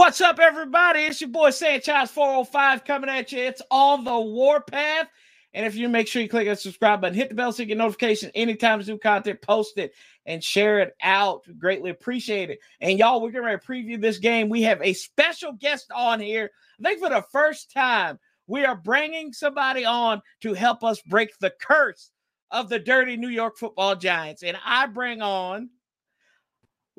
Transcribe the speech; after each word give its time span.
What's 0.00 0.22
up, 0.22 0.38
everybody? 0.38 1.00
It's 1.00 1.20
your 1.20 1.28
boy 1.28 1.50
Sanchez 1.50 2.10
405 2.10 2.86
coming 2.86 3.10
at 3.10 3.32
you. 3.32 3.40
It's 3.40 3.60
on 3.70 4.02
the 4.02 4.18
warpath. 4.18 5.08
And 5.52 5.66
if 5.66 5.74
you 5.74 5.90
make 5.90 6.08
sure 6.08 6.22
you 6.22 6.28
click 6.28 6.46
that 6.46 6.58
subscribe 6.58 7.02
button, 7.02 7.14
hit 7.14 7.28
the 7.28 7.34
bell 7.34 7.52
so 7.52 7.62
you 7.62 7.66
get 7.66 7.76
notifications 7.76 8.32
anytime 8.34 8.80
new 8.80 8.96
content 8.96 9.42
post 9.42 9.76
it 9.76 9.92
and 10.24 10.42
share 10.42 10.78
it 10.78 10.96
out. 11.02 11.42
Greatly 11.58 11.90
appreciate 11.90 12.48
it. 12.48 12.60
And 12.80 12.98
y'all, 12.98 13.20
we're 13.20 13.30
going 13.30 13.44
to 13.44 13.58
preview 13.62 14.00
this 14.00 14.16
game. 14.16 14.48
We 14.48 14.62
have 14.62 14.80
a 14.80 14.94
special 14.94 15.52
guest 15.52 15.90
on 15.94 16.18
here. 16.18 16.50
I 16.80 16.82
think 16.82 17.00
for 17.00 17.10
the 17.10 17.26
first 17.30 17.70
time, 17.70 18.18
we 18.46 18.64
are 18.64 18.76
bringing 18.76 19.34
somebody 19.34 19.84
on 19.84 20.22
to 20.40 20.54
help 20.54 20.82
us 20.82 21.02
break 21.02 21.38
the 21.40 21.52
curse 21.60 22.10
of 22.50 22.70
the 22.70 22.78
dirty 22.78 23.18
New 23.18 23.28
York 23.28 23.58
football 23.58 23.96
giants. 23.96 24.44
And 24.44 24.56
I 24.64 24.86
bring 24.86 25.20
on 25.20 25.68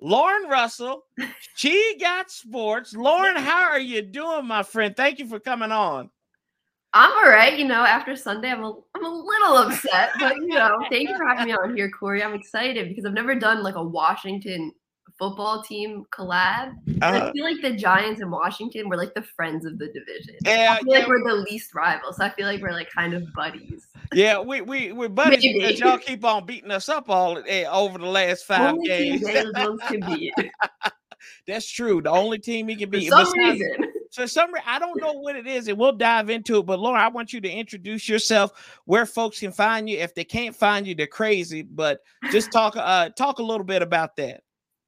Lauren 0.02 0.50
Russell. 0.50 1.06
She 1.56 1.98
got 2.00 2.32
sports. 2.32 2.96
Lauren, 2.96 3.36
how 3.36 3.70
are 3.70 3.80
you 3.80 4.02
doing, 4.02 4.48
my 4.48 4.64
friend? 4.64 4.96
Thank 4.98 5.20
you 5.20 5.28
for 5.28 5.40
coming 5.40 5.72
on. 5.72 6.10
I'm 6.94 7.12
all 7.12 7.30
right. 7.30 7.58
You 7.58 7.66
know, 7.66 7.84
after 7.84 8.16
Sunday, 8.16 8.50
I'm 8.50 8.64
a, 8.64 8.74
I'm 8.96 9.06
a 9.06 9.10
little 9.10 9.58
upset, 9.58 10.12
but 10.20 10.36
you 10.38 10.48
know, 10.48 10.84
thank 10.90 11.08
you 11.08 11.16
for 11.16 11.28
having 11.28 11.46
me 11.46 11.54
on 11.54 11.76
here, 11.76 11.92
Corey. 11.92 12.24
I'm 12.24 12.34
excited 12.34 12.90
because 12.90 13.06
I've 13.06 13.14
never 13.14 13.36
done 13.36 13.62
like 13.62 13.76
a 13.76 13.84
Washington 13.84 14.72
football 15.22 15.62
team 15.62 16.04
collab. 16.12 16.74
Uh, 17.00 17.30
I 17.30 17.32
feel 17.32 17.44
like 17.44 17.62
the 17.62 17.76
Giants 17.76 18.22
and 18.22 18.32
Washington 18.32 18.90
were 18.90 18.98
like 18.98 19.14
the 19.14 19.22
friends 19.22 19.66
of 19.66 19.78
the 19.78 19.86
division. 19.88 20.36
Yeah, 20.44 20.78
I 20.80 20.84
feel 20.84 20.94
yeah. 20.94 21.00
like 21.00 21.08
we're 21.08 21.24
the 21.24 21.36
least 21.36 21.76
rivals. 21.76 22.18
So 22.18 22.26
I 22.26 22.30
feel 22.32 22.48
like 22.48 22.60
we're 22.60 22.72
like 22.72 22.90
kind 22.92 23.14
of 23.14 23.32
buddies. 23.34 23.86
Yeah, 24.14 24.40
we 24.40 24.62
we 24.62 24.92
we're 24.92 25.10
buddies 25.10 25.42
because 25.54 25.80
y'all 25.80 26.00
keep 26.00 26.26
on 26.26 26.48
beating 26.48 26.72
us 26.72 26.90
up 26.90 27.08
all 27.08 27.38
eh, 27.48 27.66
over 27.66 28.00
the 28.00 28.08
last 28.08 28.46
five 28.46 28.74
only 28.74 28.88
games. 28.88 29.24
That's 31.48 31.70
true. 31.70 32.02
The 32.02 32.10
only 32.10 32.40
team 32.40 32.68
he 32.68 32.76
can 32.76 32.90
beat. 32.90 33.10
For 33.10 33.24
some 33.24 33.34
Besides, 33.38 33.60
reason. 33.62 33.94
For 34.12 34.28
some 34.28 34.52
reason, 34.52 34.68
I 34.68 34.80
don't 34.80 35.00
know 35.00 35.14
what 35.14 35.36
it 35.36 35.46
is, 35.46 35.68
and 35.68 35.78
we'll 35.78 35.92
dive 35.92 36.32
into 36.32 36.58
it. 36.58 36.66
But 36.66 36.80
Laura, 36.80 37.00
I 37.00 37.10
want 37.10 37.32
you 37.32 37.40
to 37.42 37.50
introduce 37.50 38.10
yourself, 38.10 38.82
where 38.86 39.06
folks 39.06 39.40
can 39.40 39.52
find 39.52 39.88
you. 39.88 40.00
If 40.00 40.16
they 40.16 40.24
can't 40.24 40.56
find 40.56 40.88
you, 40.88 40.96
they're 40.96 41.06
crazy. 41.06 41.62
But 41.62 42.00
just 42.32 42.52
talk 42.52 42.76
uh 42.76 43.10
talk 43.10 43.38
a 43.38 43.44
little 43.44 43.66
bit 43.66 43.84
about 43.84 44.16
that. 44.16 44.42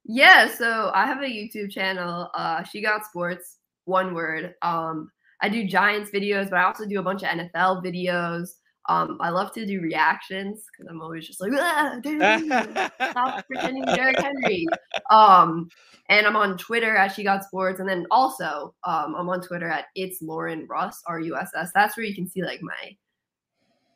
Yeah, 0.04 0.48
so 0.48 0.90
I 0.94 1.06
have 1.06 1.22
a 1.22 1.26
YouTube 1.26 1.70
channel, 1.70 2.30
uh, 2.34 2.62
She 2.62 2.82
Got 2.82 3.06
Sports, 3.06 3.58
one 3.86 4.14
word. 4.14 4.54
Um, 4.62 5.10
I 5.40 5.48
do 5.48 5.66
Giants 5.66 6.10
videos, 6.10 6.50
but 6.50 6.58
I 6.58 6.64
also 6.64 6.86
do 6.86 7.00
a 7.00 7.02
bunch 7.02 7.22
of 7.22 7.28
NFL 7.30 7.84
videos. 7.84 8.50
Um, 8.88 9.16
I 9.20 9.30
love 9.30 9.52
to 9.54 9.64
do 9.64 9.80
reactions 9.80 10.64
because 10.70 10.90
I'm 10.90 11.00
always 11.00 11.26
just 11.26 11.40
like, 11.40 11.52
ah, 11.54 11.96
dude, 12.02 12.20
stop 13.10 13.46
pretending 13.46 13.84
Derrick 13.86 14.18
Henry. 14.18 14.66
Um, 15.10 15.68
and 16.10 16.26
I'm 16.26 16.36
on 16.36 16.58
Twitter 16.58 16.94
at 16.94 17.12
She 17.12 17.24
Got 17.24 17.44
Sports, 17.44 17.80
and 17.80 17.88
then 17.88 18.06
also 18.10 18.74
um, 18.84 19.14
I'm 19.16 19.28
on 19.30 19.40
Twitter 19.40 19.68
at 19.68 19.86
It's 19.94 20.20
Lauren 20.20 20.66
Russ 20.68 21.02
R 21.06 21.18
U 21.20 21.36
S 21.36 21.50
S. 21.56 21.70
That's 21.74 21.96
where 21.96 22.04
you 22.04 22.14
can 22.14 22.28
see 22.28 22.42
like 22.42 22.60
my 22.60 22.96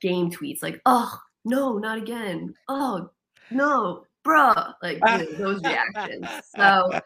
game 0.01 0.31
tweets, 0.31 0.63
like, 0.63 0.81
oh 0.87 1.19
no, 1.45 1.77
not 1.77 1.99
again. 1.99 2.55
Oh 2.69 3.11
no, 3.51 4.05
bruh, 4.29 4.75
like 4.83 5.01
those 5.39 5.63
reactions. 5.63 6.27
So 6.57 7.01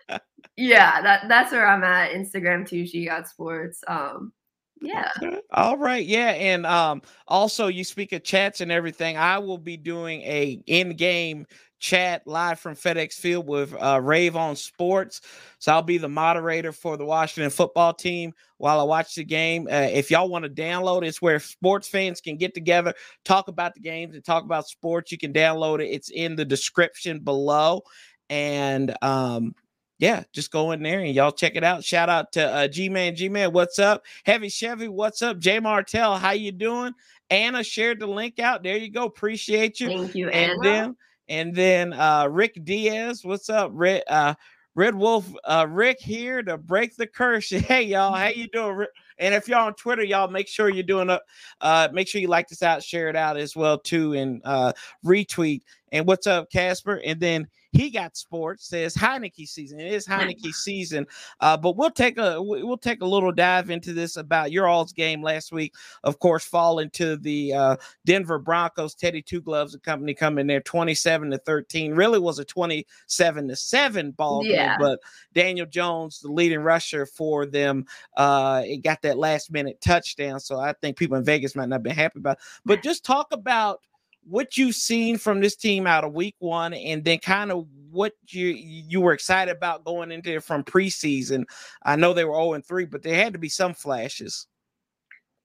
yeah, 0.56 1.00
that 1.02 1.28
that's 1.28 1.52
where 1.52 1.66
I'm 1.66 1.84
at. 1.84 2.12
Instagram 2.12 2.66
too. 2.66 2.86
She 2.86 3.06
got 3.06 3.28
sports. 3.28 3.82
Um, 3.86 4.32
yeah. 4.80 5.12
All 5.52 5.78
right. 5.78 6.04
Yeah. 6.04 6.30
And 6.30 6.66
um, 6.66 7.02
also 7.28 7.68
you 7.68 7.84
speak 7.84 8.12
of 8.12 8.24
chats 8.24 8.60
and 8.60 8.72
everything. 8.72 9.16
I 9.16 9.38
will 9.38 9.58
be 9.58 9.76
doing 9.76 10.22
a 10.22 10.60
in-game 10.66 11.46
chat 11.82 12.22
live 12.26 12.60
from 12.60 12.76
FedEx 12.76 13.14
Field 13.14 13.46
with 13.46 13.74
uh, 13.74 14.00
Rave 14.00 14.36
on 14.36 14.54
Sports. 14.54 15.20
So 15.58 15.72
I'll 15.72 15.82
be 15.82 15.98
the 15.98 16.08
moderator 16.08 16.70
for 16.70 16.96
the 16.96 17.04
Washington 17.04 17.50
football 17.50 17.92
team 17.92 18.32
while 18.58 18.78
I 18.78 18.84
watch 18.84 19.16
the 19.16 19.24
game. 19.24 19.66
Uh, 19.66 19.88
if 19.90 20.08
y'all 20.08 20.28
want 20.28 20.44
to 20.44 20.50
download, 20.50 21.04
it's 21.04 21.20
where 21.20 21.40
sports 21.40 21.88
fans 21.88 22.20
can 22.20 22.36
get 22.36 22.54
together, 22.54 22.94
talk 23.24 23.48
about 23.48 23.74
the 23.74 23.80
games, 23.80 24.14
and 24.14 24.24
talk 24.24 24.44
about 24.44 24.68
sports. 24.68 25.10
You 25.10 25.18
can 25.18 25.32
download 25.32 25.82
it. 25.82 25.88
It's 25.88 26.10
in 26.10 26.36
the 26.36 26.44
description 26.44 27.18
below. 27.18 27.82
And 28.30 28.96
um, 29.02 29.52
yeah, 29.98 30.22
just 30.32 30.52
go 30.52 30.70
in 30.70 30.84
there 30.84 31.00
and 31.00 31.12
y'all 31.12 31.32
check 31.32 31.56
it 31.56 31.64
out. 31.64 31.82
Shout 31.82 32.08
out 32.08 32.30
to 32.32 32.48
uh, 32.48 32.68
G 32.68 32.88
Man, 32.88 33.16
G 33.16 33.28
Man, 33.28 33.52
what's 33.52 33.80
up? 33.80 34.04
Heavy 34.24 34.48
Chevy, 34.48 34.86
what's 34.86 35.20
up? 35.20 35.40
Jay 35.40 35.58
Martell, 35.58 36.16
how 36.16 36.30
you 36.30 36.52
doing? 36.52 36.92
Anna 37.28 37.64
shared 37.64 37.98
the 37.98 38.06
link 38.06 38.38
out. 38.38 38.62
There 38.62 38.76
you 38.76 38.90
go. 38.90 39.04
Appreciate 39.04 39.80
you. 39.80 39.88
Thank 39.88 40.14
you, 40.14 40.28
and 40.28 40.52
Anna. 40.52 40.62
Then, 40.62 40.96
and 41.32 41.54
then 41.54 41.94
uh, 41.94 42.28
Rick 42.30 42.62
Diaz, 42.62 43.24
what's 43.24 43.48
up? 43.48 43.72
Uh, 44.06 44.34
Red 44.74 44.94
Wolf, 44.94 45.32
uh, 45.44 45.66
Rick 45.66 45.98
here 45.98 46.42
to 46.42 46.58
break 46.58 46.94
the 46.94 47.06
curse. 47.06 47.50
Hey 47.52 47.84
y'all, 47.84 48.12
how 48.12 48.28
you 48.28 48.48
doing? 48.48 48.86
And 49.16 49.34
if 49.34 49.48
y'all 49.48 49.66
on 49.66 49.74
Twitter, 49.74 50.04
y'all 50.04 50.28
make 50.28 50.46
sure 50.46 50.68
you're 50.68 50.82
doing 50.82 51.08
a, 51.08 51.18
uh, 51.62 51.88
make 51.90 52.06
sure 52.06 52.20
you 52.20 52.28
like 52.28 52.48
this 52.48 52.62
out, 52.62 52.82
share 52.82 53.08
it 53.08 53.16
out 53.16 53.38
as 53.38 53.56
well 53.56 53.78
too, 53.78 54.12
and 54.12 54.42
uh, 54.44 54.74
retweet. 55.06 55.62
And 55.90 56.06
what's 56.06 56.26
up, 56.26 56.50
Casper? 56.50 57.00
And 57.02 57.18
then 57.18 57.48
he 57.72 57.90
got 57.90 58.16
sports. 58.16 58.68
Says 58.68 58.94
Heinicke 58.94 59.48
season. 59.48 59.80
It 59.80 59.92
is 59.92 60.06
Heinicke 60.06 60.52
season. 60.52 61.06
Uh, 61.40 61.56
but 61.56 61.76
we'll 61.76 61.90
take 61.90 62.18
a 62.18 62.40
we'll 62.40 62.76
take 62.76 63.02
a 63.02 63.06
little 63.06 63.32
dive 63.32 63.70
into 63.70 63.92
this 63.92 64.16
about 64.16 64.52
your 64.52 64.68
all's 64.68 64.92
game 64.92 65.22
last 65.22 65.52
week. 65.52 65.74
Of 66.04 66.18
course, 66.18 66.44
fall 66.44 66.78
into 66.78 67.16
the 67.16 67.54
uh, 67.54 67.76
Denver 68.04 68.38
Broncos. 68.38 68.94
Teddy 68.94 69.22
Two 69.22 69.40
Gloves 69.40 69.74
and 69.74 69.82
company 69.82 70.14
coming 70.14 70.46
there, 70.46 70.60
twenty 70.60 70.94
seven 70.94 71.30
to 71.30 71.38
thirteen. 71.38 71.94
Really 71.94 72.18
was 72.18 72.38
a 72.38 72.44
twenty 72.44 72.86
seven 73.06 73.48
to 73.48 73.56
seven 73.56 74.10
ball 74.12 74.44
yeah. 74.44 74.68
game, 74.68 74.76
but 74.78 75.00
Daniel 75.34 75.66
Jones, 75.66 76.20
the 76.20 76.30
leading 76.30 76.60
rusher 76.60 77.06
for 77.06 77.46
them, 77.46 77.86
uh, 78.16 78.62
it 78.64 78.82
got 78.82 79.00
that 79.02 79.18
last 79.18 79.50
minute 79.50 79.80
touchdown. 79.80 80.40
So 80.40 80.60
I 80.60 80.74
think 80.74 80.96
people 80.96 81.16
in 81.16 81.24
Vegas 81.24 81.56
might 81.56 81.68
not 81.68 81.76
have 81.76 81.82
been 81.82 81.94
happy 81.94 82.18
about. 82.18 82.38
It. 82.38 82.44
But 82.64 82.82
just 82.82 83.04
talk 83.04 83.28
about 83.32 83.80
what 84.24 84.56
you've 84.56 84.74
seen 84.74 85.18
from 85.18 85.40
this 85.40 85.56
team 85.56 85.86
out 85.86 86.04
of 86.04 86.12
week 86.12 86.36
one 86.38 86.74
and 86.74 87.04
then 87.04 87.18
kind 87.18 87.50
of 87.50 87.66
what 87.90 88.12
you 88.28 88.46
you 88.48 89.00
were 89.00 89.12
excited 89.12 89.54
about 89.54 89.84
going 89.84 90.10
into 90.10 90.34
it 90.34 90.44
from 90.44 90.64
preseason. 90.64 91.44
I 91.82 91.96
know 91.96 92.12
they 92.12 92.24
were 92.24 92.34
0 92.34 92.54
and 92.54 92.64
3, 92.64 92.86
but 92.86 93.02
there 93.02 93.14
had 93.14 93.32
to 93.32 93.38
be 93.38 93.48
some 93.48 93.74
flashes. 93.74 94.46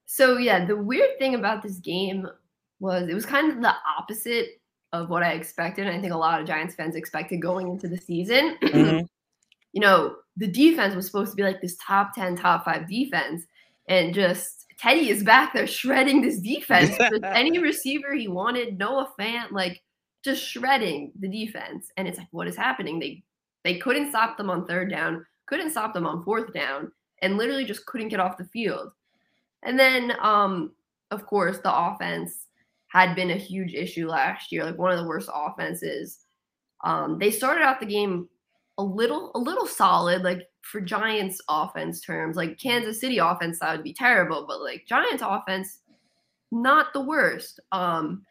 So 0.06 0.38
yeah, 0.38 0.66
the 0.66 0.76
weird 0.76 1.20
thing 1.20 1.36
about 1.36 1.62
this 1.62 1.80
game 1.80 2.28
was 2.80 3.10
it 3.10 3.14
was 3.14 3.26
kind 3.26 3.52
of 3.52 3.62
the 3.62 3.74
opposite 3.98 4.62
of 4.94 5.10
what 5.10 5.24
I 5.24 5.34
expected. 5.34 5.88
I 5.88 6.00
think 6.00 6.14
a 6.14 6.18
lot 6.18 6.40
of 6.40 6.48
Giants 6.48 6.76
fans 6.76 6.96
expected 6.96 7.42
going 7.42 7.68
into 7.68 7.88
the 7.88 7.98
season. 7.98 8.58
Mm-hmm. 8.68 9.06
you 9.74 9.82
know, 9.82 10.16
the 10.38 10.48
defense 10.48 10.96
was 10.96 11.06
supposed 11.06 11.32
to 11.32 11.36
be 11.36 11.44
like 11.44 11.62
this 11.62 11.78
top 11.86 12.14
10, 12.14 12.38
top 12.38 12.64
five 12.64 12.88
defense, 12.88 13.44
and 13.90 14.14
just 14.14 14.67
Teddy 14.80 15.10
is 15.10 15.24
back 15.24 15.54
there 15.54 15.68
shredding 15.68 16.22
this 16.22 16.40
defense. 16.40 16.96
any 17.24 17.58
receiver 17.60 18.14
he 18.14 18.28
wanted, 18.28 18.78
Noah 18.78 19.12
Fant, 19.20 19.52
like 19.52 19.82
just 20.24 20.44
shredding 20.44 21.12
the 21.20 21.28
defense. 21.28 21.92
And 21.98 22.08
it's 22.08 22.18
like, 22.18 22.28
what 22.32 22.48
is 22.48 22.56
happening? 22.56 23.00
They 23.00 23.24
they 23.64 23.78
couldn't 23.80 24.10
stop 24.10 24.38
them 24.38 24.50
on 24.50 24.66
third 24.66 24.90
down, 24.90 25.26
couldn't 25.48 25.72
stop 25.72 25.94
them 25.94 26.06
on 26.06 26.24
fourth 26.24 26.54
down, 26.54 26.92
and 27.22 27.38
literally 27.38 27.66
just 27.66 27.86
couldn't 27.86 28.10
get 28.10 28.20
off 28.20 28.38
the 28.38 28.46
field. 28.46 28.92
And 29.64 29.78
then, 29.78 30.14
um, 30.22 30.74
of 31.12 31.26
course, 31.26 31.60
the 31.60 31.76
offense 31.76 32.46
had 32.88 33.16
been 33.16 33.32
a 33.32 33.36
huge 33.36 33.74
issue 33.74 34.08
last 34.08 34.52
year, 34.52 34.64
like 34.64 34.78
one 34.78 34.92
of 34.92 34.98
the 35.00 35.08
worst 35.08 35.30
offenses. 35.34 36.20
Um, 36.84 37.18
they 37.20 37.32
started 37.32 37.64
out 37.64 37.80
the 37.80 37.86
game 37.86 38.30
a 38.78 38.84
little 38.84 39.32
a 39.36 39.40
little 39.40 39.66
solid, 39.66 40.24
like 40.24 40.48
for 40.62 40.82
Giants 40.82 41.42
offense 41.50 42.02
terms, 42.02 42.36
like 42.36 42.60
Kansas 42.60 43.00
City 43.00 43.18
offense, 43.18 43.60
that 43.60 43.76
would 43.76 43.84
be 43.84 43.94
terrible, 43.94 44.46
but 44.48 44.62
like 44.62 44.86
Giants 44.88 45.24
offense, 45.26 45.80
not 46.52 46.94
the 46.94 47.02
worst. 47.02 47.60
Um, 47.72 48.24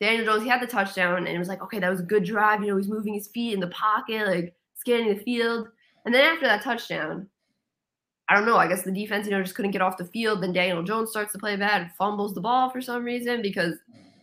Daniel 0.00 0.24
Jones, 0.24 0.42
he 0.42 0.48
had 0.48 0.62
the 0.62 0.66
touchdown, 0.66 1.18
and 1.18 1.28
it 1.28 1.38
was 1.38 1.48
like, 1.48 1.62
okay, 1.62 1.78
that 1.78 1.90
was 1.90 2.00
a 2.00 2.04
good 2.04 2.24
drive. 2.24 2.62
You 2.62 2.68
know, 2.68 2.76
he's 2.76 2.88
moving 2.88 3.14
his 3.14 3.28
feet 3.28 3.54
in 3.54 3.60
the 3.60 3.68
pocket, 3.68 4.26
like 4.26 4.54
scanning 4.74 5.14
the 5.14 5.22
field. 5.22 5.68
And 6.04 6.14
then 6.14 6.24
after 6.24 6.46
that 6.46 6.62
touchdown, 6.62 7.28
I 8.28 8.34
don't 8.34 8.46
know. 8.46 8.56
I 8.56 8.68
guess 8.68 8.82
the 8.82 8.92
defense, 8.92 9.26
you 9.26 9.32
know, 9.32 9.42
just 9.42 9.54
couldn't 9.54 9.72
get 9.72 9.82
off 9.82 9.98
the 9.98 10.06
field. 10.06 10.42
Then 10.42 10.52
Daniel 10.52 10.82
Jones 10.82 11.10
starts 11.10 11.32
to 11.32 11.38
play 11.38 11.56
bad, 11.56 11.90
fumbles 11.98 12.32
the 12.32 12.40
ball 12.40 12.70
for 12.70 12.80
some 12.80 13.04
reason 13.04 13.42
because 13.42 13.74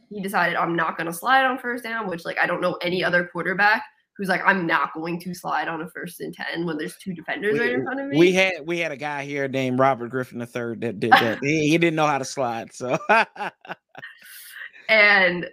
he 0.09 0.21
decided 0.21 0.55
I'm 0.55 0.75
not 0.75 0.97
going 0.97 1.07
to 1.07 1.13
slide 1.13 1.45
on 1.45 1.59
first 1.59 1.83
down, 1.83 2.07
which 2.07 2.25
like 2.25 2.37
I 2.39 2.47
don't 2.47 2.61
know 2.61 2.77
any 2.81 3.03
other 3.03 3.29
quarterback 3.31 3.83
who's 4.17 4.29
like, 4.29 4.41
I'm 4.45 4.65
not 4.65 4.93
going 4.93 5.19
to 5.21 5.33
slide 5.33 5.67
on 5.67 5.81
a 5.81 5.89
first 5.89 6.21
and 6.21 6.33
ten 6.33 6.65
when 6.65 6.77
there's 6.77 6.97
two 6.97 7.13
defenders 7.13 7.53
we, 7.53 7.59
right 7.59 7.73
in 7.73 7.83
front 7.83 7.99
of 7.99 8.07
me. 8.07 8.17
We 8.17 8.33
had 8.33 8.65
we 8.65 8.79
had 8.79 8.91
a 8.91 8.97
guy 8.97 9.23
here 9.23 9.47
named 9.47 9.79
Robert 9.79 10.09
Griffin 10.09 10.41
III 10.41 10.75
that 10.79 10.99
did 10.99 11.11
that. 11.11 11.39
he, 11.43 11.69
he, 11.69 11.77
didn't 11.77 11.95
know 11.95 12.07
how 12.07 12.17
to 12.17 12.25
slide, 12.25 12.73
so 12.73 12.97
and 14.89 15.47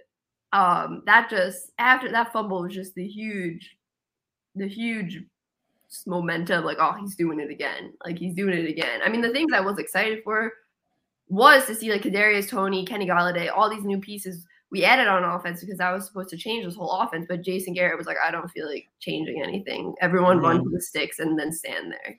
um 0.52 1.02
that 1.06 1.28
just 1.28 1.72
after 1.78 2.10
that 2.10 2.32
fumble 2.32 2.62
was 2.62 2.74
just 2.74 2.94
the 2.94 3.06
huge, 3.06 3.76
the 4.54 4.66
huge 4.66 5.22
momentum. 6.06 6.64
Like, 6.64 6.78
oh, 6.80 6.94
he's 7.00 7.16
doing 7.16 7.40
it 7.40 7.50
again. 7.50 7.92
Like 8.04 8.18
he's 8.18 8.34
doing 8.34 8.58
it 8.58 8.68
again. 8.68 9.00
I 9.04 9.08
mean, 9.10 9.20
the 9.20 9.32
things 9.32 9.52
I 9.52 9.60
was 9.60 9.78
excited 9.78 10.22
for 10.24 10.52
was 11.28 11.66
to 11.66 11.74
see 11.74 11.90
like 11.90 12.02
Kadarius 12.02 12.48
Toney, 12.48 12.84
Kenny 12.84 13.06
Golladay, 13.06 13.50
all 13.54 13.70
these 13.70 13.84
new 13.84 14.00
pieces 14.00 14.46
we 14.74 14.84
added 14.84 15.06
on 15.06 15.22
offense 15.22 15.60
because 15.60 15.78
I 15.78 15.92
was 15.92 16.04
supposed 16.04 16.30
to 16.30 16.36
change 16.36 16.64
this 16.64 16.74
whole 16.74 16.90
offense. 16.90 17.26
But 17.28 17.42
Jason 17.42 17.74
Garrett 17.74 17.96
was 17.96 18.08
like, 18.08 18.16
I 18.26 18.32
don't 18.32 18.50
feel 18.50 18.68
like 18.68 18.88
changing 18.98 19.40
anything. 19.40 19.94
Everyone 20.00 20.38
mm-hmm. 20.38 20.46
run 20.46 20.64
to 20.64 20.70
the 20.70 20.80
sticks 20.80 21.20
and 21.20 21.38
then 21.38 21.52
stand 21.52 21.92
there. 21.92 22.18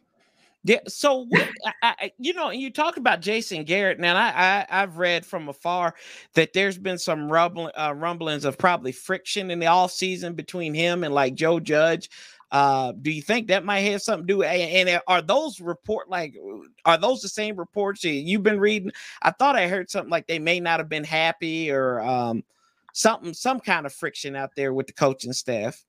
Yeah. 0.63 0.79
So 0.87 1.25
what? 1.27 1.49
I, 1.83 1.95
I, 1.99 2.11
you 2.17 2.33
know, 2.33 2.47
and 2.47 2.61
you 2.61 2.71
talk 2.71 2.95
about 2.95 3.19
Jason 3.19 3.65
Garrett. 3.65 3.99
Now, 3.99 4.15
I, 4.15 4.65
I 4.69 4.79
have 4.79 4.97
read 4.97 5.25
from 5.25 5.49
afar 5.49 5.95
that 6.33 6.53
there's 6.53 6.77
been 6.77 6.97
some 6.97 7.29
rumbling, 7.29 7.73
uh, 7.77 7.93
rumblings 7.93 8.45
of 8.45 8.57
probably 8.57 8.93
friction 8.93 9.51
in 9.51 9.59
the 9.59 9.67
off 9.67 9.91
season 9.91 10.33
between 10.33 10.73
him 10.73 11.03
and 11.03 11.13
like 11.13 11.35
Joe 11.35 11.59
Judge. 11.59 12.09
Uh, 12.55 12.93
do 12.93 13.11
you 13.11 13.21
think 13.21 13.49
that 13.49 13.65
might 13.65 13.81
have 13.81 14.01
something 14.01 14.25
to 14.25 14.33
do? 14.33 14.43
And, 14.43 14.87
and 14.87 15.01
are 15.07 15.21
those 15.21 15.59
report 15.59 16.09
like 16.09 16.37
are 16.85 16.97
those 16.97 17.21
the 17.21 17.27
same 17.27 17.57
reports 17.57 18.05
you've 18.05 18.43
been 18.43 18.61
reading? 18.61 18.93
I 19.21 19.31
thought 19.31 19.57
I 19.57 19.67
heard 19.67 19.89
something 19.89 20.09
like 20.09 20.25
they 20.27 20.39
may 20.39 20.61
not 20.61 20.79
have 20.79 20.87
been 20.87 21.03
happy 21.03 21.69
or 21.69 21.99
um, 21.99 22.45
something, 22.93 23.33
some 23.33 23.59
kind 23.59 23.85
of 23.85 23.93
friction 23.93 24.37
out 24.37 24.51
there 24.55 24.73
with 24.73 24.87
the 24.87 24.93
coaching 24.93 25.33
staff. 25.33 25.83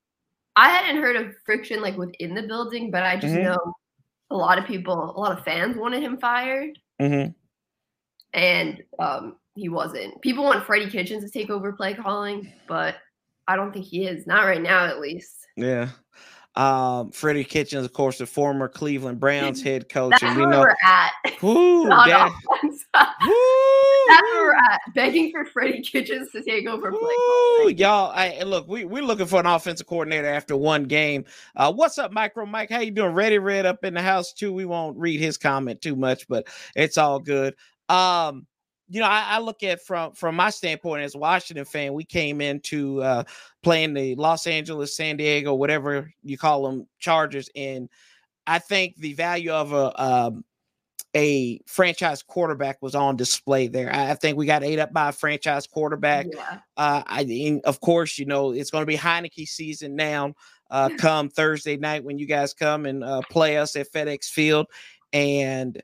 I 0.57 0.71
hadn't 0.71 1.01
heard 1.01 1.15
of 1.15 1.37
friction 1.45 1.81
like 1.83 1.97
within 1.97 2.35
the 2.35 2.43
building, 2.43 2.91
but 2.91 3.05
I 3.05 3.15
just 3.15 3.33
mm-hmm. 3.33 3.45
know 3.45 3.75
a 4.31 4.37
lot 4.37 4.59
of 4.59 4.67
people, 4.67 5.15
a 5.17 5.21
lot 5.21 5.39
of 5.39 5.45
fans 5.45 5.77
wanted 5.77 6.03
him 6.03 6.19
fired. 6.19 6.81
Mm-hmm. 7.01 7.31
And 8.37 8.83
um, 8.99 9.37
he 9.55 9.69
wasn't. 9.69 10.21
People 10.21 10.43
want 10.43 10.67
Freddie 10.67 10.91
Kitchens 10.91 11.23
to 11.23 11.31
take 11.31 11.49
over 11.49 11.73
play 11.75 11.95
calling, 11.95 12.53
but 12.67 12.97
I 13.47 13.55
don't 13.55 13.73
think 13.73 13.85
he 13.85 14.09
is. 14.09 14.27
Not 14.27 14.47
right 14.47 14.61
now, 14.61 14.85
at 14.87 14.99
least. 14.99 15.47
Yeah. 15.57 15.91
Um, 16.57 17.11
Freddie 17.11 17.45
Kitchens, 17.45 17.85
of 17.85 17.93
course, 17.93 18.17
the 18.19 18.27
former 18.27 18.67
Cleveland 18.67 19.21
Browns 19.21 19.63
head 19.63 19.91
coach, 19.91 20.13
That's 20.13 20.23
and 20.23 20.37
we 20.37 20.47
know 20.47 20.61
we're 20.61 20.77
at. 20.83 21.13
Woo, 21.43 21.87
that, 21.87 22.33
woo, 22.63 22.71
That's 24.09 24.23
where 24.23 24.43
we're 24.43 24.55
at, 24.55 24.81
begging 24.95 25.31
for 25.33 25.45
Freddie 25.45 25.83
Kitchens 25.83 26.31
to 26.33 26.43
take 26.43 26.67
over 26.67 26.91
play. 26.91 27.75
y'all, 27.75 28.11
I, 28.15 28.43
look, 28.45 28.67
we 28.69 28.87
we're 28.87 29.03
looking 29.03 29.27
for 29.27 29.39
an 29.39 29.47
offensive 29.47 29.87
coordinator 29.87 30.29
after 30.29 30.57
one 30.57 30.85
game. 30.85 31.27
Uh, 31.55 31.73
what's 31.73 31.99
up, 31.99 32.11
Micro 32.11 32.47
Mike? 32.47 32.71
How 32.71 32.81
you 32.81 32.91
doing? 32.91 33.13
Ready, 33.13 33.39
red 33.39 33.67
up 33.67 33.85
in 33.85 33.93
the 33.93 34.03
house 34.03 34.33
too. 34.33 34.53
We 34.53 34.65
won't 34.65 34.97
read 34.97 35.21
his 35.21 35.37
comment 35.37 35.83
too 35.83 35.95
much, 35.95 36.27
but 36.27 36.47
it's 36.75 36.97
all 36.97 37.19
good. 37.19 37.55
Um, 37.91 38.47
you 38.89 39.01
know, 39.01 39.07
I, 39.07 39.25
I, 39.31 39.39
look 39.41 39.63
at 39.63 39.85
from 39.85 40.13
from 40.13 40.37
my 40.37 40.51
standpoint 40.51 41.03
as 41.03 41.15
a 41.15 41.19
Washington 41.19 41.65
fan, 41.65 41.93
we 41.93 42.05
came 42.05 42.41
into 42.41 43.03
uh, 43.03 43.25
playing 43.63 43.95
the 43.95 44.15
Los 44.15 44.47
Angeles, 44.47 44.97
San 44.97 45.17
Diego, 45.17 45.55
whatever 45.55 46.13
you 46.23 46.39
call 46.39 46.63
them, 46.65 46.87
Chargers, 46.99 47.51
and 47.57 47.89
I 48.47 48.59
think 48.59 48.97
the 48.97 49.15
value 49.15 49.51
of 49.51 49.73
a 49.73 50.03
um, 50.03 50.45
a 51.15 51.61
franchise 51.67 52.23
quarterback 52.23 52.81
was 52.83 52.95
on 52.95 53.17
display 53.17 53.69
there. 53.69 53.93
I, 53.93 54.11
I, 54.11 54.15
think 54.15 54.37
we 54.37 54.47
got 54.47 54.63
ate 54.63 54.79
up 54.79 54.93
by 54.93 55.09
a 55.09 55.13
franchise 55.13 55.67
quarterback. 55.67 56.27
Yeah. 56.33 56.59
Uh, 56.77 57.03
I, 57.07 57.61
of 57.65 57.81
course, 57.81 58.19
you 58.19 58.27
know 58.27 58.53
it's 58.53 58.71
going 58.71 58.83
to 58.83 58.87
be 58.87 58.99
Heinicke 58.99 59.49
season 59.49 59.97
now. 59.97 60.35
Uh, 60.71 60.91
come 60.99 61.29
Thursday 61.29 61.77
night 61.77 62.05
when 62.05 62.19
you 62.19 62.27
guys 62.27 62.55
come 62.55 62.87
and 62.87 63.03
uh, 63.03 63.23
play 63.31 63.57
us 63.57 63.75
at 63.77 63.91
FedEx 63.91 64.27
Field, 64.27 64.67
and 65.13 65.83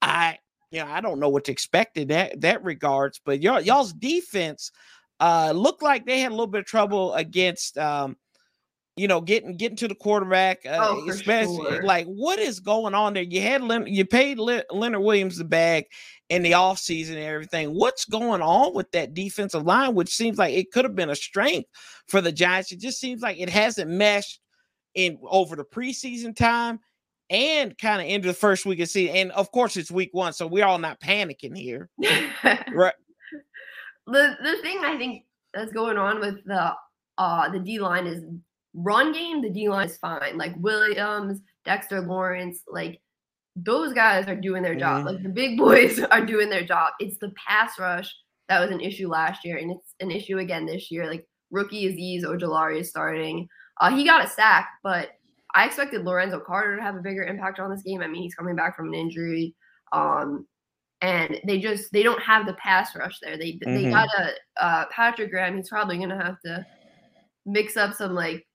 I 0.00 0.38
you 0.74 0.80
know, 0.80 0.90
I 0.90 1.00
don't 1.00 1.20
know 1.20 1.28
what 1.28 1.44
to 1.44 1.52
expect 1.52 1.96
in 1.96 2.08
that 2.08 2.40
that 2.40 2.64
regards, 2.64 3.20
but 3.24 3.40
y'all 3.40 3.60
y'all's 3.60 3.92
defense 3.92 4.72
uh 5.20 5.52
looked 5.54 5.82
like 5.82 6.04
they 6.04 6.20
had 6.20 6.30
a 6.32 6.34
little 6.34 6.48
bit 6.48 6.60
of 6.60 6.66
trouble 6.66 7.14
against 7.14 7.78
um 7.78 8.16
you 8.96 9.06
know 9.06 9.20
getting 9.20 9.56
getting 9.56 9.76
to 9.76 9.86
the 9.86 9.94
quarterback 9.94 10.66
uh, 10.66 10.78
oh, 10.80 11.08
especially 11.08 11.70
sure. 11.70 11.84
like 11.84 12.06
what 12.06 12.40
is 12.40 12.58
going 12.58 12.92
on 12.92 13.14
there? 13.14 13.22
You 13.22 13.40
had 13.40 13.62
you 13.86 14.04
paid 14.04 14.38
leonard 14.38 15.02
williams 15.02 15.38
the 15.38 15.44
bag 15.44 15.84
in 16.28 16.42
the 16.42 16.52
offseason 16.52 17.10
and 17.10 17.18
everything. 17.18 17.70
What's 17.70 18.04
going 18.04 18.42
on 18.42 18.74
with 18.74 18.90
that 18.90 19.14
defensive 19.14 19.64
line 19.64 19.94
which 19.94 20.12
seems 20.12 20.38
like 20.38 20.54
it 20.54 20.72
could 20.72 20.84
have 20.84 20.96
been 20.96 21.10
a 21.10 21.16
strength 21.16 21.68
for 22.08 22.20
the 22.20 22.32
giants? 22.32 22.72
It 22.72 22.80
just 22.80 22.98
seems 22.98 23.22
like 23.22 23.38
it 23.38 23.48
hasn't 23.48 23.90
meshed 23.90 24.40
in 24.96 25.18
over 25.30 25.54
the 25.54 25.64
preseason 25.64 26.34
time 26.34 26.80
and 27.34 27.76
kind 27.76 28.00
of 28.00 28.06
into 28.06 28.28
the 28.28 28.34
first 28.34 28.64
week 28.64 28.78
of 28.78 28.88
season. 28.88 29.16
And 29.16 29.32
of 29.32 29.50
course, 29.50 29.76
it's 29.76 29.90
week 29.90 30.10
one, 30.12 30.32
so 30.32 30.46
we're 30.46 30.64
all 30.64 30.78
not 30.78 31.00
panicking 31.00 31.56
here, 31.56 31.90
right? 32.72 32.94
The 34.06 34.36
the 34.42 34.56
thing 34.62 34.78
I 34.84 34.96
think 34.96 35.24
that's 35.52 35.72
going 35.72 35.98
on 35.98 36.20
with 36.20 36.44
the 36.44 36.74
uh 37.18 37.48
the 37.50 37.58
D 37.58 37.80
line 37.80 38.06
is 38.06 38.22
run 38.74 39.12
game. 39.12 39.42
The 39.42 39.50
D 39.50 39.68
line 39.68 39.88
is 39.88 39.96
fine. 39.96 40.38
Like 40.38 40.54
Williams, 40.58 41.40
Dexter 41.64 42.00
Lawrence, 42.00 42.62
like 42.68 43.00
those 43.56 43.92
guys 43.92 44.28
are 44.28 44.36
doing 44.36 44.62
their 44.62 44.76
job. 44.76 44.98
Mm-hmm. 44.98 45.06
Like 45.08 45.22
the 45.22 45.28
big 45.28 45.58
boys 45.58 45.98
are 45.98 46.24
doing 46.24 46.50
their 46.50 46.64
job. 46.64 46.92
It's 47.00 47.18
the 47.18 47.32
pass 47.48 47.78
rush 47.78 48.14
that 48.48 48.60
was 48.60 48.70
an 48.70 48.80
issue 48.80 49.08
last 49.08 49.44
year, 49.44 49.56
and 49.56 49.72
it's 49.72 49.94
an 50.00 50.12
issue 50.12 50.38
again 50.38 50.66
this 50.66 50.90
year. 50.90 51.08
Like 51.08 51.26
rookie 51.50 51.88
Azeez 51.88 52.24
Ojulari 52.24 52.80
is 52.80 52.90
starting. 52.90 53.48
Uh, 53.80 53.90
he 53.90 54.04
got 54.04 54.24
a 54.24 54.28
sack, 54.28 54.68
but 54.84 55.08
I 55.54 55.66
expected 55.66 56.04
Lorenzo 56.04 56.40
Carter 56.40 56.76
to 56.76 56.82
have 56.82 56.96
a 56.96 57.00
bigger 57.00 57.24
impact 57.24 57.60
on 57.60 57.70
this 57.70 57.82
game. 57.82 58.02
I 58.02 58.08
mean, 58.08 58.22
he's 58.22 58.34
coming 58.34 58.56
back 58.56 58.76
from 58.76 58.88
an 58.88 58.94
injury. 58.94 59.54
Um, 59.92 60.46
and 61.00 61.38
they 61.46 61.58
just 61.58 61.92
they 61.92 62.02
don't 62.02 62.22
have 62.22 62.46
the 62.46 62.54
pass 62.54 62.96
rush 62.96 63.18
there. 63.20 63.36
They 63.36 63.52
mm-hmm. 63.52 63.74
they 63.74 63.90
got 63.90 64.08
a 64.18 64.64
uh, 64.64 64.84
Patrick 64.90 65.30
Graham. 65.30 65.56
He's 65.56 65.68
probably 65.68 65.98
gonna 65.98 66.22
have 66.22 66.40
to 66.44 66.66
mix 67.44 67.76
up 67.76 67.94
some 67.94 68.14
like 68.14 68.46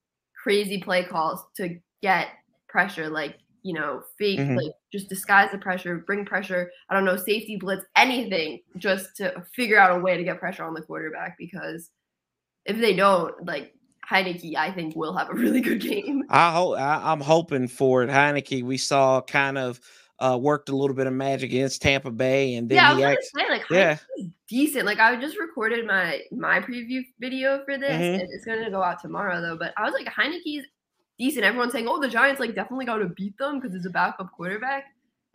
crazy 0.41 0.81
play 0.81 1.03
calls 1.03 1.43
to 1.57 1.77
get 2.01 2.29
pressure, 2.67 3.09
like 3.09 3.37
you 3.61 3.73
know, 3.73 4.01
fake, 4.17 4.39
mm-hmm. 4.39 4.55
like 4.55 4.71
just 4.91 5.09
disguise 5.09 5.51
the 5.51 5.57
pressure, 5.57 6.03
bring 6.07 6.25
pressure. 6.25 6.71
I 6.89 6.95
don't 6.95 7.05
know, 7.05 7.17
safety 7.17 7.57
blitz, 7.57 7.85
anything, 7.95 8.61
just 8.77 9.15
to 9.17 9.43
figure 9.53 9.77
out 9.77 9.97
a 9.97 10.01
way 10.01 10.17
to 10.17 10.23
get 10.23 10.39
pressure 10.39 10.63
on 10.63 10.73
the 10.73 10.81
quarterback. 10.81 11.35
Because 11.37 11.91
if 12.65 12.79
they 12.79 12.95
don't, 12.95 13.45
like 13.45 13.73
Heinicke, 14.09 14.55
I 14.55 14.71
think, 14.71 14.95
will 14.95 15.15
have 15.15 15.29
a 15.29 15.33
really 15.33 15.61
good 15.61 15.81
game. 15.81 16.23
I 16.29 16.51
hope 16.51 16.77
I, 16.77 17.11
am 17.11 17.21
hoping 17.21 17.67
for 17.67 18.03
it. 18.03 18.09
Heinicke, 18.09 18.63
we 18.63 18.77
saw 18.77 19.21
kind 19.21 19.57
of 19.57 19.79
uh, 20.19 20.37
worked 20.39 20.69
a 20.69 20.75
little 20.75 20.95
bit 20.95 21.07
of 21.07 21.13
magic 21.13 21.51
against 21.51 21.81
Tampa 21.81 22.11
Bay, 22.11 22.55
and 22.55 22.67
then 22.67 22.77
yeah, 22.77 22.95
he 22.95 23.03
I 23.03 23.09
was 23.11 23.31
say, 23.35 23.49
like, 23.49 23.63
yeah, 23.69 23.97
decent. 24.47 24.85
Like 24.85 24.99
I 24.99 25.15
just 25.19 25.39
recorded 25.39 25.85
my 25.85 26.21
my 26.31 26.59
preview 26.59 27.01
video 27.19 27.63
for 27.65 27.77
this. 27.77 27.91
Mm-hmm. 27.91 28.25
It's 28.29 28.45
going 28.45 28.63
to 28.63 28.71
go 28.71 28.81
out 28.81 28.99
tomorrow 29.01 29.41
though, 29.41 29.57
but 29.57 29.73
I 29.77 29.83
was 29.83 29.93
like, 29.93 30.07
Heinicke's 30.07 30.65
decent. 31.17 31.45
Everyone's 31.45 31.71
saying, 31.71 31.87
oh, 31.87 32.01
the 32.01 32.09
Giants 32.09 32.39
like 32.39 32.55
definitely 32.55 32.85
got 32.85 32.97
to 32.97 33.09
beat 33.09 33.37
them 33.37 33.59
because 33.59 33.75
it's 33.75 33.85
a 33.85 33.91
backup 33.91 34.31
quarterback. 34.35 34.85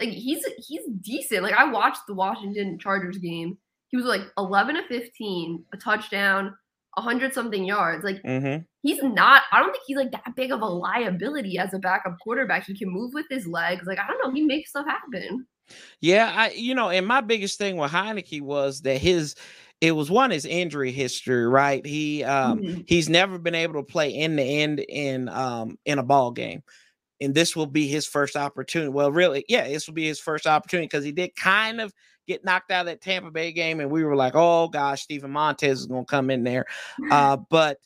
Like 0.00 0.10
he's 0.10 0.44
he's 0.58 0.82
decent. 1.00 1.42
Like 1.42 1.54
I 1.54 1.70
watched 1.70 2.06
the 2.06 2.14
Washington 2.14 2.78
Chargers 2.78 3.18
game. 3.18 3.56
He 3.88 3.96
was 3.96 4.06
like 4.06 4.22
11 4.38 4.74
to 4.74 4.82
15, 4.88 5.64
a 5.72 5.76
touchdown, 5.76 6.56
hundred 6.96 7.34
something 7.34 7.64
yards. 7.64 8.04
Like 8.04 8.22
mm-hmm. 8.22 8.62
he's 8.82 9.02
not. 9.02 9.42
I 9.52 9.60
don't 9.60 9.72
think 9.72 9.84
he's 9.86 9.96
like 9.96 10.12
that 10.12 10.34
big 10.36 10.52
of 10.52 10.60
a 10.60 10.66
liability 10.66 11.58
as 11.58 11.74
a 11.74 11.78
backup 11.78 12.18
quarterback. 12.20 12.66
He 12.66 12.76
can 12.76 12.90
move 12.90 13.12
with 13.14 13.26
his 13.30 13.46
legs. 13.46 13.86
Like 13.86 13.98
I 13.98 14.06
don't 14.06 14.24
know. 14.24 14.32
He 14.32 14.42
makes 14.42 14.70
stuff 14.70 14.86
happen. 14.86 15.46
Yeah, 16.00 16.32
I 16.34 16.50
you 16.50 16.74
know, 16.74 16.90
and 16.90 17.06
my 17.06 17.20
biggest 17.20 17.58
thing 17.58 17.76
with 17.76 17.90
Heinicke 17.90 18.42
was 18.42 18.82
that 18.82 18.98
his 18.98 19.34
it 19.80 19.92
was 19.92 20.10
one 20.10 20.30
his 20.30 20.46
injury 20.46 20.92
history, 20.92 21.46
right? 21.46 21.84
He 21.84 22.24
um 22.24 22.60
mm-hmm. 22.60 22.80
he's 22.86 23.08
never 23.08 23.38
been 23.38 23.54
able 23.54 23.74
to 23.74 23.82
play 23.82 24.14
end 24.14 24.38
to 24.38 24.44
end 24.44 24.80
in 24.80 25.28
um 25.28 25.78
in 25.84 25.98
a 25.98 26.02
ball 26.02 26.30
game. 26.30 26.62
And 27.20 27.34
this 27.34 27.54
will 27.54 27.66
be 27.66 27.86
his 27.86 28.06
first 28.06 28.36
opportunity. 28.36 28.90
Well, 28.90 29.12
really, 29.12 29.44
yeah, 29.48 29.66
this 29.68 29.86
will 29.86 29.94
be 29.94 30.06
his 30.06 30.20
first 30.20 30.46
opportunity 30.46 30.86
because 30.86 31.04
he 31.04 31.12
did 31.12 31.34
kind 31.36 31.80
of 31.80 31.92
get 32.26 32.44
knocked 32.44 32.70
out 32.70 32.80
of 32.80 32.86
that 32.86 33.00
Tampa 33.00 33.30
Bay 33.30 33.52
game, 33.52 33.80
and 33.80 33.90
we 33.90 34.04
were 34.04 34.16
like, 34.16 34.34
oh 34.34 34.68
gosh, 34.68 35.02
Steven 35.02 35.30
Montez 35.30 35.80
is 35.80 35.86
going 35.86 36.04
to 36.04 36.10
come 36.10 36.30
in 36.30 36.44
there. 36.44 36.66
Uh, 37.10 37.36
but 37.36 37.78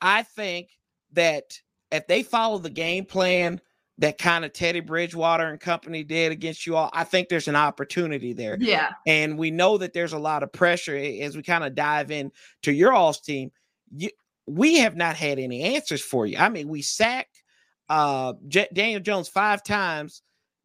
I 0.00 0.22
think 0.22 0.68
that 1.12 1.58
if 1.90 2.06
they 2.06 2.22
follow 2.22 2.58
the 2.58 2.70
game 2.70 3.04
plan 3.04 3.60
that 3.98 4.16
kind 4.16 4.44
of 4.44 4.52
Teddy 4.52 4.80
Bridgewater 4.80 5.48
and 5.48 5.60
company 5.60 6.02
did 6.02 6.32
against 6.32 6.66
you 6.66 6.76
all, 6.76 6.88
I 6.92 7.04
think 7.04 7.28
there's 7.28 7.48
an 7.48 7.56
opportunity 7.56 8.32
there. 8.32 8.56
Yeah. 8.58 8.92
And 9.06 9.38
we 9.38 9.50
know 9.50 9.76
that 9.78 9.92
there's 9.92 10.14
a 10.14 10.18
lot 10.18 10.42
of 10.42 10.52
pressure 10.52 10.96
as 10.96 11.36
we 11.36 11.42
kind 11.42 11.64
of 11.64 11.74
dive 11.74 12.10
in 12.10 12.32
to 12.62 12.72
your 12.72 12.92
all's 12.94 13.20
team. 13.20 13.50
You, 13.94 14.08
we 14.46 14.78
have 14.78 14.96
not 14.96 15.16
had 15.16 15.38
any 15.38 15.62
answers 15.76 16.00
for 16.00 16.26
you. 16.26 16.38
I 16.38 16.48
mean, 16.48 16.68
we 16.68 16.80
sacked 16.80 17.42
uh, 17.90 18.32
J- 18.48 18.68
Daniel 18.72 19.00
Jones 19.00 19.28
five 19.28 19.62
times. 19.62 20.22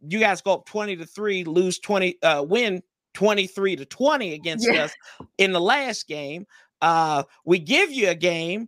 You 0.07 0.19
guys 0.19 0.41
go 0.41 0.53
up 0.53 0.65
20 0.65 0.95
to 0.97 1.05
3, 1.05 1.43
lose 1.43 1.79
20, 1.79 2.21
uh, 2.21 2.45
win 2.47 2.81
23 3.15 3.77
to 3.77 3.85
20 3.85 4.33
against 4.33 4.67
yeah. 4.71 4.83
us 4.83 4.93
in 5.37 5.51
the 5.51 5.61
last 5.61 6.07
game. 6.07 6.45
Uh, 6.81 7.23
we 7.45 7.57
give 7.57 7.91
you 7.91 8.09
a 8.09 8.15
game, 8.15 8.67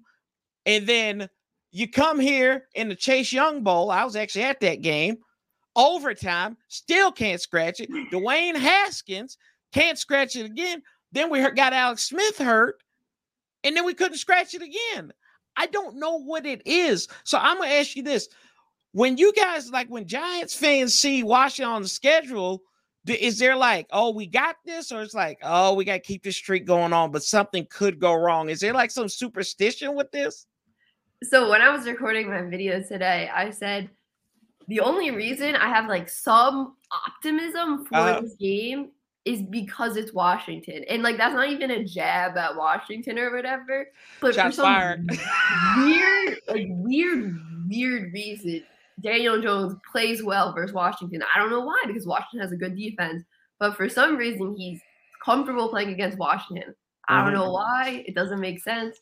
and 0.65 0.87
then 0.87 1.29
you 1.71 1.87
come 1.87 2.19
here 2.19 2.65
in 2.73 2.89
the 2.89 2.95
Chase 2.95 3.31
Young 3.31 3.63
Bowl. 3.63 3.91
I 3.91 4.03
was 4.03 4.15
actually 4.15 4.45
at 4.45 4.59
that 4.61 4.81
game. 4.81 5.17
Overtime, 5.75 6.57
still 6.69 7.11
can't 7.11 7.39
scratch 7.39 7.79
it. 7.79 7.91
Dwayne 8.11 8.55
Haskins 8.55 9.37
can't 9.71 9.99
scratch 9.99 10.35
it 10.35 10.45
again. 10.45 10.81
Then 11.11 11.29
we 11.29 11.39
got 11.51 11.73
Alex 11.73 12.03
Smith 12.05 12.39
hurt, 12.39 12.81
and 13.63 13.77
then 13.77 13.85
we 13.85 13.93
couldn't 13.93 14.17
scratch 14.17 14.55
it 14.55 14.63
again. 14.63 15.13
I 15.55 15.67
don't 15.67 15.97
know 15.97 16.19
what 16.19 16.45
it 16.45 16.61
is. 16.65 17.07
So 17.23 17.37
I'm 17.37 17.57
gonna 17.57 17.69
ask 17.71 17.95
you 17.95 18.01
this: 18.01 18.27
When 18.93 19.17
you 19.17 19.33
guys 19.33 19.69
like 19.69 19.87
when 19.87 20.07
Giants 20.07 20.55
fans 20.55 20.95
see 20.95 21.21
Washington 21.21 21.73
on 21.73 21.81
the 21.83 21.87
schedule, 21.87 22.61
is 23.09 23.39
there 23.39 23.55
like, 23.55 23.87
oh, 23.91 24.11
we 24.11 24.27
got 24.27 24.57
this, 24.65 24.91
or 24.91 25.01
it's 25.01 25.13
like, 25.13 25.39
oh, 25.43 25.73
we 25.73 25.85
got 25.85 25.93
to 25.93 25.99
keep 25.99 26.23
this 26.23 26.35
streak 26.35 26.65
going 26.65 26.93
on, 26.93 27.11
but 27.11 27.23
something 27.23 27.67
could 27.69 27.99
go 27.99 28.13
wrong? 28.13 28.49
Is 28.49 28.59
there 28.59 28.73
like 28.73 28.91
some 28.91 29.09
superstition 29.09 29.95
with 29.95 30.11
this? 30.11 30.45
So 31.23 31.49
when 31.49 31.61
I 31.61 31.69
was 31.69 31.85
recording 31.87 32.29
my 32.29 32.43
video 32.43 32.81
today, 32.81 33.29
I 33.33 33.49
said 33.49 33.89
the 34.67 34.81
only 34.81 35.11
reason 35.11 35.55
I 35.55 35.67
have 35.69 35.87
like 35.87 36.09
some 36.09 36.75
optimism 36.91 37.85
for 37.85 37.95
uh, 37.95 38.21
this 38.21 38.35
game 38.35 38.91
is 39.25 39.41
because 39.41 39.97
it's 39.97 40.13
Washington. 40.13 40.83
And 40.89 41.03
like 41.03 41.17
that's 41.17 41.33
not 41.33 41.49
even 41.49 41.71
a 41.71 41.83
jab 41.83 42.37
at 42.37 42.55
Washington 42.55 43.17
or 43.19 43.33
whatever. 43.35 43.87
But 44.21 44.35
for 44.35 44.51
some 44.51 44.51
fired. 44.51 45.09
weird, 45.77 46.39
like 46.47 46.67
weird, 46.69 47.39
weird 47.67 48.13
reason, 48.13 48.63
Daniel 49.01 49.41
Jones 49.41 49.75
plays 49.91 50.23
well 50.23 50.53
versus 50.53 50.73
Washington. 50.73 51.23
I 51.33 51.39
don't 51.39 51.49
know 51.49 51.61
why, 51.61 51.83
because 51.85 52.07
Washington 52.07 52.39
has 52.41 52.51
a 52.51 52.57
good 52.57 52.75
defense. 52.75 53.23
But 53.59 53.75
for 53.75 53.89
some 53.89 54.17
reason 54.17 54.55
he's 54.57 54.79
comfortable 55.23 55.69
playing 55.69 55.89
against 55.89 56.17
Washington. 56.17 56.75
I 57.07 57.23
don't 57.23 57.33
know 57.33 57.43
mm-hmm. 57.43 57.53
why. 57.53 58.03
It 58.05 58.15
doesn't 58.15 58.39
make 58.39 58.61
sense. 58.61 58.97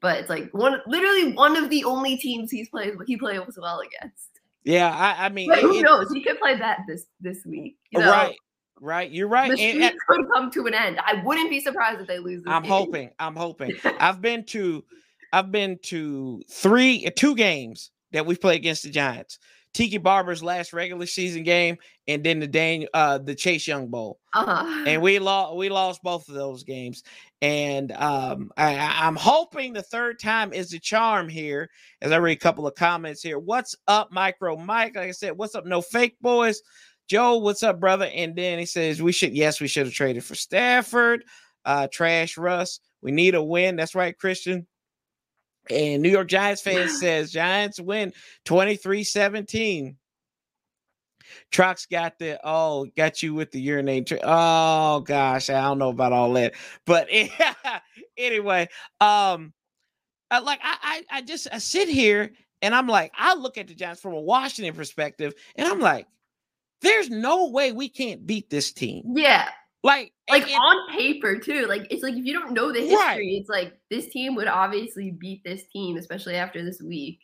But 0.00 0.18
it's 0.18 0.30
like 0.30 0.50
one 0.52 0.80
literally 0.86 1.34
one 1.34 1.56
of 1.56 1.68
the 1.68 1.84
only 1.84 2.16
teams 2.16 2.50
he's 2.50 2.70
played 2.70 2.94
he 3.06 3.18
plays 3.18 3.40
well 3.60 3.80
against. 3.80 4.30
Yeah, 4.64 4.90
I, 4.90 5.26
I 5.26 5.28
mean, 5.28 5.48
but 5.48 5.60
who 5.60 5.78
it, 5.78 5.82
knows? 5.82 6.10
He 6.12 6.22
could 6.22 6.38
play 6.38 6.56
that 6.56 6.80
this 6.88 7.06
this 7.20 7.44
week. 7.44 7.76
You 7.90 8.00
know? 8.00 8.10
Right, 8.10 8.36
right. 8.80 9.10
You're 9.10 9.28
right. 9.28 9.50
The 9.50 9.62
and, 9.62 9.94
could 10.08 10.26
come 10.32 10.50
to 10.52 10.66
an 10.66 10.74
end. 10.74 11.00
I 11.04 11.22
wouldn't 11.22 11.50
be 11.50 11.60
surprised 11.60 12.00
if 12.00 12.06
they 12.06 12.18
lose. 12.18 12.42
I'm 12.46 12.62
game. 12.62 12.70
hoping. 12.70 13.10
I'm 13.18 13.36
hoping. 13.36 13.72
I've 14.00 14.22
been 14.22 14.44
to, 14.46 14.84
I've 15.32 15.52
been 15.52 15.78
to 15.84 16.42
three, 16.50 17.08
two 17.16 17.34
games 17.34 17.90
that 18.12 18.26
we've 18.26 18.40
played 18.40 18.56
against 18.56 18.82
the 18.82 18.90
Giants. 18.90 19.38
Tiki 19.72 19.98
Barber's 19.98 20.42
last 20.42 20.72
regular 20.72 21.06
season 21.06 21.44
game, 21.44 21.76
and 22.08 22.24
then 22.24 22.40
the 22.40 22.46
Daniel, 22.48 22.90
uh, 22.92 23.18
the 23.18 23.36
Chase 23.36 23.68
Young 23.68 23.86
Bowl, 23.86 24.18
uh-huh. 24.34 24.84
and 24.86 25.00
we 25.00 25.20
lost. 25.20 25.56
We 25.56 25.68
lost 25.68 26.02
both 26.02 26.28
of 26.28 26.34
those 26.34 26.64
games, 26.64 27.04
and 27.40 27.92
um, 27.92 28.50
I, 28.56 28.74
I'm 28.76 29.14
hoping 29.14 29.72
the 29.72 29.82
third 29.82 30.18
time 30.18 30.52
is 30.52 30.70
the 30.70 30.80
charm 30.80 31.28
here. 31.28 31.70
As 32.02 32.10
I 32.10 32.16
read 32.16 32.36
a 32.36 32.40
couple 32.40 32.66
of 32.66 32.74
comments 32.74 33.22
here, 33.22 33.38
what's 33.38 33.76
up, 33.86 34.10
Micro 34.10 34.56
Mike? 34.56 34.96
Like 34.96 35.08
I 35.08 35.12
said, 35.12 35.36
what's 35.36 35.54
up, 35.54 35.66
no 35.66 35.80
fake 35.80 36.16
boys. 36.20 36.60
Joe, 37.08 37.38
what's 37.38 37.62
up, 37.62 37.78
brother? 37.78 38.10
And 38.12 38.34
then 38.34 38.58
he 38.58 38.66
says 38.66 39.00
we 39.00 39.12
should. 39.12 39.34
Yes, 39.36 39.60
we 39.60 39.68
should 39.68 39.86
have 39.86 39.94
traded 39.94 40.24
for 40.24 40.34
Stafford. 40.34 41.24
Uh, 41.64 41.86
trash 41.92 42.36
Russ. 42.36 42.80
We 43.02 43.12
need 43.12 43.34
a 43.34 43.42
win. 43.42 43.76
That's 43.76 43.94
right, 43.94 44.16
Christian. 44.18 44.66
And 45.70 46.02
New 46.02 46.10
York 46.10 46.28
Giants 46.28 46.62
fan 46.62 46.88
says 47.00 47.32
Giants 47.32 47.80
win 47.80 48.12
23-17. 48.46 49.96
Trucks 51.52 51.86
got 51.86 52.18
the 52.18 52.40
oh, 52.42 52.86
got 52.96 53.22
you 53.22 53.34
with 53.34 53.52
the 53.52 53.60
urinate. 53.60 54.08
Tra- 54.08 54.20
oh 54.22 55.00
gosh, 55.00 55.48
I 55.48 55.60
don't 55.62 55.78
know 55.78 55.90
about 55.90 56.12
all 56.12 56.32
that. 56.32 56.54
But 56.86 57.08
anyway, 58.16 58.68
um 59.00 59.52
I, 60.30 60.38
like 60.40 60.60
I, 60.62 60.76
I 61.10 61.18
I 61.18 61.22
just 61.22 61.48
I 61.52 61.58
sit 61.58 61.88
here 61.88 62.32
and 62.62 62.74
I'm 62.74 62.86
like, 62.86 63.12
I 63.16 63.34
look 63.34 63.58
at 63.58 63.68
the 63.68 63.74
Giants 63.74 64.00
from 64.00 64.14
a 64.14 64.20
Washington 64.20 64.74
perspective, 64.74 65.34
and 65.56 65.66
I'm 65.66 65.80
like, 65.80 66.06
there's 66.82 67.10
no 67.10 67.48
way 67.48 67.72
we 67.72 67.88
can't 67.88 68.26
beat 68.26 68.50
this 68.50 68.72
team. 68.72 69.02
Yeah. 69.14 69.48
Like, 69.82 70.12
like 70.28 70.48
it, 70.48 70.52
on 70.52 70.94
paper 70.94 71.38
too. 71.38 71.66
Like 71.66 71.86
it's 71.90 72.02
like 72.02 72.14
if 72.14 72.24
you 72.24 72.34
don't 72.34 72.52
know 72.52 72.70
the 72.70 72.80
history, 72.80 72.96
right. 72.96 73.20
it's 73.20 73.48
like 73.48 73.78
this 73.90 74.08
team 74.08 74.34
would 74.34 74.46
obviously 74.46 75.10
beat 75.10 75.42
this 75.42 75.62
team, 75.72 75.96
especially 75.96 76.36
after 76.36 76.62
this 76.62 76.82
week. 76.82 77.20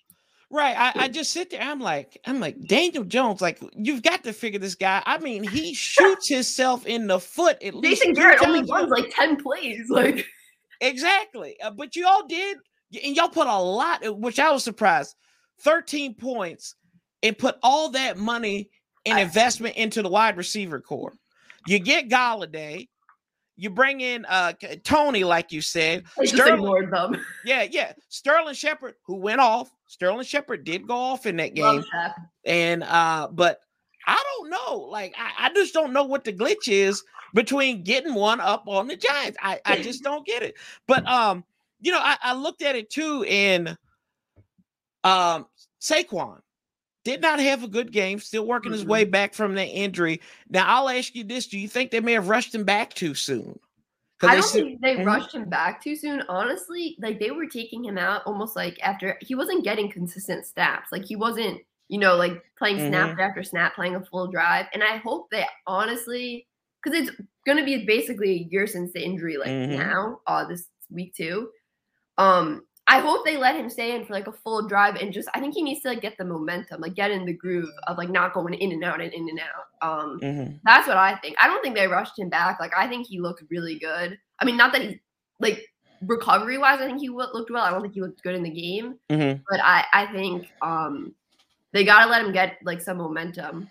Right. 0.51 0.77
I, 0.77 1.05
I 1.05 1.09
just 1.09 1.33
sit 1.33 1.51
there. 1.51 1.61
I'm 1.61 1.81
like, 1.81 2.19
I'm 2.25 2.41
like 2.41 2.57
Daniel 2.67 3.05
Jones. 3.05 3.41
Like 3.41 3.61
you've 3.77 4.03
got 4.03 4.25
to 4.25 4.33
figure 4.33 4.61
this 4.61 4.75
guy. 4.75 5.03
I 5.05 5.19
mean, 5.19 5.43
he 5.43 5.75
shoots 5.75 6.29
himself 6.29 6.87
in 6.87 7.09
the 7.09 7.21
foot 7.21 7.63
at 7.63 7.75
least. 7.75 8.03
Jason 8.03 8.15
Garrett 8.15 8.43
only 8.43 8.63
runs 8.63 8.91
like 8.91 9.13
ten 9.15 9.37
plays. 9.37 9.87
Like 9.91 10.27
exactly. 10.81 11.61
Uh, 11.61 11.71
but 11.71 11.97
you 11.97 12.07
all 12.07 12.27
did, 12.27 12.59
and 13.03 13.17
y'all 13.17 13.29
put 13.29 13.47
a 13.47 13.59
lot, 13.59 14.07
uh, 14.07 14.13
which 14.13 14.39
I 14.39 14.51
was 14.53 14.63
surprised. 14.63 15.15
Thirteen 15.61 16.15
points, 16.15 16.75
and 17.23 17.37
put 17.37 17.57
all 17.63 17.91
that 17.91 18.17
money 18.17 18.71
and 19.05 19.19
investment 19.19 19.77
into 19.77 20.03
the 20.03 20.09
wide 20.09 20.37
receiver 20.37 20.81
core. 20.81 21.15
You 21.67 21.79
get 21.79 22.09
Golladay. 22.09 22.89
You 23.57 23.71
bring 23.71 24.03
in 24.03 24.27
uh 24.27 24.53
Toney, 24.85 25.25
like 25.25 25.51
you 25.51 25.63
said. 25.63 26.05
Sterling, 26.25 26.91
them. 26.91 27.25
Yeah, 27.45 27.67
yeah. 27.71 27.93
Sterling 28.09 28.55
Shepard, 28.55 28.95
who 29.07 29.17
went 29.17 29.41
off. 29.41 29.71
Sterling 29.87 30.25
Shepard 30.25 30.65
did 30.65 30.87
go 30.87 30.97
off 30.97 31.27
in 31.27 31.37
that 31.37 31.55
game. 31.55 31.83
That. 31.93 32.17
And 32.45 32.83
uh, 32.83 33.29
but 33.33 33.61
I 34.07 34.23
don't 34.37 34.51
know. 34.51 34.77
Like 34.91 35.15
I, 35.19 35.47
I 35.47 35.55
just 35.55 35.73
don't 35.73 35.93
know 35.93 36.05
what 36.05 36.25
the 36.25 36.33
glitch 36.33 36.69
is 36.69 37.03
between 37.35 37.83
getting 37.83 38.15
one 38.15 38.41
up 38.41 38.65
on 38.67 38.89
the 38.89 38.97
Giants. 38.97 39.39
I, 39.43 39.61
I 39.65 39.81
just 39.81 40.03
don't 40.03 40.27
get 40.27 40.43
it. 40.43 40.55
But 40.87 41.07
um, 41.07 41.45
you 41.81 41.93
know, 41.93 42.01
I, 42.01 42.17
I 42.23 42.35
looked 42.35 42.63
at 42.63 42.77
it 42.77 42.91
too, 42.91 43.25
in 43.27 43.69
um 45.03 45.47
Saquon 45.81 46.41
did 47.07 47.21
not 47.21 47.39
have 47.39 47.63
a 47.63 47.69
good 47.69 47.93
game, 47.93 48.19
still 48.19 48.45
working 48.45 48.73
mm-hmm. 48.73 48.81
his 48.81 48.85
way 48.85 49.05
back 49.05 49.33
from 49.33 49.55
that 49.55 49.69
injury. 49.69 50.21
Now, 50.51 50.67
I'll 50.67 50.89
ask 50.89 51.15
you 51.15 51.23
this 51.23 51.47
do 51.47 51.57
you 51.57 51.69
think 51.69 51.93
they 51.93 52.01
may 52.01 52.15
have 52.15 52.29
rushed 52.29 52.53
him 52.53 52.65
back 52.65 52.95
too 52.95 53.15
soon? 53.15 53.61
I 54.23 54.35
don't 54.35 54.45
think 54.45 54.81
they 54.81 54.97
mm-hmm. 54.97 55.07
rushed 55.07 55.33
him 55.33 55.49
back 55.49 55.81
too 55.81 55.95
soon. 55.95 56.25
Honestly, 56.29 56.97
like 57.01 57.21
they 57.21 57.31
were 57.31 57.47
taking 57.47 57.85
him 57.85 57.97
out 57.97 58.23
almost 58.27 58.57
like 58.57 58.77
after 58.83 59.17
he 59.21 59.37
wasn't 59.37 59.63
getting 59.63 59.89
consistent 59.89 60.47
snaps. 60.47 60.91
Like 60.91 61.05
he 61.05 61.15
wasn't, 61.15 61.61
you 61.87 62.01
know, 62.01 62.17
like 62.17 62.43
playing 62.59 62.79
mm-hmm. 62.79 62.89
snap 62.89 63.19
after 63.21 63.45
snap, 63.45 63.77
playing 63.77 63.95
a 63.95 64.05
full 64.05 64.27
drive. 64.27 64.67
And 64.75 64.83
I 64.83 64.97
hope 64.97 65.31
that 65.31 65.47
honestly, 65.69 66.49
because 66.83 66.99
it's 66.99 67.17
gonna 67.47 67.65
be 67.65 67.85
basically 67.85 68.31
a 68.31 68.49
year 68.51 68.67
since 68.67 68.93
the 68.93 69.05
injury, 69.05 69.37
like 69.37 69.49
mm-hmm. 69.49 69.77
now, 69.77 70.21
uh, 70.27 70.45
this 70.45 70.67
week 70.91 71.15
too. 71.15 71.51
Um, 72.19 72.66
I 72.89 73.01
hope 73.01 73.25
they 73.25 73.37
let 73.37 73.57
him 73.57 73.69
stay 73.69 73.97
in 73.97 74.05
for 74.05 74.13
like 74.13 74.29
a 74.29 74.33
full 74.33 74.69
drive 74.69 74.95
and 74.97 75.13
just 75.13 75.29
I 75.35 75.41
think 75.41 75.55
he 75.55 75.63
needs 75.63 75.83
to 75.83 75.89
like 75.89 76.01
get 76.01 76.17
the 76.19 76.25
momentum, 76.25 76.81
like 76.81 76.95
get 76.95 77.11
in 77.11 77.25
the 77.25 77.33
groove 77.33 77.69
of 77.89 77.99
like 77.99 78.11
not 78.11 78.33
going 78.33 78.55
in 78.55 78.73
and 78.73 78.85
out 78.85 79.01
and 79.01 79.13
in 79.13 79.29
and 79.29 79.41
out. 79.41 79.89
Um 79.89 80.21
mm-hmm. 80.21 80.55
that's 80.65 80.87
what 80.87 80.97
I 80.97 81.17
think. 81.17 81.37
I 81.43 81.49
don't 81.49 81.63
think 81.63 81.75
they 81.75 81.89
rushed 81.89 82.19
him 82.19 82.29
back. 82.29 82.61
Like 82.61 82.73
I 82.77 82.87
think 82.87 83.09
he 83.09 83.21
looked 83.21 83.43
really 83.51 83.79
good. 83.79 84.19
I 84.39 84.45
mean, 84.45 84.57
not 84.57 84.73
that 84.73 84.83
he 84.83 85.01
like 85.41 85.67
recovery 86.03 86.59
wise, 86.59 86.81
I 86.81 86.87
think 86.87 87.01
he 87.01 87.09
looked 87.09 87.51
well. 87.51 87.65
I 87.65 87.71
don't 87.71 87.83
think 87.83 87.95
he 87.95 88.01
looked 88.01 88.23
good 88.23 88.37
in 88.37 88.45
the 88.45 88.51
game, 88.51 88.99
mm-hmm. 89.11 89.43
but 89.51 89.61
I 89.63 89.85
I 89.93 90.07
think 90.13 90.49
um 90.63 91.13
they 91.73 91.85
gotta 91.85 92.09
let 92.09 92.25
him 92.25 92.33
get 92.33 92.59
like 92.63 92.81
some 92.81 92.99
momentum. 92.99 93.69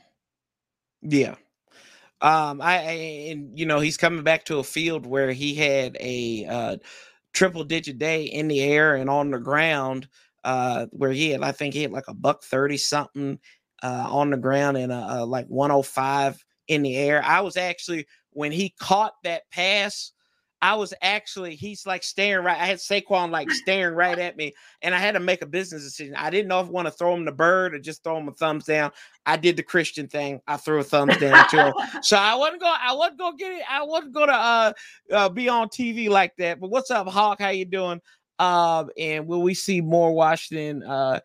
Yeah. 1.01 1.35
Um, 2.21 2.61
I, 2.61 2.77
I 2.77 2.91
and 3.31 3.57
you 3.57 3.65
know 3.65 3.79
he's 3.79 3.97
coming 3.97 4.23
back 4.23 4.45
to 4.45 4.57
a 4.57 4.63
field 4.63 5.05
where 5.05 5.31
he 5.31 5.53
had 5.55 5.95
a 5.99 6.45
uh 6.45 6.77
triple 7.35 7.63
digit 7.63 7.99
day 7.99 8.23
in 8.23 8.47
the 8.47 8.61
air 8.61 8.95
and 8.95 9.09
on 9.09 9.29
the 9.29 9.37
ground, 9.37 10.07
uh, 10.43 10.87
where 10.91 11.11
he 11.11 11.29
had, 11.31 11.43
I 11.43 11.51
think 11.51 11.73
he 11.73 11.83
had 11.83 11.91
like 11.91 12.07
a 12.07 12.13
buck 12.13 12.43
30 12.43 12.77
something 12.77 13.39
uh, 13.83 14.07
on 14.09 14.31
the 14.31 14.37
ground 14.37 14.77
and 14.77 14.91
a, 14.91 15.17
a, 15.17 15.25
like 15.25 15.45
105 15.47 16.43
in 16.67 16.81
the 16.81 16.95
air. 16.95 17.21
I 17.23 17.41
was 17.41 17.57
actually, 17.57 18.07
when 18.31 18.51
he 18.51 18.73
caught 18.79 19.13
that 19.23 19.43
pass, 19.51 20.13
I 20.61 20.75
was 20.75 20.93
actually, 21.01 21.55
he's 21.55 21.85
like 21.85 22.03
staring 22.03 22.45
right. 22.45 22.57
I 22.57 22.65
had 22.65 22.77
Saquon 22.77 23.29
like 23.29 23.51
staring 23.51 23.95
right 23.95 24.17
at 24.17 24.37
me, 24.37 24.53
and 24.81 24.95
I 24.95 24.97
had 24.97 25.13
to 25.13 25.19
make 25.19 25.41
a 25.41 25.45
business 25.45 25.83
decision. 25.83 26.15
I 26.15 26.29
didn't 26.29 26.47
know 26.47 26.59
if 26.59 26.67
I 26.67 26.71
want 26.71 26.87
to 26.87 26.91
throw 26.91 27.13
him 27.13 27.25
the 27.25 27.31
bird 27.31 27.75
or 27.75 27.79
just 27.79 28.03
throw 28.03 28.17
him 28.17 28.27
a 28.27 28.31
thumbs 28.31 28.65
down. 28.65 28.91
I 29.25 29.37
did 29.37 29.57
the 29.57 29.63
Christian 29.63 30.07
thing. 30.07 30.41
I 30.47 30.57
threw 30.57 30.79
a 30.79 30.83
thumbs 30.83 31.17
down 31.17 31.47
to 31.49 31.67
him. 31.67 31.73
So 32.01 32.17
I 32.17 32.35
wasn't 32.35 32.61
going. 32.61 32.77
I 32.79 32.93
wasn't 32.93 33.19
going 33.19 33.37
to 33.37 33.43
get 33.43 33.51
it. 33.53 33.63
I 33.69 33.83
wasn't 33.83 34.13
going 34.13 34.27
to 34.27 34.33
uh, 34.33 34.73
uh, 35.11 35.29
be 35.29 35.49
on 35.49 35.69
TV 35.69 36.09
like 36.09 36.35
that. 36.37 36.59
But 36.59 36.69
what's 36.69 36.91
up, 36.91 37.07
Hawk? 37.07 37.39
How 37.39 37.49
you 37.49 37.65
doing? 37.65 37.99
Uh, 38.37 38.85
and 38.97 39.27
will 39.27 39.41
we 39.41 39.53
see 39.53 39.81
more 39.81 40.13
Washington? 40.13 40.83
Uh, 40.83 41.19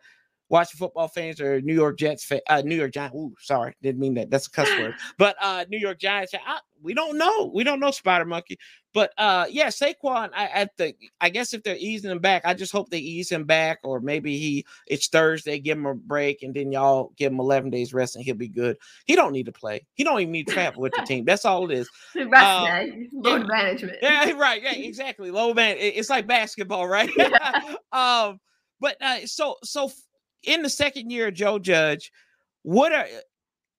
Washington 0.51 0.85
football 0.85 1.07
fans 1.07 1.39
or 1.39 1.61
New 1.61 1.73
York 1.73 1.97
Jets, 1.97 2.29
uh, 2.49 2.61
New 2.63 2.75
York 2.75 2.91
Giants. 2.91 3.15
Ooh, 3.15 3.33
sorry, 3.39 3.73
didn't 3.81 4.01
mean 4.01 4.13
that. 4.15 4.29
That's 4.29 4.47
a 4.47 4.51
cuss 4.51 4.69
word. 4.77 4.93
But 5.17 5.37
uh, 5.41 5.65
New 5.69 5.79
York 5.79 5.97
Giants. 5.97 6.33
I, 6.33 6.59
we 6.83 6.93
don't 6.93 7.17
know. 7.17 7.49
We 7.53 7.63
don't 7.63 7.79
know 7.79 7.91
Spider 7.91 8.25
Monkey. 8.25 8.59
But 8.93 9.13
uh, 9.17 9.45
yeah, 9.49 9.67
Saquon. 9.67 10.31
I 10.35 10.45
at 10.47 10.75
the. 10.77 10.93
I 11.21 11.29
guess 11.29 11.53
if 11.53 11.63
they're 11.63 11.77
easing 11.77 12.11
him 12.11 12.19
back, 12.19 12.41
I 12.45 12.53
just 12.53 12.71
hope 12.71 12.89
they 12.89 12.97
ease 12.99 13.31
him 13.31 13.45
back, 13.45 13.79
or 13.83 14.01
maybe 14.01 14.37
he. 14.37 14.65
It's 14.87 15.07
Thursday. 15.07 15.59
Give 15.59 15.77
him 15.77 15.85
a 15.85 15.95
break, 15.95 16.43
and 16.43 16.53
then 16.53 16.71
y'all 16.71 17.13
give 17.15 17.31
him 17.31 17.39
11 17.39 17.69
days 17.69 17.93
rest, 17.93 18.15
and 18.15 18.25
he'll 18.25 18.35
be 18.35 18.49
good. 18.49 18.77
He 19.05 19.15
don't 19.15 19.31
need 19.31 19.45
to 19.45 19.51
play. 19.51 19.85
He 19.93 20.03
don't 20.03 20.19
even 20.19 20.31
need 20.31 20.47
to 20.47 20.53
travel 20.53 20.81
with 20.81 20.93
the 20.93 21.03
team. 21.03 21.23
That's 21.23 21.45
all 21.45 21.69
it 21.69 21.77
is. 21.77 21.89
Rest 22.15 22.33
uh, 22.33 22.85
load 23.13 23.41
yeah, 23.41 23.47
management. 23.47 23.97
Yeah, 24.01 24.31
right. 24.37 24.61
Yeah, 24.61 24.73
exactly. 24.73 25.31
Low 25.31 25.53
man. 25.53 25.77
It's 25.79 26.09
like 26.09 26.27
basketball, 26.27 26.87
right? 26.87 27.09
Um. 27.93 28.39
But 28.79 28.97
uh, 29.01 29.25
so 29.25 29.57
so 29.63 29.91
in 30.43 30.63
the 30.63 30.69
second 30.69 31.11
year 31.11 31.27
of 31.27 31.33
Joe 31.33 31.59
Judge, 31.59 32.11
what 32.63 32.91
are 32.91 33.05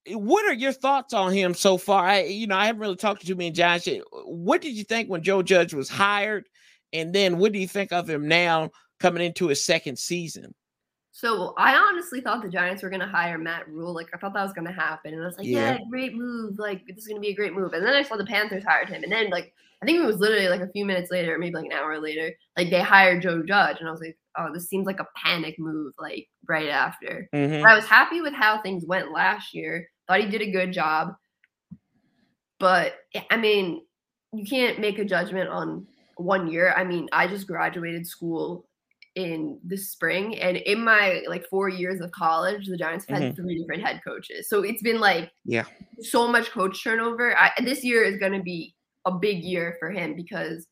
what 0.07 0.45
are 0.45 0.53
your 0.53 0.73
thoughts 0.73 1.13
on 1.13 1.31
him 1.31 1.53
so 1.53 1.77
far? 1.77 2.05
I, 2.05 2.23
you 2.23 2.47
know, 2.47 2.57
I 2.57 2.65
haven't 2.65 2.81
really 2.81 2.95
talked 2.95 3.21
to 3.21 3.27
too 3.27 3.35
many 3.35 3.51
Giants. 3.51 3.87
What 4.25 4.61
did 4.61 4.73
you 4.73 4.83
think 4.83 5.09
when 5.09 5.23
Joe 5.23 5.41
Judge 5.41 5.73
was 5.73 5.89
hired, 5.89 6.47
and 6.91 7.13
then 7.13 7.37
what 7.37 7.51
do 7.51 7.59
you 7.59 7.67
think 7.67 7.91
of 7.91 8.09
him 8.09 8.27
now 8.27 8.71
coming 8.99 9.23
into 9.23 9.47
his 9.47 9.63
second 9.63 9.97
season? 9.97 10.53
So 11.15 11.53
I 11.57 11.75
honestly 11.75 12.21
thought 12.21 12.41
the 12.41 12.49
Giants 12.49 12.81
were 12.81 12.89
gonna 12.89 13.07
hire 13.07 13.37
Matt 13.37 13.69
Rhule. 13.69 13.93
Like 13.93 14.09
I 14.13 14.17
thought 14.17 14.33
that 14.33 14.43
was 14.43 14.53
gonna 14.53 14.73
happen, 14.73 15.13
and 15.13 15.21
I 15.21 15.27
was 15.27 15.37
like, 15.37 15.47
yeah, 15.47 15.73
yeah 15.73 15.77
great 15.89 16.15
move. 16.15 16.57
Like 16.57 16.81
this 16.87 16.97
is 16.97 17.07
gonna 17.07 17.19
be 17.19 17.29
a 17.29 17.35
great 17.35 17.53
move. 17.53 17.73
And 17.73 17.85
then 17.85 17.93
I 17.93 18.01
saw 18.01 18.17
the 18.17 18.25
Panthers 18.25 18.63
hired 18.63 18.89
him, 18.89 19.03
and 19.03 19.11
then 19.11 19.29
like 19.29 19.53
I 19.81 19.85
think 19.85 19.99
it 19.99 20.05
was 20.05 20.17
literally 20.17 20.47
like 20.47 20.61
a 20.61 20.71
few 20.71 20.85
minutes 20.85 21.11
later, 21.11 21.37
maybe 21.37 21.55
like 21.55 21.65
an 21.65 21.71
hour 21.71 21.99
later, 21.99 22.33
like 22.57 22.69
they 22.69 22.81
hired 22.81 23.21
Joe 23.21 23.43
Judge, 23.43 23.77
and 23.79 23.87
I 23.87 23.91
was 23.91 24.01
like, 24.01 24.17
oh, 24.37 24.51
this 24.53 24.67
seems 24.67 24.87
like 24.87 24.99
a 24.99 25.07
panic 25.15 25.59
move. 25.59 25.93
Like 25.99 26.27
right 26.47 26.69
after, 26.69 27.29
mm-hmm. 27.33 27.65
I 27.65 27.75
was 27.75 27.85
happy 27.85 28.21
with 28.21 28.33
how 28.33 28.61
things 28.61 28.83
went 28.85 29.11
last 29.11 29.53
year. 29.53 29.87
Thought 30.07 30.21
he 30.21 30.29
did 30.29 30.41
a 30.41 30.51
good 30.51 30.73
job, 30.73 31.15
but 32.59 32.95
I 33.29 33.37
mean, 33.37 33.81
you 34.33 34.45
can't 34.45 34.79
make 34.79 34.99
a 34.99 35.05
judgment 35.05 35.49
on 35.49 35.87
one 36.17 36.47
year. 36.47 36.73
I 36.75 36.83
mean, 36.83 37.07
I 37.11 37.27
just 37.27 37.47
graduated 37.47 38.05
school 38.05 38.65
in 39.15 39.59
the 39.67 39.77
spring 39.77 40.39
and 40.39 40.57
in 40.57 40.83
my 40.83 41.21
like 41.27 41.45
four 41.47 41.69
years 41.69 42.01
of 42.01 42.11
college 42.11 42.65
the 42.65 42.77
giants 42.77 43.05
have 43.07 43.19
had 43.19 43.33
mm-hmm. 43.33 43.43
three 43.43 43.59
different 43.59 43.83
head 43.83 44.01
coaches 44.03 44.49
so 44.49 44.63
it's 44.63 44.81
been 44.81 44.99
like 44.99 45.31
yeah 45.45 45.65
so 45.99 46.27
much 46.27 46.49
coach 46.49 46.83
turnover 46.83 47.37
I, 47.37 47.51
this 47.63 47.83
year 47.83 48.03
is 48.03 48.17
going 48.17 48.31
to 48.31 48.41
be 48.41 48.73
a 49.05 49.11
big 49.11 49.43
year 49.43 49.75
for 49.79 49.91
him 49.91 50.15
because 50.15 50.65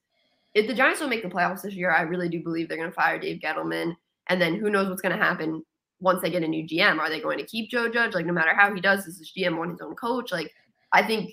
if 0.56 0.66
the 0.66 0.74
giants 0.74 1.00
don't 1.00 1.10
make 1.12 1.22
the 1.22 1.30
playoffs 1.30 1.62
this 1.62 1.76
year 1.76 1.92
i 1.92 2.02
really 2.02 2.30
do 2.30 2.42
believe 2.42 2.68
they're 2.68 2.78
going 2.78 2.90
to 2.90 2.96
fire 2.96 3.20
dave 3.20 3.42
gettleman 3.42 3.96
and 4.28 4.42
then 4.42 4.56
who 4.56 4.72
knows 4.72 4.90
what's 4.90 5.04
going 5.04 5.16
to 5.16 5.24
happen 5.24 5.64
once 6.02 6.22
they 6.22 6.30
get 6.30 6.44
a 6.44 6.48
new 6.48 6.68
gm 6.68 7.00
are 7.00 7.10
they 7.10 7.22
going 7.22 7.38
to 7.38 7.46
keep 7.46 7.70
joe 7.70 7.90
judge 7.90 8.14
like 8.14 8.26
no 8.26 8.34
matter 8.34 8.54
how 8.54 8.74
he 8.74 8.82
does 8.82 9.06
this 9.06 9.20
is 9.20 9.32
gm 9.38 9.60
on 9.60 9.70
his 9.70 9.82
own 9.82 9.96
coach 9.96 10.32
like 10.32 10.52
i 10.92 11.02
think 11.02 11.32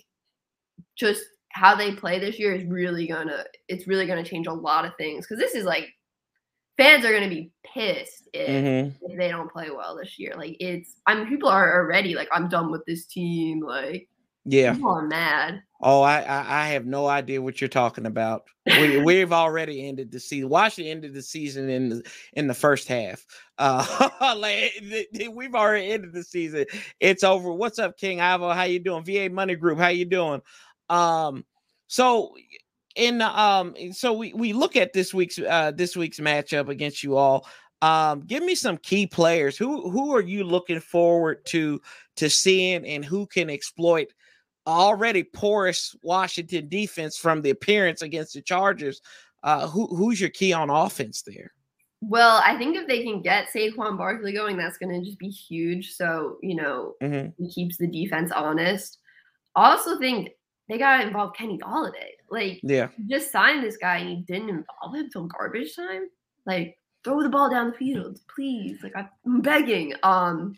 just 0.97 1.25
how 1.51 1.75
they 1.75 1.93
play 1.93 2.19
this 2.19 2.39
year 2.39 2.55
is 2.55 2.65
really 2.67 3.07
gonna 3.07 3.45
it's 3.69 3.87
really 3.87 4.07
gonna 4.07 4.25
change 4.25 4.47
a 4.47 4.53
lot 4.53 4.85
of 4.85 4.93
things 4.97 5.27
because 5.27 5.39
this 5.39 5.55
is 5.55 5.65
like 5.65 5.89
fans 6.79 7.05
are 7.05 7.13
gonna 7.13 7.29
be 7.29 7.51
pissed 7.65 8.29
if, 8.33 8.49
mm-hmm. 8.49 9.05
if 9.05 9.19
they 9.19 9.29
don't 9.29 9.53
play 9.53 9.69
well 9.71 9.97
this 9.97 10.19
year. 10.19 10.33
Like 10.37 10.57
it's 10.61 10.97
I 11.07 11.15
mean 11.15 11.29
people 11.29 11.51
are 11.51 11.75
already 11.75 12.15
like 12.15 12.29
I'm 12.33 12.49
done 12.49 12.71
with 12.71 12.87
this 12.87 13.05
team. 13.05 13.61
Like 13.61 14.09
yeah, 14.51 14.73
people 14.73 14.91
are 14.91 15.07
mad. 15.07 15.63
Oh, 15.81 16.01
I, 16.01 16.23
I, 16.23 16.63
I 16.63 16.67
have 16.69 16.87
no 16.87 17.07
idea 17.07 17.41
what 17.41 17.61
you're 17.61 17.69
talking 17.69 18.07
about. 18.07 18.45
We 18.67 18.99
we've 19.05 19.33
already 19.33 19.87
ended 19.87 20.11
the 20.11 20.19
season. 20.19 20.49
Washington 20.49 20.91
ended 20.91 21.15
the 21.15 21.23
season 21.23 21.69
in 21.69 21.89
the 21.91 22.11
in 22.33 22.47
the 22.47 22.55
first 22.55 22.89
half. 22.89 23.25
Uh, 23.59 24.09
like 24.39 24.73
we've 25.33 25.55
already 25.55 25.91
ended 25.91 26.15
the 26.15 26.25
season. 26.25 26.65
It's 26.99 27.23
over. 27.23 27.53
What's 27.53 27.79
up, 27.79 27.99
King 27.99 28.23
Ivo? 28.23 28.51
How 28.51 28.63
you 28.65 28.79
doing? 28.79 29.05
VA 29.05 29.29
Money 29.29 29.55
Group. 29.55 29.79
How 29.79 29.89
you 29.89 30.07
doing? 30.07 30.41
Um, 30.89 31.45
so 31.87 32.35
in 32.97 33.21
um, 33.21 33.75
so 33.93 34.15
we 34.15 34.33
we 34.33 34.55
look 34.55 34.77
at 34.77 34.95
this 34.95 35.13
week's 35.13 35.39
uh 35.39 35.73
this 35.75 35.95
week's 35.95 36.21
matchup 36.21 36.69
against 36.69 37.03
you 37.03 37.19
all. 37.19 37.47
Um, 37.83 38.21
give 38.21 38.43
me 38.43 38.55
some 38.55 38.79
key 38.79 39.07
players. 39.07 39.59
Who 39.59 39.91
who 39.91 40.15
are 40.17 40.23
you 40.23 40.43
looking 40.43 40.81
forward 40.81 41.45
to 41.47 41.81
to 42.17 42.31
seeing, 42.31 42.87
and 42.87 43.05
who 43.05 43.27
can 43.27 43.51
exploit 43.51 44.09
already 44.69 45.25
porous 45.25 45.97
Washington 46.03 46.69
defense 46.69 47.17
from 47.17 47.43
the 47.43 47.51
appearance 47.51 48.03
against 48.03 48.35
the 48.35 48.43
Chargers? 48.43 49.01
Uh, 49.43 49.67
who 49.69 49.87
who's 49.95 50.21
your 50.21 50.31
key 50.31 50.53
on 50.53 50.71
offense 50.71 51.23
there? 51.23 51.53
Well, 52.01 52.41
I 52.45 52.57
think 52.57 52.77
if 52.77 52.87
they 52.87 53.03
can 53.03 53.23
get 53.23 53.49
Saquon 53.53 53.99
Barkley 53.99 54.33
going, 54.33 54.57
that's 54.57 54.79
going 54.79 54.93
to 54.93 55.05
just 55.05 55.19
be 55.19 55.29
huge. 55.29 55.95
So 55.95 56.39
you 56.43 56.57
know, 56.57 56.95
mm-hmm. 57.03 57.43
he 57.43 57.51
keeps 57.51 57.77
the 57.77 57.87
defense 57.87 58.31
honest. 58.31 58.99
I 59.57 59.71
also 59.71 59.99
think 59.99 60.31
they 60.69 60.79
got 60.79 60.99
to 60.99 61.07
involve 61.07 61.35
Kenny 61.35 61.59
Golladay. 61.59 62.13
Like, 62.31 62.61
yeah, 62.63 62.89
just 63.07 63.33
signed 63.33 63.65
this 63.65 63.77
guy 63.77 63.99
and 63.99 64.11
you 64.11 64.25
didn't 64.25 64.51
involve 64.51 64.95
him 64.95 65.09
till 65.11 65.27
garbage 65.27 65.75
time. 65.75 66.09
Like, 66.47 66.77
throw 67.05 67.23
the 67.23 67.29
ball 67.29 67.51
down 67.51 67.71
the 67.71 67.77
field, 67.77 68.21
please. 68.35 68.83
Like, 68.83 68.95
I'm 68.97 69.41
begging. 69.41 69.95
Um, 70.03 70.57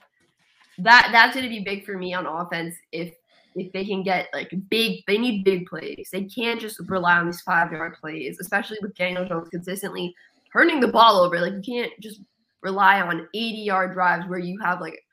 that 0.79 1.11
that's 1.13 1.35
gonna 1.35 1.49
be 1.49 1.61
big 1.61 1.85
for 1.85 1.97
me 1.97 2.15
on 2.15 2.27
offense 2.27 2.75
if 2.93 3.15
if 3.55 3.73
they 3.73 3.85
can 3.85 4.03
get 4.03 4.29
like 4.33 4.53
big. 4.69 5.05
They 5.07 5.19
need 5.19 5.45
big 5.45 5.67
plays. 5.67 6.09
They 6.13 6.25
can't 6.25 6.61
just 6.61 6.81
rely 6.87 7.17
on 7.17 7.27
these 7.27 7.41
five 7.41 7.73
yard 7.73 7.97
plays, 8.01 8.39
especially 8.41 8.79
with 8.83 8.95
Daniel 8.95 9.27
Jones 9.27 9.49
consistently 9.49 10.15
turning 10.53 10.81
the 10.81 10.89
ball 10.89 11.19
over. 11.21 11.41
Like, 11.41 11.55
you 11.55 11.63
can't 11.63 11.93
just 12.01 12.21
rely 12.63 13.01
on 13.01 13.29
80 13.35 13.59
yard 13.59 13.93
drives 13.93 14.29
where 14.29 14.39
you 14.39 14.59
have 14.61 14.81
like 14.81 15.05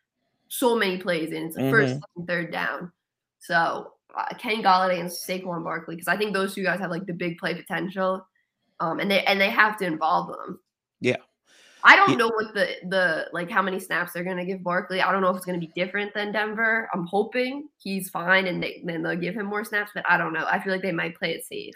so 0.49 0.75
many 0.75 0.97
plays 0.97 1.31
and 1.31 1.47
it's 1.47 1.57
a 1.57 1.61
mm-hmm. 1.61 1.71
first 1.71 1.99
and 2.15 2.27
third 2.27 2.51
down. 2.51 2.91
So 3.39 3.93
uh, 4.15 4.33
Kenny 4.37 4.63
Golladay 4.63 4.99
and 4.99 5.09
Saquon 5.09 5.63
Barkley 5.63 5.95
because 5.95 6.07
I 6.07 6.17
think 6.17 6.33
those 6.33 6.55
two 6.55 6.63
guys 6.63 6.79
have 6.79 6.91
like 6.91 7.05
the 7.05 7.13
big 7.13 7.37
play 7.37 7.53
potential, 7.53 8.25
um, 8.79 8.99
and 8.99 9.09
they 9.09 9.23
and 9.25 9.39
they 9.39 9.49
have 9.49 9.77
to 9.77 9.85
involve 9.85 10.27
them. 10.27 10.59
Yeah. 10.99 11.17
I 11.87 11.95
don't 11.95 12.17
know 12.17 12.27
what 12.27 12.53
the 12.53 12.67
the 12.89 13.29
like 13.31 13.49
how 13.49 13.61
many 13.61 13.79
snaps 13.79 14.11
they're 14.11 14.25
gonna 14.25 14.45
give 14.45 14.61
Barkley. 14.61 15.01
I 15.01 15.11
don't 15.11 15.21
know 15.21 15.29
if 15.29 15.37
it's 15.37 15.45
gonna 15.45 15.57
be 15.57 15.71
different 15.73 16.13
than 16.13 16.33
Denver. 16.33 16.89
I'm 16.93 17.05
hoping 17.05 17.69
he's 17.77 18.09
fine 18.09 18.47
and 18.47 18.61
they 18.61 18.81
then 18.83 19.03
they'll 19.03 19.15
give 19.15 19.35
him 19.35 19.45
more 19.45 19.63
snaps, 19.63 19.91
but 19.95 20.03
I 20.07 20.17
don't 20.17 20.33
know. 20.33 20.45
I 20.49 20.59
feel 20.59 20.73
like 20.73 20.81
they 20.81 20.91
might 20.91 21.17
play 21.17 21.31
it 21.31 21.45
safe. 21.45 21.73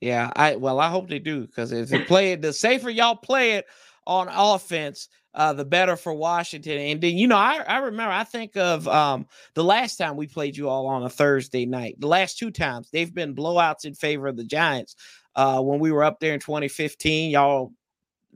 Yeah, 0.00 0.32
I 0.34 0.56
well 0.56 0.80
I 0.80 0.90
hope 0.90 1.08
they 1.08 1.20
do 1.20 1.46
because 1.46 1.70
if 1.70 1.88
they 1.88 2.00
play 2.02 2.32
it, 2.32 2.42
the 2.42 2.52
safer 2.52 2.90
y'all 2.90 3.14
play 3.14 3.52
it 3.52 3.66
on 4.04 4.28
offense, 4.28 5.08
uh, 5.34 5.52
the 5.52 5.64
better 5.64 5.96
for 5.96 6.14
Washington. 6.14 6.78
And 6.78 7.00
then, 7.00 7.16
you 7.16 7.28
know, 7.28 7.36
I, 7.36 7.62
I 7.66 7.78
remember, 7.78 8.12
I 8.12 8.24
think 8.24 8.56
of 8.56 8.88
um, 8.88 9.26
the 9.54 9.64
last 9.64 9.96
time 9.96 10.16
we 10.16 10.26
played 10.26 10.56
you 10.56 10.68
all 10.68 10.86
on 10.86 11.02
a 11.02 11.10
Thursday 11.10 11.66
night. 11.66 11.96
The 11.98 12.06
last 12.06 12.38
two 12.38 12.50
times 12.50 12.88
they've 12.90 13.12
been 13.12 13.34
blowouts 13.34 13.84
in 13.84 13.94
favor 13.94 14.28
of 14.28 14.36
the 14.36 14.44
Giants. 14.44 14.96
Uh, 15.34 15.60
when 15.60 15.78
we 15.78 15.92
were 15.92 16.02
up 16.02 16.18
there 16.18 16.32
in 16.32 16.40
2015, 16.40 17.30
y'all 17.30 17.72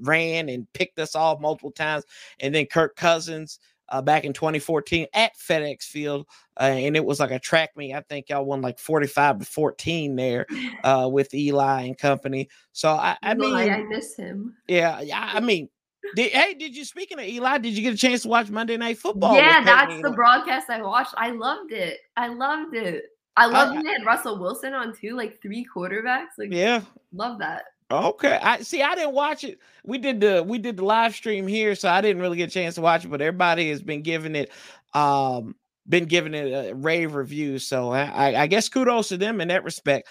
ran 0.01 0.49
and 0.49 0.71
picked 0.73 0.99
us 0.99 1.15
off 1.15 1.41
multiple 1.41 1.73
times. 1.73 2.05
And 2.41 2.55
then 2.55 2.67
Kirk 2.67 2.97
Cousins 2.97 3.59
uh, 3.91 4.01
back 4.01 4.25
in 4.25 4.33
2014 4.33 5.07
at 5.15 5.37
FedEx 5.37 5.83
Field, 5.83 6.27
uh, 6.59 6.65
and 6.65 6.97
it 6.97 7.05
was 7.05 7.21
like 7.21 7.33
a 7.33 7.39
track 7.39 7.71
meet. 7.77 7.95
I 7.95 8.01
think 8.03 8.29
y'all 8.29 8.45
won 8.45 8.61
like 8.61 8.79
45 8.79 9.41
to 9.41 9.45
14 9.45 10.17
there 10.17 10.47
uh, 10.85 11.09
with 11.11 11.35
Eli 11.35 11.83
and 11.83 11.99
company. 11.99 12.49
So 12.73 12.91
I, 12.91 13.17
I 13.23 13.35
mean, 13.35 13.55
I 13.55 13.83
miss 13.83 14.17
him. 14.17 14.57
Yeah, 14.69 15.01
I 15.13 15.41
mean, 15.41 15.69
did, 16.15 16.33
hey, 16.33 16.55
did 16.55 16.77
you 16.77 16.85
speaking 16.85 17.19
of 17.19 17.25
Eli? 17.25 17.59
Did 17.59 17.77
you 17.77 17.83
get 17.83 17.95
a 17.95 17.97
chance 17.97 18.23
to 18.23 18.29
watch 18.29 18.49
Monday 18.49 18.77
Night 18.77 18.99
Football? 18.99 19.35
Yeah, 19.35 19.63
that's 19.63 20.01
the 20.03 20.11
broadcast 20.11 20.71
I 20.71 20.83
watched. 20.83 21.15
I 21.17 21.31
loved 21.31 21.73
it. 21.73 21.99
I 22.17 22.29
loved 22.29 22.75
it. 22.75 23.05
I 23.37 23.47
loved 23.47 23.79
uh, 23.79 23.89
had 23.89 24.05
Russell 24.05 24.39
Wilson 24.39 24.73
on 24.75 24.95
too, 24.95 25.17
like 25.17 25.41
three 25.41 25.67
quarterbacks. 25.75 26.39
Like, 26.39 26.53
yeah, 26.53 26.83
love 27.13 27.39
that. 27.39 27.65
Okay, 27.91 28.39
I 28.41 28.61
see. 28.61 28.83
I 28.83 28.95
didn't 28.95 29.15
watch 29.15 29.43
it. 29.43 29.59
We 29.85 29.99
did 29.99 30.21
the 30.21 30.45
we 30.47 30.59
did 30.59 30.77
the 30.77 30.85
live 30.85 31.15
stream 31.15 31.49
here, 31.49 31.75
so 31.75 31.89
I 31.89 32.01
didn't 32.01 32.23
really 32.23 32.37
get 32.37 32.51
a 32.51 32.53
chance 32.53 32.77
to 32.77 32.81
watch 32.81 33.05
it. 33.05 33.09
But 33.09 33.21
everybody 33.21 33.69
has 33.71 33.83
been 33.83 34.03
giving 34.03 34.37
it, 34.37 34.53
um, 34.95 35.57
been 35.89 36.05
giving 36.05 36.35
it 36.35 36.71
a 36.71 36.75
rave 36.75 37.15
review. 37.15 37.59
So 37.59 37.91
I, 37.91 38.43
I 38.43 38.47
guess 38.47 38.69
kudos 38.69 39.09
to 39.09 39.17
them 39.17 39.41
in 39.41 39.49
that 39.49 39.65
respect. 39.65 40.09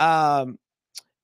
Um, 0.00 0.58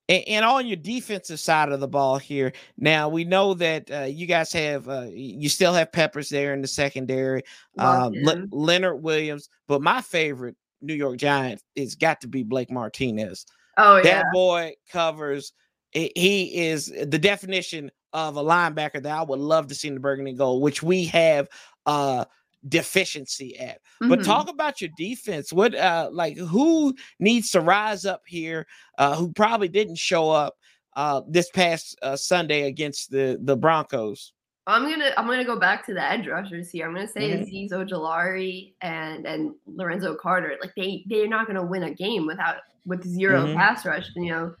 and, 0.07 0.23
and, 0.27 0.45
on 0.45 0.65
your 0.65 0.77
defensive 0.77 1.39
side 1.39 1.69
of 1.69 1.81
the 1.81 1.87
ball 1.87 2.17
here, 2.17 2.53
now 2.77 3.09
we 3.09 3.25
know 3.25 3.53
that 3.55 3.91
uh, 3.91 4.03
you 4.03 4.27
guys 4.27 4.53
have 4.53 4.87
uh, 4.87 5.07
you 5.11 5.49
still 5.49 5.73
have 5.73 5.91
Peppers 5.91 6.29
there 6.29 6.53
in 6.53 6.61
the 6.61 6.67
secondary, 6.67 7.43
um, 7.77 8.13
Le- 8.13 8.47
Leonard 8.51 9.01
Williams, 9.01 9.49
but 9.67 9.81
my 9.81 10.01
favorite 10.01 10.55
New 10.81 10.93
York 10.93 11.17
Giant 11.17 11.61
is 11.75 11.95
got 11.95 12.21
to 12.21 12.27
be 12.27 12.43
Blake 12.43 12.71
Martinez. 12.71 13.45
Oh 13.77 13.97
yeah, 13.97 14.03
that 14.03 14.25
boy 14.31 14.73
covers. 14.89 15.51
He 15.97 16.67
is 16.67 16.85
the 16.87 17.19
definition 17.19 17.91
of 18.13 18.37
a 18.37 18.43
linebacker 18.43 19.01
that 19.01 19.17
I 19.17 19.23
would 19.23 19.39
love 19.39 19.67
to 19.67 19.75
see 19.75 19.87
in 19.87 19.95
the 19.95 19.99
Burgundy 19.99 20.33
Gold, 20.33 20.61
which 20.61 20.83
we 20.83 21.05
have 21.05 21.47
uh 21.85 22.25
deficiency 22.67 23.57
at. 23.59 23.77
Mm-hmm. 23.77 24.09
But 24.09 24.23
talk 24.23 24.49
about 24.49 24.81
your 24.81 24.89
defense. 24.97 25.53
What 25.53 25.75
uh 25.75 26.09
like 26.11 26.37
who 26.37 26.95
needs 27.19 27.51
to 27.51 27.61
rise 27.61 28.05
up 28.05 28.23
here 28.25 28.67
uh 28.97 29.15
who 29.15 29.31
probably 29.31 29.67
didn't 29.67 29.97
show 29.97 30.29
up 30.29 30.55
uh 30.95 31.21
this 31.27 31.49
past 31.49 31.97
uh, 32.01 32.15
Sunday 32.15 32.63
against 32.63 33.11
the 33.11 33.39
the 33.41 33.55
Broncos? 33.55 34.33
I'm 34.67 34.83
gonna 34.83 35.11
I'm 35.17 35.27
gonna 35.27 35.45
go 35.45 35.57
back 35.57 35.85
to 35.85 35.93
the 35.93 36.03
edge 36.03 36.27
rushers 36.27 36.69
here. 36.69 36.87
I'm 36.87 36.93
gonna 36.93 37.07
say 37.07 37.31
mm-hmm. 37.31 37.73
Ojulari 37.73 38.73
and 38.81 39.25
and 39.25 39.55
Lorenzo 39.65 40.15
Carter. 40.15 40.57
Like 40.61 40.73
they 40.75 41.03
they're 41.07 41.27
not 41.27 41.47
gonna 41.47 41.65
win 41.65 41.83
a 41.83 41.93
game 41.93 42.27
without 42.27 42.57
with 42.85 43.05
0 43.07 43.45
mm-hmm. 43.45 43.57
pass 43.57 43.85
rush. 43.85 44.09
You 44.15 44.31
know, 44.31 44.55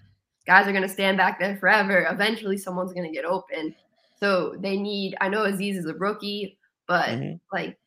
guys 0.47 0.67
are 0.67 0.73
gonna 0.73 0.89
stand 0.89 1.17
back 1.17 1.39
there 1.39 1.57
forever. 1.57 2.07
Eventually, 2.09 2.57
someone's 2.57 2.93
gonna 2.93 3.11
get 3.11 3.25
open. 3.25 3.75
So 4.19 4.55
they 4.59 4.77
need. 4.77 5.15
I 5.21 5.29
know 5.29 5.43
Azeez 5.43 5.77
is 5.77 5.85
a 5.85 5.93
rookie, 5.93 6.57
but 6.87 7.09
mm-hmm. 7.09 7.35
like 7.51 7.77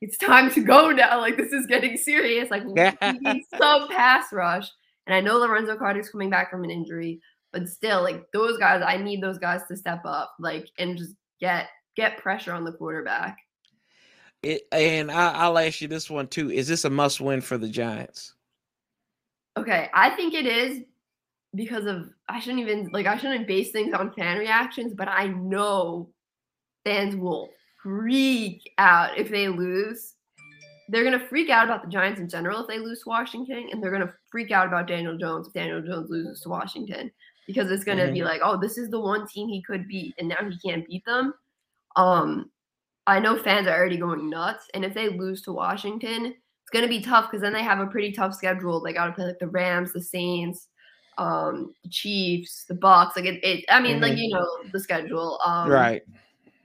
it's 0.00 0.18
time 0.18 0.50
to 0.52 0.60
go 0.62 0.90
now. 0.90 1.20
Like 1.20 1.36
this 1.36 1.52
is 1.52 1.66
getting 1.66 1.96
serious. 1.96 2.50
Like 2.50 2.64
we 2.64 2.72
need 3.20 3.44
some 3.56 3.88
pass 3.88 4.32
rush. 4.32 4.68
And 5.06 5.14
I 5.14 5.20
know 5.20 5.38
Lorenzo 5.38 5.76
Carter's 5.76 6.10
coming 6.10 6.30
back 6.30 6.50
from 6.50 6.64
an 6.64 6.70
injury, 6.70 7.20
but 7.52 7.68
still, 7.68 8.02
like 8.02 8.30
those 8.32 8.58
guys, 8.58 8.82
I 8.86 8.96
need 8.96 9.22
those 9.22 9.38
guys 9.38 9.62
to 9.68 9.76
step 9.76 10.02
up, 10.04 10.34
like 10.38 10.68
and 10.78 10.98
just 10.98 11.14
get 11.40 11.68
get 11.96 12.18
pressure 12.18 12.52
on 12.52 12.64
the 12.64 12.72
quarterback. 12.72 13.38
It, 14.42 14.62
and 14.72 15.10
I, 15.10 15.48
will 15.48 15.58
ask 15.58 15.80
you 15.80 15.88
this 15.88 16.08
one 16.08 16.28
too: 16.28 16.50
Is 16.50 16.68
this 16.68 16.84
a 16.84 16.90
must 16.90 17.20
win 17.20 17.40
for 17.40 17.58
the 17.58 17.68
Giants? 17.68 18.34
Okay, 19.56 19.90
I 19.92 20.10
think 20.10 20.32
it 20.34 20.46
is 20.46 20.82
because 21.54 21.86
of 21.86 22.10
I 22.28 22.40
shouldn't 22.40 22.60
even 22.60 22.88
like 22.92 23.06
I 23.06 23.16
shouldn't 23.16 23.46
base 23.46 23.70
things 23.70 23.94
on 23.94 24.12
fan 24.12 24.38
reactions, 24.38 24.94
but 24.94 25.08
I 25.08 25.28
know 25.28 26.10
fans 26.84 27.16
will 27.16 27.50
freak 27.82 28.70
out 28.78 29.18
if 29.18 29.30
they 29.30 29.48
lose. 29.48 30.14
They're 30.88 31.04
gonna 31.04 31.26
freak 31.28 31.50
out 31.50 31.64
about 31.64 31.84
the 31.84 31.90
Giants 31.90 32.20
in 32.20 32.28
general 32.28 32.60
if 32.60 32.68
they 32.68 32.78
lose 32.78 33.02
to 33.02 33.08
Washington, 33.08 33.68
and 33.70 33.82
they're 33.82 33.92
gonna 33.92 34.12
freak 34.30 34.50
out 34.50 34.66
about 34.66 34.88
Daniel 34.88 35.16
Jones 35.16 35.48
if 35.48 35.52
Daniel 35.52 35.82
Jones 35.82 36.10
loses 36.10 36.40
to 36.42 36.48
Washington 36.48 37.10
because 37.46 37.70
it's 37.70 37.84
gonna 37.84 38.04
mm-hmm. 38.04 38.14
be 38.14 38.22
like, 38.22 38.40
oh, 38.44 38.60
this 38.60 38.78
is 38.78 38.90
the 38.90 39.00
one 39.00 39.26
team 39.26 39.48
he 39.48 39.62
could 39.62 39.88
beat, 39.88 40.14
and 40.18 40.28
now 40.28 40.48
he 40.48 40.58
can't 40.68 40.86
beat 40.86 41.04
them. 41.04 41.34
Um, 41.96 42.50
I 43.06 43.18
know 43.18 43.36
fans 43.36 43.66
are 43.66 43.76
already 43.76 43.96
going 43.96 44.30
nuts, 44.30 44.68
and 44.74 44.84
if 44.84 44.94
they 44.94 45.08
lose 45.08 45.42
to 45.42 45.52
Washington, 45.52 46.26
it's 46.26 46.70
gonna 46.72 46.88
be 46.88 47.00
tough 47.00 47.28
because 47.28 47.42
then 47.42 47.52
they 47.52 47.62
have 47.62 47.80
a 47.80 47.86
pretty 47.86 48.12
tough 48.12 48.34
schedule. 48.34 48.80
They 48.80 48.92
gotta 48.92 49.12
play 49.12 49.26
like 49.26 49.38
the 49.40 49.48
Rams, 49.48 49.92
the 49.92 50.00
Saints, 50.00 50.68
um, 51.18 51.74
the 51.82 51.90
Chiefs, 51.90 52.64
the 52.66 52.74
Bucks. 52.74 53.16
Like 53.16 53.26
it, 53.26 53.44
it 53.44 53.64
I 53.68 53.80
mean, 53.80 53.94
mm-hmm. 53.94 54.02
like 54.02 54.18
you 54.18 54.28
know 54.28 54.46
the 54.72 54.80
schedule. 54.80 55.38
Um, 55.44 55.70
right 55.70 56.02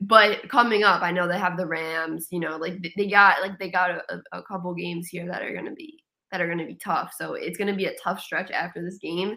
but 0.01 0.47
coming 0.49 0.83
up, 0.83 1.01
I 1.01 1.11
know 1.11 1.27
they 1.27 1.39
have 1.39 1.57
the 1.57 1.65
Rams. 1.65 2.27
You 2.31 2.39
know, 2.39 2.57
like 2.57 2.85
they 2.95 3.07
got 3.07 3.41
like 3.41 3.57
they 3.59 3.69
got 3.69 3.91
a, 3.91 4.21
a 4.31 4.43
couple 4.43 4.73
games 4.73 5.07
here 5.07 5.27
that 5.27 5.41
are 5.41 5.53
gonna 5.53 5.73
be 5.73 6.03
that 6.31 6.41
are 6.41 6.47
gonna 6.47 6.65
be 6.65 6.75
tough. 6.75 7.13
So 7.17 7.33
it's 7.33 7.57
gonna 7.57 7.75
be 7.75 7.85
a 7.85 7.95
tough 8.03 8.19
stretch 8.19 8.51
after 8.51 8.83
this 8.83 8.97
game. 8.97 9.35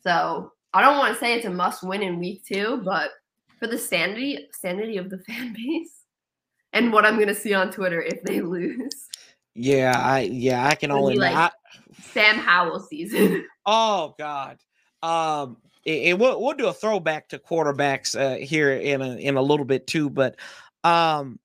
So 0.00 0.52
I 0.72 0.82
don't 0.82 0.98
want 0.98 1.14
to 1.14 1.20
say 1.20 1.34
it's 1.34 1.46
a 1.46 1.50
must 1.50 1.82
win 1.82 2.02
in 2.02 2.18
week 2.18 2.44
two, 2.46 2.80
but 2.84 3.10
for 3.58 3.66
the 3.66 3.78
sanity 3.78 4.48
sanity 4.52 4.96
of 4.96 5.10
the 5.10 5.18
fan 5.26 5.52
base 5.52 6.04
and 6.72 6.92
what 6.92 7.04
I'm 7.04 7.18
gonna 7.18 7.34
see 7.34 7.54
on 7.54 7.70
Twitter 7.70 8.00
if 8.00 8.22
they 8.22 8.40
lose. 8.40 9.08
Yeah, 9.54 9.94
I 9.96 10.20
yeah 10.20 10.66
I 10.66 10.74
can 10.74 10.90
only 10.90 11.16
like 11.16 11.34
I, 11.34 11.50
Sam 12.00 12.36
Howell 12.36 12.80
season. 12.80 13.46
Oh 13.70 14.14
God. 14.18 14.56
Um 15.02 15.58
and 15.86 16.18
we'll 16.18 16.40
we'll 16.42 16.54
do 16.54 16.68
a 16.68 16.72
throwback 16.72 17.28
to 17.28 17.38
quarterbacks 17.38 18.18
uh, 18.18 18.38
here 18.38 18.72
in 18.72 19.02
a 19.02 19.16
in 19.16 19.36
a 19.36 19.42
little 19.42 19.64
bit 19.64 19.86
too, 19.86 20.10
but 20.10 20.36
um, 20.84 21.38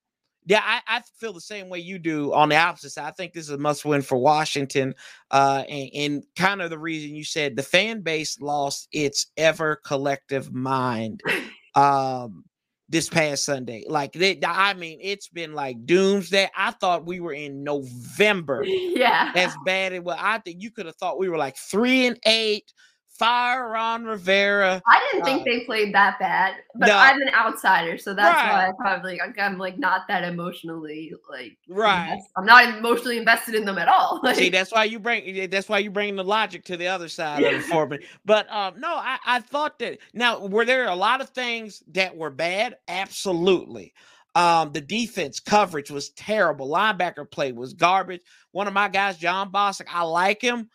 yeah, 0.45 0.61
I, 0.63 0.81
I 0.87 1.01
feel 1.17 1.33
the 1.33 1.41
same 1.41 1.69
way 1.69 1.79
you 1.79 1.97
do 1.97 2.33
on 2.33 2.49
the 2.49 2.57
opposite 2.57 2.91
side. 2.91 3.07
I 3.07 3.11
think 3.11 3.33
this 3.33 3.45
is 3.45 3.51
a 3.51 3.57
must 3.57 3.85
win 3.85 4.01
for 4.01 4.17
Washington, 4.17 4.95
uh, 5.31 5.63
and, 5.69 5.89
and 5.95 6.23
kind 6.35 6.61
of 6.61 6.69
the 6.69 6.77
reason 6.77 7.15
you 7.15 7.23
said 7.23 7.55
the 7.55 7.63
fan 7.63 8.01
base 8.01 8.39
lost 8.41 8.87
its 8.91 9.27
ever 9.37 9.77
collective 9.77 10.53
mind. 10.53 11.21
Um, 11.75 12.45
this 12.89 13.09
past 13.09 13.45
Sunday. 13.45 13.83
Like 13.87 14.13
they, 14.13 14.39
I 14.45 14.73
mean, 14.73 14.99
it's 15.01 15.27
been 15.27 15.53
like 15.53 15.85
doomsday. 15.85 16.49
I 16.55 16.71
thought 16.71 17.05
we 17.05 17.19
were 17.19 17.33
in 17.33 17.63
November. 17.63 18.65
Yeah. 18.93 19.31
As 19.35 19.53
bad 19.65 19.91
as 19.93 20.01
well. 20.01 20.17
I 20.19 20.37
think 20.37 20.61
you 20.61 20.69
could 20.69 20.85
have 20.85 20.95
thought 20.95 21.17
we 21.17 21.27
were 21.27 21.37
like 21.37 21.57
three 21.57 22.05
and 22.05 22.17
eight, 22.25 22.71
fire 23.13 23.69
Ron 23.69 24.05
Rivera. 24.05 24.81
I 24.87 25.09
didn't 25.11 25.25
think 25.25 25.41
uh, 25.41 25.43
they 25.45 25.65
played 25.65 25.93
that 25.93 26.19
bad, 26.19 26.55
but 26.75 26.87
no, 26.87 26.97
I'm 26.97 27.21
an 27.21 27.29
outsider, 27.29 27.97
so 27.97 28.13
that's 28.13 28.35
right. 28.35 28.51
why 28.51 28.67
I 28.69 28.71
probably 28.77 29.19
like, 29.19 29.37
I'm 29.39 29.57
like 29.57 29.77
not 29.77 30.01
that 30.07 30.23
emotionally 30.23 31.13
like 31.29 31.57
right. 31.67 32.13
Invest- 32.13 32.29
I'm 32.35 32.45
not 32.45 32.77
emotionally 32.77 33.17
invested 33.17 33.55
in 33.55 33.65
them 33.65 33.77
at 33.77 33.87
all. 33.87 34.19
Like, 34.23 34.37
See, 34.37 34.49
that's 34.49 34.71
why 34.71 34.85
you 34.85 34.99
bring 34.99 35.49
that's 35.49 35.67
why 35.67 35.79
you 35.79 35.91
bring 35.91 36.15
the 36.15 36.23
logic 36.23 36.63
to 36.65 36.77
the 36.77 36.87
other 36.87 37.09
side 37.09 37.43
of 37.43 37.53
it 37.53 37.63
for 37.63 37.87
me. 37.87 37.99
But 38.25 38.49
um, 38.51 38.79
no, 38.79 38.95
I, 38.95 39.17
I 39.25 39.39
thought 39.41 39.79
that 39.79 39.99
now 40.13 40.45
were 40.45 40.65
there 40.65 40.87
a 40.87 40.95
lot 40.95 41.19
of 41.19 41.29
things 41.29 41.83
that 41.91 42.15
were 42.15 42.29
bad? 42.29 42.77
Absolutely. 42.87 43.93
Um, 44.35 44.71
the 44.71 44.81
defense 44.81 45.39
coverage 45.39 45.91
was 45.91 46.09
terrible. 46.11 46.69
Linebacker 46.69 47.29
play 47.29 47.51
was 47.51 47.73
garbage. 47.73 48.21
One 48.51 48.67
of 48.67 48.73
my 48.73 48.87
guys, 48.87 49.17
Jon 49.17 49.51
Bostic, 49.51 49.87
I 49.89 50.03
like 50.03 50.41
him. 50.41 50.69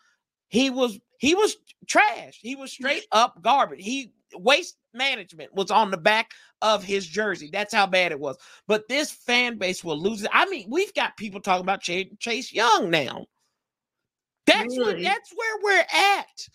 He 0.47 0.69
was 0.69 0.99
he 1.19 1.35
was 1.35 1.57
trash. 1.85 2.39
He 2.41 2.55
was 2.55 2.71
straight 2.71 3.05
up 3.11 3.41
garbage. 3.41 3.83
He 3.83 4.13
waste 4.33 4.77
management 4.93 5.53
was 5.53 5.69
on 5.69 5.91
the 5.91 5.97
back 5.97 6.31
of 6.61 6.83
his 6.83 7.05
jersey. 7.05 7.49
That's 7.51 7.73
how 7.73 7.85
bad 7.85 8.11
it 8.11 8.19
was. 8.19 8.37
But 8.67 8.87
this 8.87 9.11
fan 9.11 9.57
base 9.57 9.83
will 9.83 9.99
lose 10.01 10.23
it. 10.23 10.29
I 10.33 10.45
mean, 10.49 10.65
we've 10.69 10.93
got 10.93 11.17
people 11.17 11.41
talking 11.41 11.63
about 11.63 11.81
Chase 11.81 12.53
Young 12.53 12.89
now. 12.89 13.25
That's 14.45 14.77
really? 14.77 14.93
what, 14.95 15.03
that's 15.03 15.33
where 15.35 15.57
we're 15.61 15.85
at. 16.17 16.47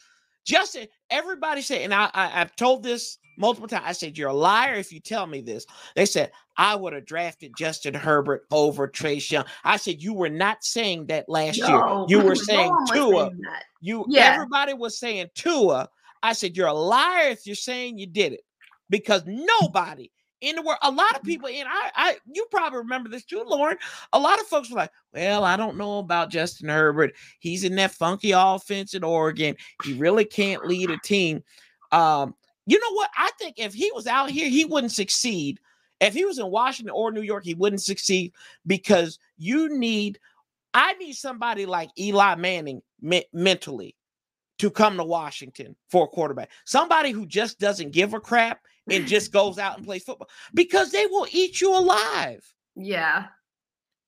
Justin, 0.45 0.89
everybody 1.11 1.63
said, 1.63 1.83
and 1.83 1.95
I, 1.95 2.11
I 2.13 2.41
I've 2.41 2.57
told 2.57 2.83
this 2.83 3.19
multiple 3.37 3.69
times. 3.69 3.85
I 3.87 3.93
said, 3.93 4.17
You're 4.17 4.31
a 4.31 4.35
liar 4.35 4.75
if 4.75 4.93
you 4.93 5.01
tell 5.01 5.27
me 5.27 5.41
this. 5.41 5.67
They 5.97 6.07
said, 6.07 6.33
I 6.57 6.75
would 6.75 6.93
have 6.93 7.05
drafted 7.05 7.53
Justin 7.57 7.95
Herbert 7.95 8.47
over 8.51 8.87
Chase 8.89 9.31
Young. 9.31 9.45
I 9.65 9.77
said, 9.77 10.03
You 10.03 10.15
were 10.15 10.31
not 10.31 10.65
saying 10.65 11.07
that 11.07 11.29
last 11.29 11.59
no, 11.61 12.07
year. 12.09 12.19
You 12.21 12.27
were 12.27 12.37
saying 12.37 12.75
Tua. 12.93 13.31
Saying 13.31 13.43
you 13.81 14.05
yeah. 14.09 14.33
everybody 14.35 14.75
was 14.75 14.99
saying 14.99 15.31
Tua. 15.35 15.89
I 16.23 16.33
said, 16.33 16.57
You're 16.57 16.69
a 16.69 16.73
liar 16.73 17.29
if 17.29 17.47
you're 17.47 17.57
saying 17.57 17.99
you 17.99 18.07
did 18.07 18.33
it. 18.33 18.43
Because 18.91 19.23
nobody 19.27 20.11
in 20.45 20.57
the 20.57 20.63
world, 20.63 20.79
a 20.83 20.91
lot 20.91 21.17
of 21.17 21.23
people, 21.23 21.49
and 21.49 21.67
I, 21.67 21.91
I 21.95 22.17
you 22.31 22.47
probably 22.51 22.79
remember 22.79 23.09
this 23.09 23.25
too, 23.25 23.43
Lauren. 23.47 23.79
A 24.13 24.19
lot 24.19 24.39
of 24.41 24.47
folks 24.47 24.71
were 24.71 24.77
like, 24.77 24.91
Well, 25.13 25.43
I 25.43 25.57
don't 25.57 25.77
know 25.77 25.99
about 25.99 26.31
Justin 26.31 26.69
Herbert. 26.69 27.15
He's 27.41 27.65
in 27.65 27.75
that 27.77 27.93
funky 27.93 28.33
offense 28.33 28.95
in 28.95 29.03
Oregon. 29.03 29.57
He 29.83 29.95
really 29.95 30.25
can't 30.25 30.67
lead 30.67 30.91
a 30.91 30.99
team. 30.99 31.43
Um, 31.93 32.35
you 32.67 32.79
know 32.79 32.93
what? 32.93 33.11
I 33.17 33.31
think 33.39 33.59
if 33.59 33.75
he 33.75 33.91
was 33.95 34.07
out 34.07 34.31
here, 34.31 34.49
he 34.49 34.65
wouldn't 34.65 34.93
succeed. 34.93 35.61
If 36.01 36.15
he 36.15 36.25
was 36.25 36.39
in 36.39 36.51
Washington 36.51 36.95
or 36.95 37.13
New 37.13 37.23
York, 37.23 37.45
he 37.45 37.55
wouldn't 37.55 37.83
succeed 37.83 38.33
because 38.67 39.19
you 39.39 39.69
need, 39.77 40.19
I 40.73 40.95
need 40.95 41.15
somebody 41.15 41.67
like 41.67 41.91
Eli 41.99 42.35
Manning 42.37 42.83
me- 43.01 43.27
mentally 43.33 43.95
to 44.59 44.71
come 44.71 44.97
to 44.97 45.05
Washington 45.05 45.77
for 45.91 46.05
a 46.05 46.09
quarterback. 46.09 46.51
Somebody 46.65 47.11
who 47.11 47.27
just 47.27 47.59
doesn't 47.59 47.93
give 47.93 48.15
a 48.15 48.21
crap 48.21 48.61
and 48.91 49.07
just 49.07 49.33
goes 49.33 49.59
out 49.59 49.77
and 49.77 49.87
plays 49.87 50.05
football 50.05 50.29
because 50.53 50.91
they 50.91 51.07
will 51.07 51.27
eat 51.31 51.61
you 51.61 51.77
alive. 51.77 52.45
Yeah. 52.77 53.27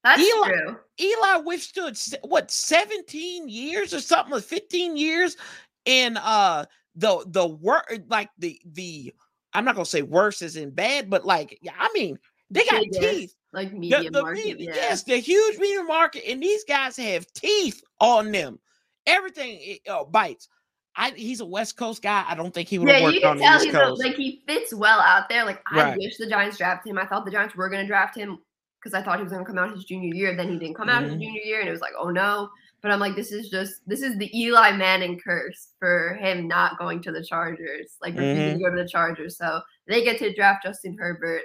That's 0.04 0.22
Eli, 0.22 0.48
true. 0.48 0.76
Eli 1.00 1.36
withstood 1.44 1.98
what 2.22 2.50
17 2.50 3.48
years 3.48 3.92
or 3.92 4.00
something, 4.00 4.40
15 4.40 4.96
years 4.96 5.36
in 5.84 6.16
uh 6.16 6.64
the 6.96 7.24
the 7.28 7.46
work 7.46 7.92
like 8.08 8.30
the 8.38 8.60
the 8.64 9.12
I'm 9.52 9.64
not 9.64 9.74
gonna 9.74 9.86
say 9.86 10.02
worse 10.02 10.42
is 10.42 10.56
in 10.56 10.70
bad, 10.70 11.08
but 11.08 11.24
like 11.24 11.58
yeah, 11.62 11.72
I 11.78 11.90
mean 11.94 12.18
they 12.50 12.64
got 12.64 12.82
teeth. 12.92 13.34
Like 13.52 13.72
medium 13.72 14.04
the, 14.04 14.10
the 14.10 14.22
market, 14.22 14.60
yeah. 14.60 14.72
yes, 14.74 15.02
the 15.04 15.16
huge 15.16 15.58
medium 15.58 15.86
market, 15.86 16.30
and 16.30 16.42
these 16.42 16.64
guys 16.64 16.96
have 16.96 17.26
teeth 17.32 17.82
on 18.00 18.30
them. 18.30 18.58
Everything 19.06 19.78
uh, 19.88 20.04
bites. 20.04 20.48
I, 20.94 21.10
he's 21.10 21.40
a 21.40 21.46
West 21.46 21.76
Coast 21.76 22.02
guy. 22.02 22.24
I 22.26 22.34
don't 22.34 22.52
think 22.52 22.68
he 22.68 22.78
would 22.78 22.88
have 22.88 23.00
yeah, 23.00 23.06
worked 23.06 23.24
on 23.24 23.36
the 23.38 23.44
East 23.44 23.70
Coast. 23.70 24.02
A, 24.02 24.06
like 24.06 24.16
he 24.16 24.42
fits 24.46 24.74
well 24.74 25.00
out 25.00 25.28
there. 25.28 25.44
Like 25.44 25.62
I 25.72 25.76
right. 25.76 25.98
wish 25.98 26.16
the 26.16 26.26
Giants 26.26 26.58
drafted 26.58 26.90
him. 26.90 26.98
I 26.98 27.06
thought 27.06 27.24
the 27.24 27.30
Giants 27.30 27.54
were 27.54 27.68
going 27.68 27.82
to 27.82 27.86
draft 27.86 28.16
him 28.16 28.38
because 28.82 28.94
I 28.94 29.02
thought 29.02 29.18
he 29.18 29.22
was 29.22 29.32
going 29.32 29.44
to 29.44 29.50
come 29.50 29.58
out 29.58 29.74
his 29.74 29.84
junior 29.84 30.14
year. 30.14 30.36
Then 30.36 30.48
he 30.48 30.58
didn't 30.58 30.74
come 30.74 30.88
out 30.88 31.02
mm-hmm. 31.02 31.12
his 31.12 31.20
junior 31.20 31.42
year, 31.42 31.60
and 31.60 31.68
it 31.68 31.72
was 31.72 31.80
like, 31.80 31.92
oh 31.98 32.10
no. 32.10 32.50
But 32.82 32.90
I'm 32.90 33.00
like, 33.00 33.16
this 33.16 33.32
is 33.32 33.48
just 33.48 33.80
this 33.86 34.02
is 34.02 34.16
the 34.18 34.30
Eli 34.38 34.72
Manning 34.72 35.18
curse 35.18 35.68
for 35.78 36.14
him 36.20 36.46
not 36.46 36.78
going 36.78 37.02
to 37.02 37.12
the 37.12 37.24
Chargers, 37.24 37.96
like 38.00 38.14
refusing 38.14 38.36
mm-hmm. 38.36 38.58
to 38.58 38.64
go 38.64 38.76
to 38.76 38.82
the 38.82 38.88
Chargers. 38.88 39.36
So 39.36 39.60
they 39.88 40.04
get 40.04 40.18
to 40.18 40.34
draft 40.34 40.64
Justin 40.64 40.96
Herbert. 40.98 41.42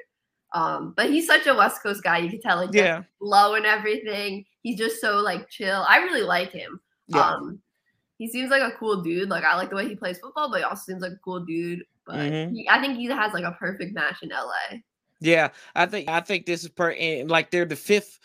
Um, 0.54 0.94
but 0.98 1.10
he's 1.10 1.28
such 1.28 1.48
a 1.48 1.56
West 1.56 1.82
Coast 1.82 2.04
guy. 2.04 2.17
You 2.17 2.30
can 2.30 2.41
tell, 2.41 2.58
like, 2.58 2.74
yeah, 2.74 3.04
low 3.22 3.56
and 3.56 3.65
everything. 3.65 4.46
He's 4.62 4.78
just 4.78 5.00
so 5.00 5.17
like 5.17 5.50
chill. 5.50 5.86
I 5.88 6.00
really 6.00 6.22
like 6.22 6.52
him. 6.52 6.80
Yeah. 7.08 7.22
Um, 7.22 7.62
he 8.17 8.28
seems 8.28 8.52
like 8.52 8.62
a 8.62 8.76
cool 8.78 9.02
dude. 9.02 9.30
Like 9.30 9.44
I 9.44 9.56
like 9.56 9.72
the 9.72 9.76
way 9.76 9.88
he 9.88 9.96
plays 9.96 10.20
football, 10.20 10.52
but 10.52 10.60
he 10.60 10.63
also 10.63 10.84
seems 10.84 11.02
like 11.02 11.13
a 11.13 11.20
cool 11.24 11.39
dude. 11.39 11.84
But 12.06 12.17
mm-hmm. 12.17 12.54
he, 12.54 12.70
I 12.70 12.80
think 12.80 12.98
he 12.98 13.06
has 13.06 13.34
like 13.34 13.46
a 13.46 13.54
perfect 13.54 13.96
match 13.96 14.22
in 14.22 14.30
LA. 14.30 14.78
Yeah, 15.20 15.50
I 15.74 15.88
think 15.88 16.08
I 16.08 16.20
think 16.20 16.46
this 16.46 16.63
is 16.63 16.70
per 16.70 16.96
like 17.26 17.50
they're 17.50 17.65
the 17.65 17.76
fifth, 17.76 18.20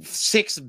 sixth 0.00 0.60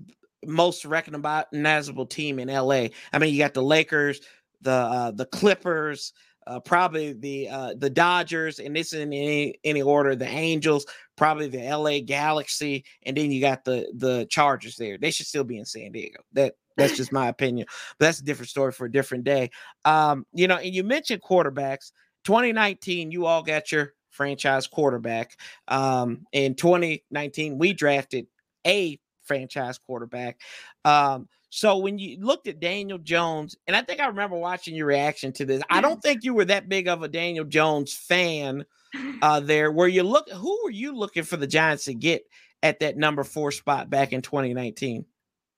most 0.45 0.85
recognizable 0.85 2.05
team 2.05 2.39
in 2.39 2.47
LA. 2.47 2.87
I 3.13 3.19
mean, 3.19 3.33
you 3.33 3.39
got 3.39 3.53
the 3.53 3.63
Lakers, 3.63 4.21
the 4.61 4.71
uh, 4.71 5.11
the 5.11 5.25
Clippers, 5.25 6.13
uh, 6.47 6.59
probably 6.59 7.13
the 7.13 7.49
uh, 7.49 7.73
the 7.77 7.89
Dodgers, 7.89 8.59
and 8.59 8.75
this 8.75 8.93
in 8.93 9.13
any 9.13 9.59
any 9.63 9.81
order, 9.81 10.15
the 10.15 10.27
Angels, 10.27 10.85
probably 11.15 11.47
the 11.47 11.63
LA 11.63 11.99
Galaxy, 11.99 12.85
and 13.03 13.17
then 13.17 13.31
you 13.31 13.41
got 13.41 13.63
the 13.63 13.91
the 13.95 14.25
Chargers 14.29 14.75
there. 14.75 14.97
They 14.97 15.11
should 15.11 15.27
still 15.27 15.43
be 15.43 15.57
in 15.57 15.65
San 15.65 15.91
Diego. 15.91 16.21
That 16.33 16.55
that's 16.77 16.97
just 16.97 17.11
my 17.11 17.27
opinion. 17.27 17.67
But 17.97 18.05
that's 18.05 18.19
a 18.19 18.25
different 18.25 18.49
story 18.49 18.71
for 18.71 18.85
a 18.85 18.91
different 18.91 19.23
day. 19.23 19.49
Um, 19.85 20.25
you 20.33 20.47
know, 20.47 20.57
and 20.57 20.73
you 20.73 20.83
mentioned 20.83 21.21
quarterbacks. 21.21 21.91
2019, 22.25 23.11
you 23.11 23.27
all 23.27 23.43
got 23.43 23.71
your 23.71 23.93
franchise 24.09 24.67
quarterback. 24.67 25.37
Um, 25.67 26.25
in 26.31 26.55
2019, 26.55 27.57
we 27.57 27.73
drafted 27.73 28.27
a 28.65 28.99
franchise 29.25 29.77
quarterback. 29.77 30.39
Um, 30.83 31.27
so 31.49 31.77
when 31.77 31.97
you 31.97 32.17
looked 32.19 32.47
at 32.47 32.59
Daniel 32.59 32.97
Jones, 32.97 33.55
and 33.65 33.75
I 33.75 33.81
think 33.81 33.99
I 33.99 34.07
remember 34.07 34.37
watching 34.37 34.75
your 34.75 34.87
reaction 34.87 35.31
to 35.33 35.45
this. 35.45 35.63
I 35.69 35.79
don't 35.79 36.01
think 36.01 36.23
you 36.23 36.33
were 36.33 36.45
that 36.45 36.67
big 36.67 36.87
of 36.87 37.01
a 37.01 37.07
Daniel 37.07 37.45
Jones 37.45 37.93
fan 37.93 38.65
uh, 39.21 39.39
there. 39.39 39.71
Where 39.71 39.87
you 39.87 40.03
look, 40.03 40.29
who 40.29 40.59
were 40.63 40.71
you 40.71 40.95
looking 40.95 41.23
for 41.23 41.37
the 41.37 41.47
Giants 41.47 41.85
to 41.85 41.93
get 41.93 42.25
at 42.61 42.79
that 42.79 42.97
number 42.97 43.23
four 43.23 43.51
spot 43.51 43.89
back 43.89 44.11
in 44.11 44.21
2019? 44.21 45.05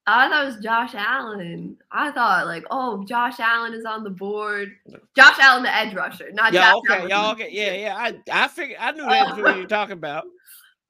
I 0.09 0.29
thought 0.29 0.43
it 0.43 0.45
was 0.45 0.63
Josh 0.63 0.91
Allen. 0.95 1.75
I 1.91 2.11
thought 2.11 2.45
like, 2.45 2.63
oh, 2.71 3.03
Josh 3.03 3.39
Allen 3.39 3.73
is 3.73 3.83
on 3.83 4.05
the 4.05 4.09
board. 4.09 4.71
Josh 5.17 5.37
Allen, 5.37 5.63
the 5.63 5.75
edge 5.75 5.93
rusher, 5.93 6.31
not 6.31 6.53
yeah, 6.53 6.71
Josh 6.71 6.75
okay, 6.77 6.93
Allen. 6.93 7.09
y'all 7.09 7.31
okay, 7.33 7.49
yeah, 7.51 7.73
yeah. 7.73 7.95
I 7.97 8.43
I 8.45 8.47
figured 8.47 8.77
I 8.79 8.91
knew 8.93 9.03
that's 9.09 9.37
what 9.37 9.55
you 9.55 9.63
were 9.63 9.67
talking 9.67 9.93
about. 9.93 10.23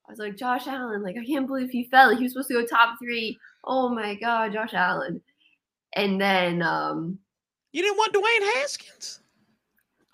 I 0.08 0.12
was 0.12 0.20
like, 0.20 0.38
Josh 0.38 0.67
Allen, 0.67 1.04
like 1.04 1.17
I 1.17 1.26
can't 1.26 1.48
believe 1.48 1.70
he 1.70 1.86
fell. 1.86 2.15
He 2.15 2.24
was 2.24 2.34
supposed 2.34 2.48
to 2.50 2.54
go 2.56 2.65
top 2.65 2.98
three. 3.00 3.38
Oh 3.63 3.89
my 3.89 4.15
god, 4.15 4.54
Josh 4.54 4.74
Allen. 4.74 5.22
And 5.96 6.20
then 6.20 6.62
um 6.62 7.20
You 7.74 7.82
didn't 7.82 7.98
want 7.98 8.13
Dwayne 8.13 8.54
Haskins? 8.56 9.22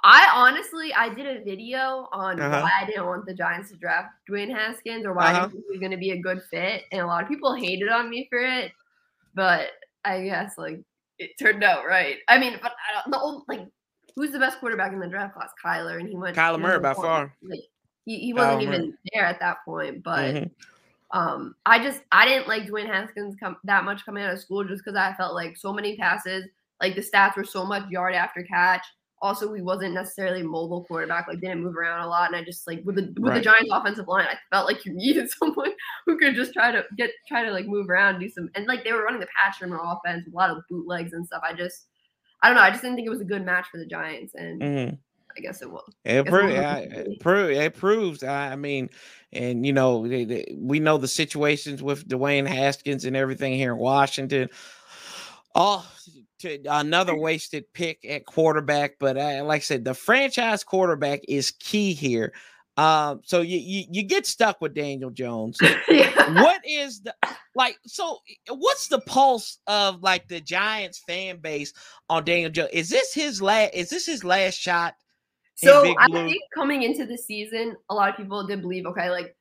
I 0.06 0.28
honestly, 0.34 0.94
I 0.94 1.14
did 1.14 1.26
a 1.26 1.44
video 1.44 2.10
on 2.12 2.40
uh-huh. 2.40 2.62
why 2.62 2.72
I 2.82 2.86
didn't 2.86 3.06
want 3.06 3.26
the 3.26 3.34
Giants 3.34 3.72
to 3.72 3.78
draft 3.78 4.10
Dwayne 4.30 4.54
Haskins 4.54 5.06
or 5.06 5.14
why 5.14 5.32
uh-huh. 5.32 5.46
I 5.46 5.48
think 5.48 5.64
he 5.66 5.72
was 5.72 5.80
going 5.80 5.92
to 5.92 5.98
be 5.98 6.12
a 6.12 6.20
good 6.20 6.42
fit, 6.52 6.84
and 6.92 7.02
a 7.02 7.08
lot 7.08 7.24
of 7.24 7.30
people 7.30 7.56
hated 7.56 7.88
on 7.88 8.10
me 8.10 8.28
for 8.30 8.40
it. 8.40 8.74
But 9.34 9.70
I 10.04 10.24
guess 10.24 10.58
like 10.58 10.82
it 11.20 11.32
turned 11.40 11.64
out 11.64 11.86
right. 11.86 12.18
I 12.28 12.38
mean, 12.38 12.60
but 12.62 12.72
I 12.72 13.02
don't, 13.02 13.12
the 13.12 13.20
old 13.20 13.44
like 13.48 13.66
who's 14.16 14.32
the 14.32 14.40
best 14.40 14.60
quarterback 14.60 14.92
in 14.92 15.00
the 15.00 15.08
draft 15.08 15.36
class? 15.36 15.52
Kyler, 15.64 16.00
and 16.00 16.10
he 16.10 16.16
went 16.16 16.36
Kyler 16.36 16.60
Murray 16.60 16.80
by 16.80 16.94
far. 16.94 17.34
Like, 17.42 17.62
he, 18.06 18.20
he 18.20 18.34
wasn't 18.34 18.64
even 18.64 18.98
there 19.14 19.26
at 19.26 19.40
that 19.40 19.58
point, 19.66 20.04
but. 20.04 20.36
Mm-hmm. 20.36 20.48
Um, 21.16 21.54
I 21.68 21.78
just 21.78 22.02
I 22.12 22.26
didn't 22.26 22.48
like 22.48 22.64
Dwayne 22.64 22.88
Haskins 22.88 23.36
come 23.40 23.58
that 23.66 23.84
much 23.84 24.04
coming 24.04 24.24
out 24.24 24.34
of 24.34 24.40
school 24.40 24.64
just 24.64 24.84
because 24.84 24.98
I 24.98 25.14
felt 25.14 25.36
like 25.36 25.56
so 25.56 25.72
many 25.72 25.96
passes, 25.96 26.46
like 26.82 26.96
the 26.96 27.02
stats 27.02 27.36
were 27.36 27.44
so 27.44 27.64
much 27.64 27.88
yard 27.92 28.16
after 28.16 28.42
catch 28.42 28.84
also, 29.24 29.54
he 29.54 29.62
wasn't 29.62 29.94
necessarily 29.94 30.44
mobile 30.44 30.84
quarterback, 30.84 31.30
like 31.30 31.40
didn't 31.40 31.64
move 31.64 31.78
around 31.78 32.02
a 32.02 32.08
lot. 32.08 32.28
And 32.28 32.36
I 32.36 32.44
just 32.44 32.68
like 32.68 32.82
with 32.84 32.96
the 32.96 33.14
with 33.22 33.32
right. 33.32 33.36
the 33.36 33.42
Giants 33.42 33.72
offensive 33.72 34.10
line, 34.10 34.28
I 34.30 34.36
felt 34.54 34.68
like 34.68 34.86
you 34.86 34.94
needed 34.94 35.32
someone 35.40 35.72
who 36.06 36.18
could 36.18 36.36
just 36.36 36.54
try 36.54 36.74
to 36.74 36.84
get 36.98 37.10
try 37.26 37.46
to 37.46 37.52
like 37.52 37.66
move 37.66 37.90
around, 37.90 38.20
do 38.20 38.28
some 38.28 38.50
and 38.54 38.68
like 38.68 38.84
they 38.84 38.92
were 38.92 39.04
running 39.04 39.22
the 39.22 39.28
Pat 39.28 39.56
Shurmur 39.56 39.80
offense 39.82 40.26
with 40.26 40.34
a 40.34 40.38
lot 40.38 40.50
of 40.50 40.62
bootlegs 40.70 41.14
and 41.14 41.26
stuff. 41.26 41.42
I 41.42 41.54
just 41.54 41.86
I 42.42 42.50
don't 42.50 42.58
know. 42.58 42.64
I 42.64 42.70
just 42.70 42.82
didn't 42.82 42.98
think 42.98 43.08
it 43.08 43.12
was 43.12 43.22
a 43.22 43.26
good 43.26 43.46
match 43.46 43.68
for 43.72 43.78
the 43.78 43.86
Giants, 43.86 44.36
and 44.36 44.62
mm-hmm. 44.62 44.96
I 45.38 45.42
guess 45.42 45.62
it 45.62 45.72
will. 45.72 45.86
It, 46.06 46.26
pro- 46.26 46.48
it, 46.48 47.20
pro- 47.20 47.50
it 47.50 47.76
proves. 47.76 48.24
I 48.24 48.56
mean, 48.56 48.90
and 49.32 49.66
you 49.66 49.74
know, 49.74 50.08
they, 50.08 50.26
they, 50.26 50.56
we 50.58 50.80
know 50.80 50.98
the 50.98 51.08
situations 51.08 51.82
with 51.82 52.08
Dwayne 52.08 52.48
Haskins 52.48 53.06
and 53.06 53.16
everything 53.16 53.54
here 53.54 53.74
in 53.74 53.80
Washington. 53.80 54.50
Oh, 55.56 55.88
to 56.40 56.60
another 56.70 57.16
wasted 57.16 57.72
pick 57.74 58.06
at 58.08 58.26
quarterback, 58.26 58.96
but 59.00 59.18
uh, 59.18 59.44
like 59.46 59.62
I 59.62 59.64
said, 59.64 59.86
the 59.86 59.94
franchise 59.94 60.64
quarterback 60.64 61.22
is 61.28 61.52
key 61.52 61.94
here. 61.94 62.34
Um, 62.76 63.22
so 63.24 63.42
you, 63.42 63.60
you, 63.60 63.86
you 63.92 64.04
get 64.04 64.26
stuck 64.26 64.60
with 64.60 64.74
Daniel 64.74 65.12
Jones. 65.12 65.58
yeah. 65.90 66.42
What 66.42 66.62
is 66.66 67.02
the 67.02 67.14
like? 67.56 67.78
So 67.86 68.20
what's 68.50 68.88
the 68.88 69.00
pulse 69.02 69.60
of 69.68 70.02
like 70.02 70.28
the 70.28 70.42
Giants 70.42 71.00
fan 71.08 71.38
base 71.38 71.74
on 72.10 72.26
Daniel 72.26 72.50
Jones? 72.50 72.72
Is 72.74 72.90
this 72.90 73.14
his 73.14 73.42
last? 73.42 73.76
Is 73.76 73.90
this 73.90 74.06
his 74.06 74.24
last 74.24 74.56
shot? 74.56 74.96
So 75.64 75.96
I 75.98 76.08
think 76.08 76.42
coming 76.54 76.84
into 76.84 77.06
the 77.06 77.18
season, 77.18 77.76
a 77.90 77.96
lot 77.96 78.10
of 78.10 78.18
people 78.18 78.46
did 78.46 78.62
believe, 78.62 78.86
okay, 78.86 79.10
like 79.10 79.36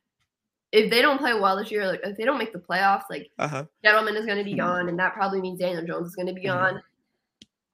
if 0.73 0.91
they 0.91 1.03
don't 1.03 1.19
play 1.19 1.35
well 1.39 1.57
this 1.57 1.71
year, 1.71 1.87
like 1.87 2.01
if 2.03 2.17
they 2.17 2.25
don't 2.25 2.39
make 2.39 2.53
the 2.53 2.59
playoffs, 2.59 3.05
like 3.11 3.31
uh-huh. 3.39 3.65
Gettleman 3.85 4.17
is 4.17 4.27
going 4.27 4.39
to 4.39 4.45
be 4.45 4.53
mm-hmm. 4.53 4.61
gone, 4.61 4.89
and 4.89 4.99
that 4.99 5.15
probably 5.15 5.41
means 5.41 5.61
Daniel 5.61 5.85
Jones 5.85 6.09
is 6.09 6.17
going 6.17 6.29
to 6.29 6.35
be 6.35 6.47
mm-hmm. 6.47 6.75
gone. 6.75 6.83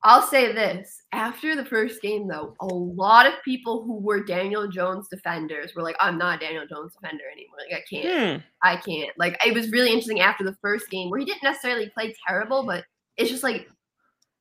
I'll 0.05 0.23
say 0.23 0.53
this 0.53 1.03
after 1.13 1.57
the 1.57 1.65
first 1.65 2.01
game, 2.01 2.29
though, 2.29 2.55
a 2.61 2.67
lot 2.67 3.27
of 3.27 3.33
people 3.45 3.83
who 3.83 3.99
were 3.99 4.23
Daniel 4.23 4.69
Jones 4.69 5.09
defenders 5.09 5.75
were 5.75 5.83
like, 5.83 5.97
I'm 6.01 6.17
not 6.17 6.37
a 6.37 6.47
Daniel 6.47 6.67
Jones 6.69 6.93
defender 6.95 7.25
anymore. 7.33 7.57
Like, 7.69 7.81
I 7.81 7.85
can't. 7.91 8.43
Hmm. 8.43 8.47
I 8.63 8.77
can't. 8.77 9.11
Like, 9.19 9.37
it 9.45 9.55
was 9.55 9.73
really 9.73 9.89
interesting 9.89 10.21
after 10.21 10.45
the 10.45 10.57
first 10.63 10.89
game 10.89 11.11
where 11.11 11.19
he 11.19 11.27
didn't 11.27 11.43
necessarily 11.43 11.91
play 11.91 12.15
terrible, 12.29 12.65
but 12.65 12.85
it's 13.17 13.29
just 13.29 13.43
like, 13.43 13.69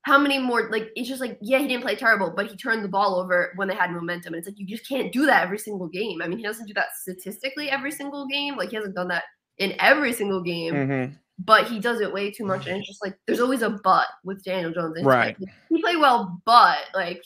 how 0.08 0.18
many 0.18 0.40
more, 0.40 0.70
like, 0.72 0.90
it's 0.96 1.10
just 1.10 1.20
like, 1.20 1.38
yeah, 1.42 1.60
he 1.60 1.68
didn't 1.68 1.84
play 1.84 1.96
terrible, 1.96 2.32
but 2.34 2.48
he 2.48 2.56
turned 2.56 2.82
the 2.82 2.88
ball 2.88 3.16
over 3.16 3.52
when 3.58 3.68
they 3.68 3.76
had 3.76 3.92
momentum. 3.92 4.34
And 4.34 4.40
it's 4.40 4.48
like, 4.48 4.58
you 4.58 4.66
just 4.66 4.88
can't 4.88 5.12
do 5.12 5.26
that 5.26 5.44
every 5.44 5.60
single 5.60 5.90
game. 5.90 6.22
I 6.22 6.28
mean, 6.28 6.38
he 6.38 6.46
doesn't 6.46 6.66
do 6.66 6.74
that 6.76 6.96
statistically 7.02 7.70
every 7.70 7.92
single 7.92 8.26
game. 8.26 8.56
Like, 8.56 8.70
he 8.70 8.78
hasn't 8.78 8.96
done 8.96 9.10
that 9.10 9.26
in 9.58 9.76
every 9.80 10.14
single 10.14 10.42
game. 10.42 10.74
Mm-hmm 10.74 11.14
but 11.40 11.68
he 11.68 11.80
does 11.80 12.02
it 12.02 12.12
way 12.12 12.32
too 12.32 12.46
much. 12.46 12.66
And 12.66 12.78
it's 12.78 12.88
just 12.88 13.04
like 13.04 13.16
there's 13.28 13.40
always 13.40 13.62
a 13.62 13.70
but 13.70 14.08
with 14.24 14.44
Daniel 14.44 14.72
Jones. 14.72 15.04
right. 15.04 15.40
Like, 15.40 15.50
he 15.70 15.82
played 15.82 16.00
well, 16.00 16.42
but 16.46 16.80
like, 16.96 17.24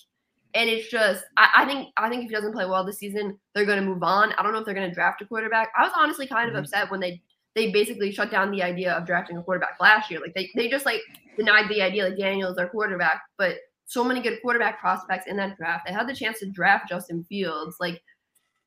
and 0.54 0.70
it's 0.70 0.90
just 0.90 1.24
I, 1.38 1.50
I, 1.60 1.66
think 1.66 1.94
I 1.96 2.10
think 2.10 2.24
if 2.24 2.30
he 2.30 2.36
doesn't 2.36 2.52
play 2.52 2.66
well 2.66 2.84
this 2.84 2.98
season, 2.98 3.40
they're 3.56 3.66
going 3.66 3.80
to 3.80 3.86
move 3.86 4.04
on. 4.04 4.34
I 4.34 4.44
don't 4.44 4.52
know 4.52 4.60
if 4.60 4.66
they're 4.66 4.74
going 4.74 4.90
to 4.90 4.94
draft 4.94 5.22
a 5.22 5.26
quarterback. 5.26 5.70
I 5.78 5.84
was 5.84 5.94
honestly 5.96 6.28
kind 6.28 6.50
of 6.50 6.56
mm-hmm. 6.56 6.64
upset 6.64 6.92
when 6.92 7.00
they 7.00 7.22
they 7.56 7.72
basically 7.72 8.12
shut 8.12 8.32
down 8.32 8.52
the 8.52 8.64
idea 8.64 8.94
of 8.94 9.06
drafting 9.06 9.38
a 9.38 9.44
quarterback 9.44 9.78
last 9.80 10.10
year. 10.10 10.20
Like 10.20 10.34
they 10.34 10.50
they 10.56 10.70
just 10.70 10.86
like 10.86 11.02
denied 11.38 11.70
the 11.70 11.82
idea 11.82 12.10
that 12.10 12.18
Daniel 12.18 12.52
is 12.52 12.58
our 12.58 12.70
quarterback, 12.70 13.22
but 13.38 13.56
so 13.86 14.04
many 14.04 14.22
good 14.22 14.40
quarterback 14.42 14.80
prospects 14.80 15.28
in 15.28 15.36
that 15.38 15.58
draft. 15.58 15.86
They 15.86 15.94
had 15.94 16.08
the 16.08 16.16
chance 16.16 16.40
to 16.40 16.50
draft 16.50 16.90
Justin 16.90 17.26
Fields. 17.26 17.76
Like 17.80 18.02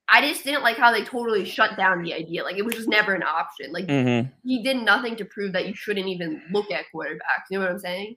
I 0.09 0.21
just 0.29 0.45
didn't 0.45 0.63
like 0.63 0.77
how 0.77 0.93
they 0.93 1.05
totally 1.05 1.45
shut 1.45 1.77
down 1.77 2.03
the 2.03 2.13
idea. 2.13 2.45
Like 2.45 2.57
it 2.57 2.65
was 2.65 2.75
just 2.75 2.89
never 2.89 3.15
an 3.15 3.23
option. 3.23 3.73
Like 3.73 3.87
mm-hmm. 3.87 4.29
he 4.45 4.63
did 4.63 4.77
nothing 4.83 5.17
to 5.17 5.25
prove 5.25 5.53
that 5.55 5.67
you 5.67 5.75
shouldn't 5.75 6.09
even 6.09 6.43
look 6.53 6.71
at 6.71 6.85
quarterbacks. 6.95 7.47
You 7.51 7.59
know 7.59 7.65
what 7.65 7.73
I'm 7.73 7.79
saying? 7.79 8.17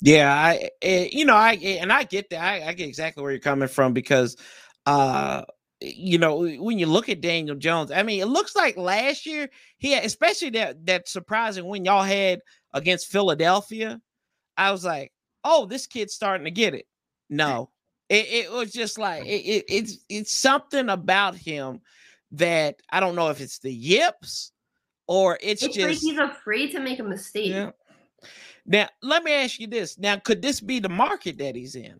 Yeah, 0.00 0.34
I, 0.34 0.52
it, 0.54 0.72
eh, 0.82 1.08
you 1.12 1.24
know, 1.24 1.36
I 1.36 1.58
eh, 1.62 1.78
and 1.80 1.92
I 1.92 2.02
get 2.04 2.30
that. 2.30 2.42
I, 2.42 2.66
I, 2.66 2.72
get 2.72 2.88
exactly 2.88 3.22
where 3.22 3.30
you're 3.30 3.40
coming 3.40 3.68
from 3.68 3.92
because, 3.92 4.36
uh, 4.84 5.44
you 5.82 6.18
know, 6.18 6.38
when 6.38 6.78
you 6.78 6.86
look 6.86 7.08
at 7.08 7.20
Daniel 7.20 7.56
Jones, 7.56 7.90
I 7.90 8.02
mean, 8.02 8.20
it 8.20 8.26
looks 8.26 8.54
like 8.54 8.76
last 8.76 9.26
year 9.26 9.50
he, 9.78 9.92
had, 9.92 10.04
especially 10.04 10.50
that 10.50 10.86
that 10.86 11.08
surprising 11.08 11.64
when 11.64 11.84
y'all 11.84 12.02
had 12.02 12.40
against 12.72 13.10
Philadelphia. 13.10 14.00
I 14.56 14.70
was 14.70 14.84
like, 14.84 15.12
oh, 15.44 15.66
this 15.66 15.86
kid's 15.86 16.14
starting 16.14 16.44
to 16.44 16.50
get 16.50 16.74
it. 16.74 16.86
No, 17.28 17.70
it, 18.08 18.26
it 18.28 18.52
was 18.52 18.72
just 18.72 18.98
like 18.98 19.24
it, 19.24 19.28
it, 19.28 19.64
it's 19.68 19.98
it's 20.08 20.32
something 20.32 20.88
about 20.88 21.34
him 21.34 21.80
that 22.32 22.76
I 22.90 23.00
don't 23.00 23.16
know 23.16 23.28
if 23.28 23.40
it's 23.40 23.58
the 23.58 23.72
yips 23.72 24.52
or 25.06 25.38
it's, 25.42 25.62
it's 25.62 25.74
just 25.74 25.88
like 25.88 25.98
he's 25.98 26.18
afraid 26.18 26.72
to 26.72 26.80
make 26.80 26.98
a 26.98 27.04
mistake. 27.04 27.50
Yeah. 27.50 27.70
Now, 28.64 28.88
let 29.02 29.24
me 29.24 29.32
ask 29.32 29.58
you 29.58 29.66
this. 29.66 29.98
Now, 29.98 30.16
could 30.16 30.40
this 30.40 30.60
be 30.60 30.78
the 30.78 30.88
market 30.88 31.38
that 31.38 31.56
he's 31.56 31.74
in? 31.74 31.98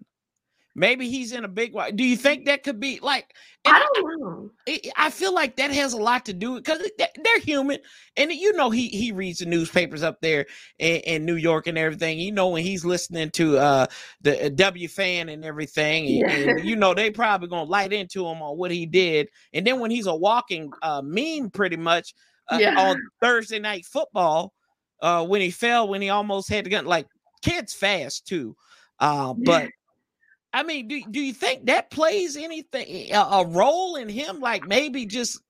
Maybe 0.74 1.08
he's 1.08 1.32
in 1.32 1.44
a 1.44 1.48
big. 1.48 1.74
One. 1.74 1.94
Do 1.96 2.04
you 2.04 2.16
think 2.16 2.46
that 2.46 2.62
could 2.62 2.80
be 2.80 2.98
like? 3.02 3.34
I 3.66 3.86
don't 3.94 4.20
know. 4.20 4.50
I, 4.66 4.80
I 4.96 5.10
feel 5.10 5.34
like 5.34 5.56
that 5.56 5.70
has 5.70 5.92
a 5.92 5.98
lot 5.98 6.24
to 6.24 6.32
do 6.32 6.56
because 6.56 6.80
they're 6.98 7.38
human, 7.40 7.78
and 8.16 8.32
you 8.32 8.54
know 8.54 8.70
he 8.70 8.88
he 8.88 9.12
reads 9.12 9.40
the 9.40 9.46
newspapers 9.46 10.02
up 10.02 10.22
there 10.22 10.46
in, 10.78 10.96
in 11.00 11.26
New 11.26 11.36
York 11.36 11.66
and 11.66 11.76
everything. 11.76 12.18
You 12.18 12.32
know 12.32 12.48
when 12.48 12.62
he's 12.62 12.86
listening 12.86 13.30
to 13.32 13.58
uh 13.58 13.86
the 14.22 14.46
uh, 14.46 14.48
WFAN 14.48 15.30
and 15.30 15.44
everything, 15.44 16.06
and, 16.06 16.16
yeah. 16.16 16.50
and 16.52 16.64
you 16.64 16.74
know 16.74 16.94
they 16.94 17.10
probably 17.10 17.48
gonna 17.48 17.68
light 17.68 17.92
into 17.92 18.26
him 18.26 18.40
on 18.40 18.56
what 18.56 18.70
he 18.70 18.86
did, 18.86 19.28
and 19.52 19.66
then 19.66 19.78
when 19.78 19.90
he's 19.90 20.06
a 20.06 20.14
walking 20.14 20.72
uh 20.80 21.02
meme, 21.04 21.50
pretty 21.50 21.76
much 21.76 22.14
uh, 22.50 22.56
yeah. 22.58 22.80
on 22.80 22.96
Thursday 23.20 23.58
night 23.58 23.84
football, 23.84 24.54
uh 25.02 25.24
when 25.24 25.42
he 25.42 25.50
fell 25.50 25.86
when 25.86 26.00
he 26.00 26.08
almost 26.08 26.48
had 26.48 26.64
to 26.64 26.70
get 26.70 26.86
like 26.86 27.06
kids 27.42 27.74
fast 27.74 28.26
too, 28.26 28.56
uh 29.00 29.34
but. 29.34 29.68
I 30.52 30.62
mean, 30.62 30.88
do, 30.88 31.02
do 31.10 31.20
you 31.20 31.32
think 31.32 31.66
that 31.66 31.90
plays 31.90 32.36
anything 32.36 33.12
a, 33.12 33.18
a 33.18 33.46
role 33.46 33.96
in 33.96 34.08
him? 34.08 34.40
Like 34.40 34.66
maybe 34.66 35.06
just 35.06 35.40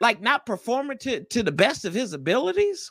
like 0.00 0.20
not 0.20 0.46
performing 0.46 0.98
to, 0.98 1.24
to 1.24 1.42
the 1.42 1.52
best 1.52 1.84
of 1.84 1.94
his 1.94 2.12
abilities? 2.12 2.90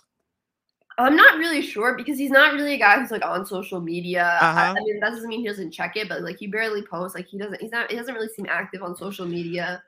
I'm 0.98 1.16
not 1.16 1.38
really 1.38 1.62
sure 1.62 1.96
because 1.96 2.18
he's 2.18 2.30
not 2.30 2.54
really 2.54 2.74
a 2.74 2.78
guy 2.78 3.00
who's 3.00 3.12
like 3.12 3.26
on 3.26 3.46
social 3.46 3.80
media. 3.80 4.38
Uh-huh. 4.42 4.74
I, 4.78 4.84
mean, 4.84 5.00
that 5.00 5.12
doesn't 5.12 5.30
mean 5.30 5.40
he 5.40 5.48
doesn't 5.48 5.72
check 5.72 5.96
it, 5.96 6.10
but 6.10 6.22
like 6.22 6.38
he 6.38 6.48
barely 6.48 6.82
posts. 6.82 7.16
Like 7.16 7.28
he 7.28 7.38
doesn't. 7.38 7.62
He's 7.62 7.72
not. 7.72 7.90
He 7.90 7.98
doesn't 7.98 8.14
really 8.14 8.28
seem 8.28 8.48
active 8.50 8.84
on 8.84 8.96
social 8.98 9.26
media. 9.26 9.82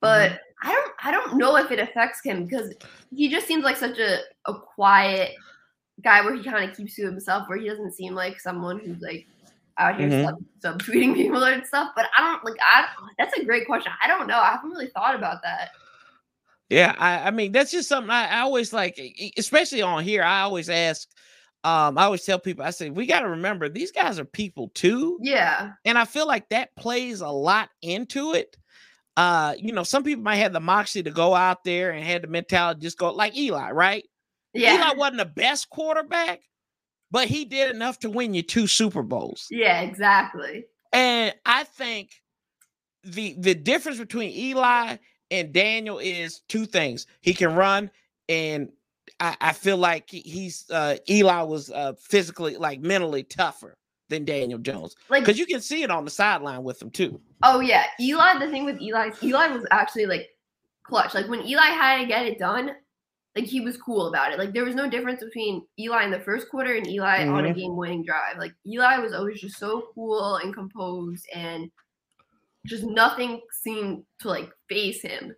But 0.00 0.32
mm-hmm. 0.32 0.68
I 0.68 0.72
don't. 0.72 0.92
I 1.04 1.10
don't 1.10 1.38
know 1.38 1.56
if 1.56 1.70
it 1.70 1.78
affects 1.78 2.20
him 2.22 2.44
because 2.44 2.74
he 3.14 3.30
just 3.30 3.46
seems 3.46 3.64
like 3.64 3.78
such 3.78 3.98
a 3.98 4.18
a 4.44 4.54
quiet 4.54 5.32
guy 6.02 6.22
where 6.22 6.34
he 6.34 6.42
kind 6.42 6.68
of 6.68 6.76
keeps 6.76 6.96
to 6.96 7.06
himself, 7.06 7.48
where 7.48 7.58
he 7.58 7.66
doesn't 7.66 7.94
seem 7.94 8.14
like 8.14 8.38
someone 8.38 8.78
who's 8.80 9.00
like 9.00 9.26
out 9.78 9.98
here 9.98 10.08
mm-hmm. 10.08 10.34
sub, 10.60 10.78
subtweeting 10.78 11.14
people 11.14 11.42
and 11.44 11.66
stuff. 11.66 11.92
But 11.94 12.06
I 12.16 12.22
don't 12.22 12.44
like 12.44 12.56
I 12.60 12.86
that's 13.18 13.36
a 13.38 13.44
great 13.44 13.66
question. 13.66 13.92
I 14.02 14.06
don't 14.06 14.26
know. 14.26 14.38
I 14.38 14.52
haven't 14.52 14.70
really 14.70 14.88
thought 14.88 15.14
about 15.14 15.42
that. 15.42 15.70
Yeah, 16.70 16.94
I, 16.98 17.28
I 17.28 17.30
mean 17.30 17.52
that's 17.52 17.70
just 17.70 17.88
something 17.88 18.10
I, 18.10 18.26
I 18.26 18.40
always 18.40 18.72
like, 18.72 18.98
especially 19.36 19.82
on 19.82 20.02
here. 20.02 20.22
I 20.22 20.40
always 20.40 20.70
ask, 20.70 21.08
um, 21.64 21.96
I 21.96 22.04
always 22.04 22.24
tell 22.24 22.38
people, 22.38 22.62
I 22.62 22.70
say, 22.70 22.90
we 22.90 23.06
got 23.06 23.20
to 23.20 23.30
remember 23.30 23.68
these 23.70 23.90
guys 23.90 24.18
are 24.18 24.24
people 24.26 24.68
too. 24.74 25.18
Yeah. 25.22 25.72
And 25.86 25.96
I 25.96 26.04
feel 26.04 26.26
like 26.26 26.50
that 26.50 26.76
plays 26.76 27.22
a 27.22 27.28
lot 27.28 27.70
into 27.80 28.34
it. 28.34 28.56
Uh, 29.16 29.54
you 29.58 29.72
know, 29.72 29.82
some 29.82 30.02
people 30.02 30.24
might 30.24 30.36
have 30.36 30.52
the 30.52 30.60
moxie 30.60 31.02
to 31.02 31.10
go 31.10 31.34
out 31.34 31.64
there 31.64 31.92
and 31.92 32.04
had 32.04 32.22
the 32.22 32.26
mentality 32.26 32.80
just 32.80 32.98
go 32.98 33.10
like 33.12 33.34
Eli, 33.36 33.70
right? 33.70 34.04
Yeah. 34.52 34.74
Eli 34.74 34.94
wasn't 34.94 35.18
the 35.18 35.24
best 35.24 35.70
quarterback, 35.70 36.42
but 37.14 37.28
he 37.28 37.44
did 37.44 37.72
enough 37.72 38.00
to 38.00 38.10
win 38.10 38.34
you 38.34 38.42
two 38.42 38.66
Super 38.66 39.04
Bowls. 39.04 39.46
Yeah, 39.48 39.82
exactly. 39.82 40.64
And 40.92 41.32
I 41.46 41.62
think 41.62 42.10
the 43.04 43.36
the 43.38 43.54
difference 43.54 43.98
between 43.98 44.30
Eli 44.30 44.96
and 45.30 45.52
Daniel 45.52 46.00
is 46.00 46.40
two 46.48 46.66
things. 46.66 47.06
He 47.20 47.32
can 47.32 47.54
run, 47.54 47.92
and 48.28 48.70
I, 49.20 49.36
I 49.40 49.52
feel 49.52 49.76
like 49.76 50.10
he's 50.10 50.68
uh, 50.72 50.96
Eli 51.08 51.42
was 51.42 51.70
uh, 51.70 51.92
physically, 52.00 52.56
like 52.56 52.80
mentally 52.80 53.22
tougher 53.22 53.76
than 54.08 54.24
Daniel 54.24 54.58
Jones. 54.58 54.96
Like 55.08 55.22
because 55.22 55.38
you 55.38 55.46
can 55.46 55.60
see 55.60 55.84
it 55.84 55.92
on 55.92 56.04
the 56.04 56.10
sideline 56.10 56.64
with 56.64 56.82
him 56.82 56.90
too. 56.90 57.20
Oh 57.44 57.60
yeah, 57.60 57.84
Eli. 58.00 58.44
The 58.44 58.50
thing 58.50 58.64
with 58.64 58.80
Eli, 58.80 59.10
Eli 59.22 59.46
was 59.46 59.64
actually 59.70 60.06
like 60.06 60.30
clutch. 60.82 61.14
Like 61.14 61.28
when 61.28 61.46
Eli 61.46 61.62
had 61.62 62.00
to 62.00 62.06
get 62.06 62.26
it 62.26 62.40
done, 62.40 62.72
like 63.36 63.46
he 63.46 63.60
was 63.60 63.76
cool 63.76 64.06
about 64.06 64.32
it. 64.32 64.38
Like 64.38 64.52
there 64.52 64.64
was 64.64 64.74
no 64.74 64.88
difference 64.88 65.22
between 65.22 65.66
Eli 65.78 66.04
in 66.04 66.10
the 66.10 66.20
first 66.20 66.48
quarter 66.48 66.74
and 66.74 66.86
Eli 66.86 67.20
mm-hmm. 67.20 67.34
on 67.34 67.44
a 67.44 67.48
mm-hmm. 67.48 67.58
game 67.58 67.76
winning 67.76 68.04
drive. 68.04 68.38
Like 68.38 68.52
Eli 68.66 68.98
was 68.98 69.12
always 69.12 69.40
just 69.40 69.58
so 69.58 69.88
cool 69.94 70.36
and 70.36 70.54
composed 70.54 71.26
and 71.34 71.70
just 72.66 72.84
nothing 72.84 73.40
seemed 73.50 74.04
to 74.20 74.28
like 74.28 74.50
face 74.68 75.02
him. 75.02 75.34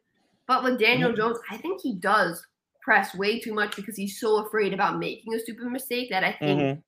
But 0.46 0.62
with 0.62 0.78
Daniel 0.78 1.10
mm-hmm. 1.10 1.16
Jones, 1.16 1.38
I 1.50 1.56
think 1.56 1.80
he 1.80 1.94
does 1.94 2.44
press 2.82 3.14
way 3.14 3.40
too 3.40 3.54
much 3.54 3.74
because 3.74 3.96
he's 3.96 4.20
so 4.20 4.44
afraid 4.44 4.74
about 4.74 4.98
making 4.98 5.34
a 5.34 5.40
stupid 5.40 5.66
mistake 5.66 6.10
that 6.10 6.22
I 6.22 6.32
think 6.32 6.60
mm-hmm. 6.60 6.80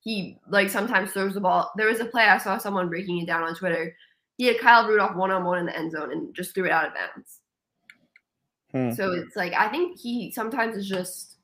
he 0.00 0.38
like 0.48 0.70
sometimes 0.70 1.12
throws 1.12 1.34
the 1.34 1.40
ball. 1.40 1.72
There 1.76 1.86
was 1.86 2.00
a 2.00 2.04
play 2.04 2.24
I 2.24 2.38
saw 2.38 2.58
someone 2.58 2.88
breaking 2.88 3.18
it 3.18 3.26
down 3.26 3.44
on 3.44 3.54
Twitter. 3.54 3.94
He 4.38 4.46
had 4.46 4.58
Kyle 4.58 4.88
Rudolph 4.88 5.14
one 5.14 5.30
on 5.30 5.44
one 5.44 5.60
in 5.60 5.66
the 5.66 5.76
end 5.76 5.92
zone 5.92 6.10
and 6.10 6.34
just 6.34 6.52
threw 6.52 6.64
it 6.64 6.72
out 6.72 6.86
of 6.86 6.94
bounds. 6.94 7.41
Hmm. 8.72 8.92
So 8.92 9.12
it's 9.12 9.36
like 9.36 9.52
I 9.54 9.68
think 9.68 9.98
he 9.98 10.32
sometimes 10.32 10.76
is 10.76 10.88
just 10.88 11.36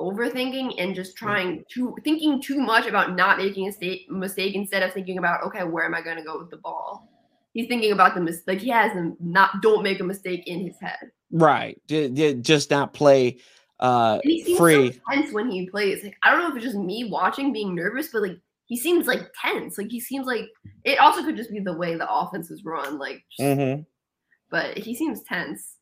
overthinking 0.00 0.74
and 0.78 0.94
just 0.94 1.18
hmm. 1.18 1.26
trying 1.26 1.64
to 1.74 1.96
thinking 2.04 2.40
too 2.40 2.60
much 2.60 2.86
about 2.86 3.16
not 3.16 3.38
making 3.38 3.68
a 3.68 3.72
state, 3.72 4.10
mistake 4.10 4.54
instead 4.54 4.82
of 4.82 4.92
thinking 4.92 5.18
about 5.18 5.42
okay, 5.44 5.64
where 5.64 5.84
am 5.84 5.94
I 5.94 6.02
going 6.02 6.16
to 6.16 6.24
go 6.24 6.38
with 6.38 6.50
the 6.50 6.56
ball? 6.56 7.08
He's 7.52 7.66
thinking 7.66 7.92
about 7.92 8.14
the 8.14 8.20
mistake. 8.20 8.46
Like 8.46 8.58
he 8.58 8.68
has 8.70 8.92
them 8.92 9.16
not 9.20 9.62
don't 9.62 9.82
make 9.82 10.00
a 10.00 10.04
mistake 10.04 10.46
in 10.46 10.66
his 10.66 10.78
head. 10.80 11.10
Right. 11.32 11.80
Just 11.86 12.70
not 12.70 12.92
play 12.92 13.38
uh 13.80 14.20
he 14.22 14.44
seems 14.44 14.58
free. 14.58 14.92
So 14.92 14.98
tense 15.10 15.32
when 15.32 15.50
he 15.50 15.68
plays. 15.68 16.04
Like 16.04 16.16
I 16.22 16.30
don't 16.30 16.40
know 16.40 16.48
if 16.50 16.56
it's 16.56 16.64
just 16.64 16.76
me 16.76 17.04
watching 17.04 17.52
being 17.52 17.74
nervous, 17.74 18.08
but 18.12 18.22
like 18.22 18.38
he 18.70 18.76
seems 18.76 19.08
like 19.08 19.32
tense. 19.42 19.76
Like 19.76 19.90
he 19.90 19.98
seems 19.98 20.26
like 20.28 20.48
it 20.84 21.00
also 21.00 21.24
could 21.24 21.36
just 21.36 21.50
be 21.50 21.58
the 21.58 21.76
way 21.76 21.96
the 21.96 22.10
offense 22.10 22.52
is 22.52 22.64
run. 22.64 22.98
Like, 22.98 23.24
just, 23.28 23.40
mm-hmm. 23.40 23.82
but 24.48 24.78
he 24.78 24.94
seems 24.94 25.22
tense. 25.24 25.74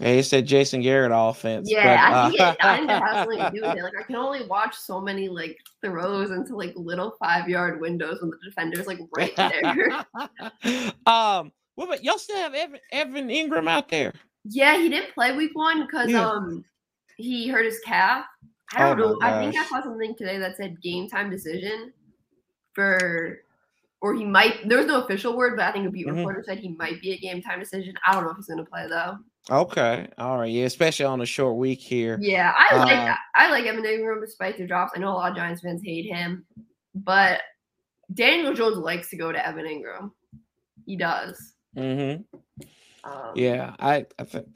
Yeah, 0.00 0.14
he 0.14 0.22
said 0.22 0.46
Jason 0.46 0.80
Garrett 0.80 1.12
offense. 1.14 1.70
Yeah, 1.70 2.10
but, 2.10 2.14
uh, 2.14 2.16
I 2.16 2.30
think 2.30 2.40
it, 2.40 2.64
I 2.64 2.76
think 2.76 2.90
it 2.90 3.02
has 3.02 3.14
something 3.14 3.38
to 3.38 3.50
do 3.50 3.60
with 3.62 3.76
it. 3.76 3.82
Like 3.82 3.92
I 4.00 4.02
can 4.04 4.16
only 4.16 4.46
watch 4.46 4.74
so 4.74 5.00
many 5.00 5.28
like 5.28 5.58
throws 5.84 6.30
into 6.30 6.56
like 6.56 6.72
little 6.76 7.14
five 7.18 7.48
yard 7.48 7.80
windows 7.80 8.18
when 8.20 8.30
the 8.30 8.38
defender's 8.44 8.86
like 8.86 9.00
right 9.14 9.36
there. 9.36 10.06
um, 11.06 11.52
well, 11.76 11.86
but 11.86 12.02
y'all 12.02 12.18
still 12.18 12.36
have 12.36 12.54
Evan, 12.54 12.80
Evan 12.90 13.28
Engram 13.28 13.68
out 13.68 13.88
there. 13.88 14.14
Yeah, 14.44 14.78
he 14.78 14.88
didn't 14.88 15.12
play 15.14 15.36
week 15.36 15.54
one 15.54 15.86
because 15.86 16.10
yeah. 16.10 16.26
um 16.26 16.64
he 17.18 17.48
hurt 17.48 17.66
his 17.66 17.78
calf. 17.80 18.24
I 18.74 18.94
don't 18.94 19.00
oh 19.00 19.12
know. 19.12 19.18
I 19.22 19.40
think 19.40 19.56
I 19.56 19.66
saw 19.66 19.82
something 19.82 20.14
today 20.16 20.38
that 20.38 20.56
said 20.56 20.80
game 20.80 21.08
time 21.08 21.30
decision 21.30 21.92
for 22.72 23.40
or 24.00 24.14
he 24.14 24.24
might 24.24 24.68
there's 24.68 24.86
no 24.86 25.02
official 25.02 25.36
word, 25.36 25.56
but 25.56 25.66
I 25.66 25.72
think 25.72 25.86
a 25.86 25.90
beat 25.90 26.06
mm-hmm. 26.06 26.16
reporter 26.16 26.42
said 26.46 26.58
he 26.58 26.70
might 26.70 27.00
be 27.00 27.12
a 27.12 27.18
game 27.18 27.42
time 27.42 27.60
decision. 27.60 27.94
I 28.06 28.14
don't 28.14 28.24
know 28.24 28.30
if 28.30 28.36
he's 28.36 28.46
gonna 28.46 28.64
play 28.64 28.86
though. 28.88 29.18
Okay. 29.50 30.08
All 30.18 30.38
right. 30.38 30.50
Yeah, 30.50 30.64
especially 30.64 31.06
on 31.06 31.20
a 31.20 31.26
short 31.26 31.56
week 31.56 31.80
here. 31.80 32.16
Yeah, 32.20 32.52
I 32.56 32.76
uh, 32.76 32.78
like 32.78 33.18
I 33.34 33.50
like 33.50 33.64
Evan 33.66 33.84
Engram 33.84 34.20
despite 34.20 34.56
the 34.56 34.66
drops. 34.66 34.92
I 34.94 35.00
know 35.00 35.08
a 35.08 35.14
lot 35.14 35.30
of 35.32 35.36
Giants 35.36 35.62
fans 35.62 35.82
hate 35.84 36.06
him, 36.06 36.44
but 36.94 37.40
Daniel 38.14 38.54
Jones 38.54 38.76
likes 38.76 39.10
to 39.10 39.16
go 39.16 39.32
to 39.32 39.46
Evan 39.46 39.64
Engram. 39.64 40.12
He 40.86 40.96
does. 40.96 41.54
Mm-hmm. 41.76 42.22
Um, 43.04 43.32
yeah, 43.34 43.74
I, 43.80 44.06
I 44.18 44.24
think. 44.24 44.46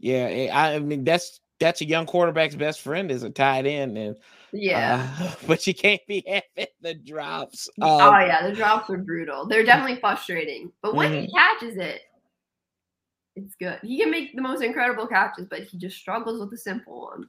Yeah, 0.00 0.28
eh, 0.30 0.48
I, 0.52 0.74
I 0.74 0.78
mean 0.78 1.04
that's 1.04 1.40
that's 1.60 1.80
a 1.80 1.86
young 1.86 2.04
quarterback's 2.04 2.54
best 2.54 2.80
friend 2.80 3.10
is 3.10 3.22
a 3.22 3.30
tight 3.30 3.66
end, 3.66 3.96
and 3.96 4.16
yeah, 4.52 5.10
uh, 5.20 5.34
but 5.46 5.66
you 5.66 5.74
can't 5.74 6.02
be 6.06 6.22
having 6.56 6.70
the 6.82 6.94
drops. 6.94 7.68
Um, 7.80 7.88
oh 7.90 8.18
yeah, 8.18 8.46
the 8.46 8.54
drops 8.54 8.90
are 8.90 8.98
brutal. 8.98 9.46
They're 9.46 9.64
definitely 9.64 10.00
frustrating, 10.00 10.70
but 10.82 10.94
when 10.94 11.12
mm-hmm. 11.12 11.22
he 11.22 11.32
catches 11.32 11.76
it, 11.78 12.02
it's 13.36 13.54
good. 13.56 13.78
He 13.82 13.98
can 13.98 14.10
make 14.10 14.34
the 14.34 14.42
most 14.42 14.62
incredible 14.62 15.06
catches, 15.06 15.46
but 15.46 15.62
he 15.64 15.78
just 15.78 15.96
struggles 15.96 16.40
with 16.40 16.50
the 16.50 16.58
simple 16.58 17.02
ones. 17.02 17.28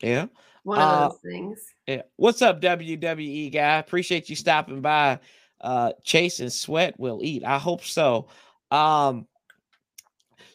Yeah. 0.00 0.26
One 0.62 0.78
of 0.78 0.88
uh, 0.88 1.08
those 1.08 1.18
things. 1.20 1.66
Yeah. 1.86 2.02
What's 2.16 2.42
up, 2.42 2.60
WWE 2.60 3.52
guy? 3.52 3.78
Appreciate 3.78 4.28
you 4.28 4.36
stopping 4.36 4.80
by. 4.80 5.20
Uh 5.60 5.92
Chase 6.04 6.40
and 6.40 6.52
Sweat 6.52 6.98
will 6.98 7.20
eat. 7.22 7.44
I 7.44 7.58
hope 7.58 7.84
so. 7.84 8.28
Um 8.70 9.26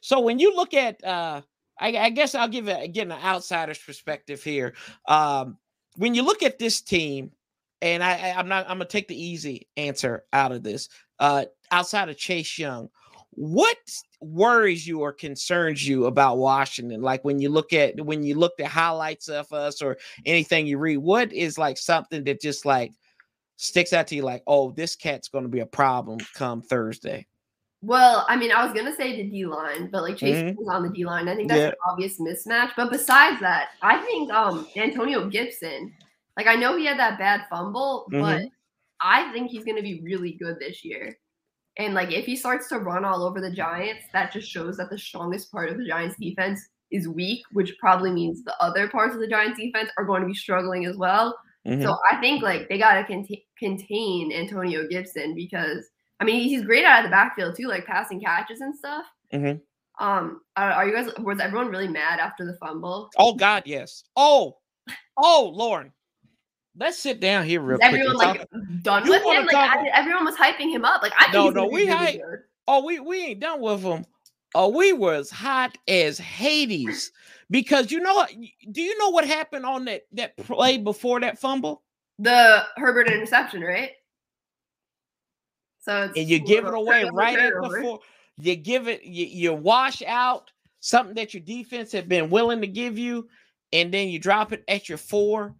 so 0.01 0.19
when 0.19 0.39
you 0.39 0.55
look 0.55 0.73
at 0.73 1.03
uh 1.03 1.41
I, 1.79 1.97
I 1.97 2.09
guess 2.09 2.33
I'll 2.33 2.47
give 2.47 2.67
it 2.67 2.83
again 2.83 3.11
an 3.11 3.21
outsider's 3.21 3.77
perspective 3.77 4.41
here. 4.43 4.73
Um 5.07 5.57
when 5.95 6.15
you 6.15 6.23
look 6.23 6.43
at 6.43 6.59
this 6.59 6.81
team, 6.81 7.31
and 7.81 8.03
I, 8.03 8.13
I 8.13 8.39
I'm 8.39 8.47
not 8.47 8.65
I'm 8.67 8.77
gonna 8.77 8.85
take 8.85 9.07
the 9.07 9.21
easy 9.21 9.67
answer 9.77 10.23
out 10.33 10.51
of 10.51 10.63
this. 10.63 10.89
Uh 11.19 11.45
outside 11.71 12.09
of 12.09 12.17
Chase 12.17 12.57
Young, 12.57 12.89
what 13.35 13.77
worries 14.21 14.87
you 14.87 15.01
or 15.01 15.13
concerns 15.13 15.87
you 15.87 16.05
about 16.05 16.37
Washington? 16.37 17.01
Like 17.01 17.23
when 17.23 17.39
you 17.39 17.49
look 17.49 17.73
at 17.73 17.99
when 18.03 18.23
you 18.23 18.35
look 18.35 18.53
at 18.59 18.67
highlights 18.67 19.27
of 19.29 19.51
us 19.51 19.81
or 19.81 19.97
anything 20.25 20.67
you 20.67 20.77
read, 20.77 20.97
what 20.97 21.31
is 21.33 21.57
like 21.57 21.77
something 21.77 22.23
that 22.23 22.41
just 22.41 22.65
like 22.65 22.93
sticks 23.57 23.93
out 23.93 24.07
to 24.07 24.15
you 24.15 24.21
like, 24.21 24.43
oh, 24.47 24.71
this 24.71 24.95
cat's 24.95 25.27
going 25.27 25.43
to 25.43 25.49
be 25.49 25.59
a 25.59 25.65
problem 25.65 26.19
come 26.33 26.61
Thursday? 26.61 27.25
Well, 27.81 28.25
I 28.27 28.35
mean, 28.35 28.51
I 28.51 28.65
was 28.65 28.73
gonna 28.73 28.95
say 28.95 29.15
the 29.15 29.29
D 29.29 29.45
line, 29.45 29.89
but 29.91 30.01
like 30.01 30.17
Chase 30.17 30.37
mm-hmm. 30.37 30.57
was 30.57 30.67
on 30.73 30.81
the 30.81 30.89
D 30.89 31.05
line. 31.05 31.27
I 31.27 31.35
think 31.35 31.49
that's 31.49 31.59
yeah. 31.59 31.67
an 31.67 31.73
obvious 31.87 32.19
mismatch. 32.19 32.71
But 32.75 32.89
besides 32.89 33.39
that, 33.41 33.69
I 33.83 33.99
think 33.99 34.31
um 34.31 34.67
Antonio 34.75 35.29
Gibson, 35.29 35.93
like 36.35 36.47
I 36.47 36.55
know 36.55 36.75
he 36.75 36.85
had 36.85 36.97
that 36.97 37.19
bad 37.19 37.41
fumble, 37.47 38.07
mm-hmm. 38.11 38.21
but 38.21 38.41
I 39.01 39.31
think 39.33 39.51
he's 39.51 39.65
gonna 39.65 39.83
be 39.83 40.01
really 40.01 40.31
good 40.31 40.57
this 40.59 40.83
year. 40.83 41.15
And 41.77 41.93
like 41.93 42.11
if 42.11 42.25
he 42.25 42.35
starts 42.35 42.69
to 42.69 42.79
run 42.79 43.03
all 43.03 43.23
over 43.23 43.41
the 43.41 43.51
Giants, 43.51 44.05
that 44.13 44.31
just 44.31 44.49
shows 44.49 44.77
that 44.77 44.89
the 44.89 44.97
strongest 44.97 45.51
part 45.51 45.69
of 45.69 45.77
the 45.77 45.85
Giants 45.85 46.15
defense 46.19 46.61
is 46.91 47.07
weak, 47.07 47.43
which 47.51 47.77
probably 47.79 48.11
means 48.11 48.43
the 48.43 48.55
other 48.61 48.87
parts 48.87 49.13
of 49.13 49.19
the 49.19 49.27
Giants 49.27 49.59
defense 49.59 49.89
are 49.97 50.05
going 50.05 50.21
to 50.21 50.27
be 50.27 50.33
struggling 50.33 50.85
as 50.85 50.95
well. 50.95 51.37
Mm-hmm. 51.67 51.83
So 51.83 51.97
I 52.09 52.17
think 52.17 52.43
like 52.43 52.69
they 52.69 52.77
got 52.77 52.93
to 52.93 53.03
cont- 53.03 53.39
contain 53.57 54.31
Antonio 54.31 54.87
Gibson 54.87 55.33
because 55.35 55.85
I 56.19 56.23
mean 56.23 56.47
he's 56.47 56.63
great 56.63 56.85
out 56.85 56.99
of 56.99 57.05
the 57.05 57.13
backfield 57.13 57.55
too, 57.55 57.67
like 57.67 57.85
passing 57.85 58.21
catches 58.21 58.61
and 58.61 58.75
stuff. 58.75 59.05
Mm-hmm. 59.33 60.05
Um, 60.05 60.41
are, 60.55 60.71
are, 60.71 60.87
you 60.87 60.93
guys? 60.93 61.09
Was 61.19 61.39
everyone 61.39 61.69
really 61.69 61.87
mad 61.87 62.19
after 62.19 62.45
the 62.45 62.57
fumble? 62.57 63.09
Oh 63.17 63.33
God, 63.33 63.63
yes. 63.65 64.03
Oh, 64.15 64.57
oh 65.17 65.51
Lauren, 65.53 65.91
let's 66.77 66.97
sit 66.97 67.19
down 67.19 67.45
here 67.45 67.61
real 67.61 67.77
Is 67.77 67.83
everyone 67.83 68.15
quick. 68.15 68.27
like 68.27 68.49
done 68.81 69.07
with 69.07 69.23
him? 69.23 69.45
Like 69.45 69.55
I, 69.55 69.87
everyone 69.93 70.25
was 70.25 70.35
hyping 70.35 70.71
him 70.71 70.85
up. 70.85 71.01
Like 71.01 71.13
I 71.17 71.31
no, 71.31 71.49
no, 71.49 71.67
we 71.67 71.87
hype. 71.87 72.21
Oh, 72.67 72.83
we 72.83 72.99
we 72.99 73.25
ain't 73.25 73.39
done 73.39 73.61
with 73.61 73.81
him. 73.81 74.05
Oh, 74.53 74.69
we 74.69 74.93
was 74.93 75.29
hot 75.29 75.77
as 75.87 76.17
Hades 76.17 77.11
because 77.49 77.91
you 77.91 77.99
know 77.99 78.25
do 78.71 78.81
you 78.81 78.97
know 78.97 79.09
what 79.09 79.25
happened 79.25 79.65
on 79.65 79.85
that 79.85 80.03
that 80.13 80.37
play 80.37 80.77
before 80.77 81.19
that 81.19 81.39
fumble? 81.39 81.83
The 82.19 82.63
Herbert 82.77 83.07
interception, 83.07 83.61
right? 83.61 83.91
So 85.81 86.11
and 86.15 86.29
you 86.29 86.39
give 86.39 86.65
it 86.65 86.73
away 86.73 87.07
right 87.11 87.37
at 87.37 87.53
before 87.61 87.99
you 88.39 88.55
give 88.55 88.87
it 88.87 89.03
you, 89.03 89.25
you 89.25 89.53
wash 89.53 90.01
out 90.03 90.51
something 90.79 91.15
that 91.15 91.33
your 91.33 91.41
defense 91.41 91.91
had 91.91 92.07
been 92.07 92.29
willing 92.29 92.61
to 92.61 92.67
give 92.67 92.97
you, 92.97 93.27
and 93.71 93.93
then 93.93 94.07
you 94.07 94.19
drop 94.19 94.51
it 94.51 94.63
at 94.67 94.89
your 94.89 94.97
four 94.97 95.53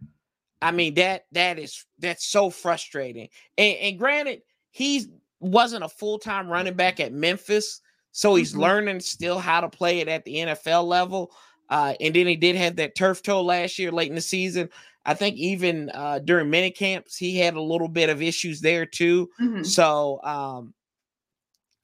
I 0.66 0.72
mean 0.72 0.96
that 0.96 1.26
that 1.34 1.60
is 1.60 1.86
that's 2.00 2.26
so 2.26 2.50
frustrating. 2.50 3.30
And, 3.56 3.78
and 3.78 4.00
granted, 4.00 4.42
he 4.72 5.06
wasn't 5.40 5.84
a 5.84 5.90
full 5.90 6.18
time 6.18 6.48
running 6.48 6.74
back 6.74 7.00
at 7.00 7.14
Memphis, 7.14 7.82
so 8.12 8.34
he's 8.34 8.54
mm-hmm. 8.54 8.62
learning 8.62 9.00
still 9.02 9.38
how 9.38 9.62
to 9.62 9.70
play 9.70 10.00
it 10.00 10.08
at 10.08 10.26
the 10.26 10.38
NFL 10.38 10.88
level. 10.88 11.32
Uh, 11.70 11.94
and 12.02 12.16
then 12.16 12.26
he 12.26 12.36
did 12.36 12.56
have 12.56 12.78
that 12.78 12.96
turf 12.96 13.22
toe 13.22 13.44
last 13.44 13.78
year, 13.78 13.92
late 13.92 14.10
in 14.10 14.16
the 14.16 14.22
season. 14.22 14.68
I 15.06 15.14
think 15.14 15.38
even 15.38 15.92
uh, 15.92 16.18
during 16.18 16.50
mini 16.50 16.72
camps, 16.72 17.16
he 17.16 17.38
had 17.38 17.54
a 17.54 17.62
little 17.62 17.88
bit 17.88 18.10
of 18.10 18.24
issues 18.24 18.60
there 18.60 18.88
too. 18.88 19.30
Mm-hmm. 19.40 19.64
So 19.64 20.20
um, 20.24 20.74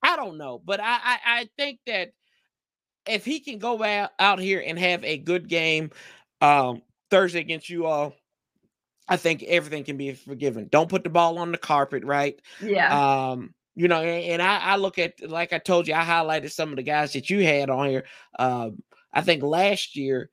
I 0.01 0.15
don't 0.15 0.39
know, 0.39 0.59
but 0.65 0.79
I, 0.79 0.97
I, 1.03 1.19
I 1.25 1.49
think 1.55 1.81
that 1.85 2.13
if 3.07 3.25
he 3.25 3.41
can 3.41 3.59
go 3.59 3.83
out, 3.83 4.09
out 4.17 4.39
here 4.39 4.63
and 4.65 4.79
have 4.79 5.03
a 5.03 5.19
good 5.19 5.47
game 5.47 5.91
um, 6.41 6.81
Thursday 7.11 7.41
against 7.41 7.69
you 7.69 7.85
all, 7.85 8.15
I 9.11 9.17
think 9.17 9.43
everything 9.43 9.83
can 9.83 9.97
be 9.97 10.13
forgiven. 10.13 10.69
Don't 10.71 10.87
put 10.87 11.03
the 11.03 11.09
ball 11.09 11.37
on 11.37 11.51
the 11.51 11.57
carpet, 11.57 12.05
right? 12.05 12.39
Yeah. 12.63 13.31
Um, 13.31 13.53
you 13.75 13.89
know, 13.89 14.01
and, 14.01 14.23
and 14.23 14.41
I, 14.41 14.59
I, 14.59 14.75
look 14.77 14.97
at 14.99 15.29
like 15.29 15.51
I 15.51 15.57
told 15.57 15.85
you, 15.85 15.95
I 15.95 16.05
highlighted 16.05 16.49
some 16.49 16.69
of 16.69 16.77
the 16.77 16.83
guys 16.83 17.11
that 17.11 17.29
you 17.29 17.43
had 17.43 17.69
on 17.69 17.89
here. 17.89 18.05
Um, 18.39 18.81
I 19.11 19.19
think 19.19 19.43
last 19.43 19.97
year, 19.97 20.29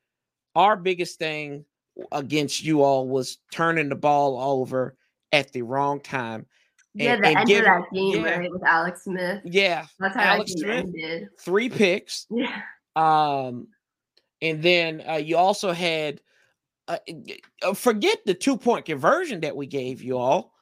our 0.54 0.76
biggest 0.76 1.18
thing 1.18 1.64
against 2.12 2.62
you 2.62 2.82
all 2.82 3.08
was 3.08 3.38
turning 3.50 3.88
the 3.88 3.96
ball 3.96 4.40
over 4.40 4.96
at 5.32 5.52
the 5.52 5.62
wrong 5.62 5.98
time. 5.98 6.46
Yeah, 6.94 7.14
and, 7.14 7.24
the 7.24 7.28
and 7.30 7.38
end 7.38 7.50
of 7.50 7.64
that 7.64 7.82
game, 7.92 8.24
yeah, 8.24 8.36
right, 8.38 8.52
with 8.52 8.64
Alex 8.64 9.02
Smith. 9.02 9.40
Yeah, 9.44 9.86
that's 9.98 10.14
how 10.14 10.22
Alex 10.22 10.52
Smith 10.52 10.86
ended. 10.86 11.30
Three 11.40 11.68
picks. 11.68 12.28
Yeah. 12.30 12.62
Um, 12.94 13.66
and 14.40 14.62
then 14.62 15.02
uh, 15.08 15.14
you 15.14 15.36
also 15.36 15.72
had 15.72 16.20
uh, 16.88 16.98
uh, 17.62 17.74
forget 17.74 18.18
the 18.24 18.34
two 18.34 18.56
point 18.56 18.86
conversion 18.86 19.40
that 19.40 19.54
we 19.54 19.66
gave 19.66 20.02
you 20.02 20.18
all. 20.18 20.54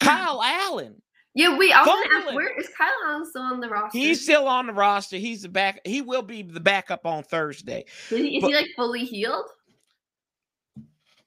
Kyle 0.00 0.42
Allen 0.42 1.00
Yeah, 1.34 1.56
we. 1.56 1.72
I 1.72 1.82
was 1.82 1.86
gonna 1.86 2.24
ask, 2.26 2.34
where 2.34 2.58
is 2.58 2.68
Kyle 2.76 2.88
Allen 3.06 3.26
still 3.26 3.42
on 3.42 3.60
the 3.60 3.68
roster? 3.68 3.96
He's 3.96 4.22
still 4.22 4.48
on 4.48 4.66
the 4.66 4.72
roster. 4.72 5.16
He's 5.16 5.42
the 5.42 5.48
back. 5.48 5.80
He 5.84 6.02
will 6.02 6.22
be 6.22 6.42
the 6.42 6.60
backup 6.60 7.06
on 7.06 7.22
Thursday. 7.22 7.84
Is 8.10 8.18
he, 8.18 8.36
is 8.36 8.42
but, 8.42 8.48
he 8.48 8.54
like 8.56 8.68
fully 8.76 9.04
healed? 9.04 9.46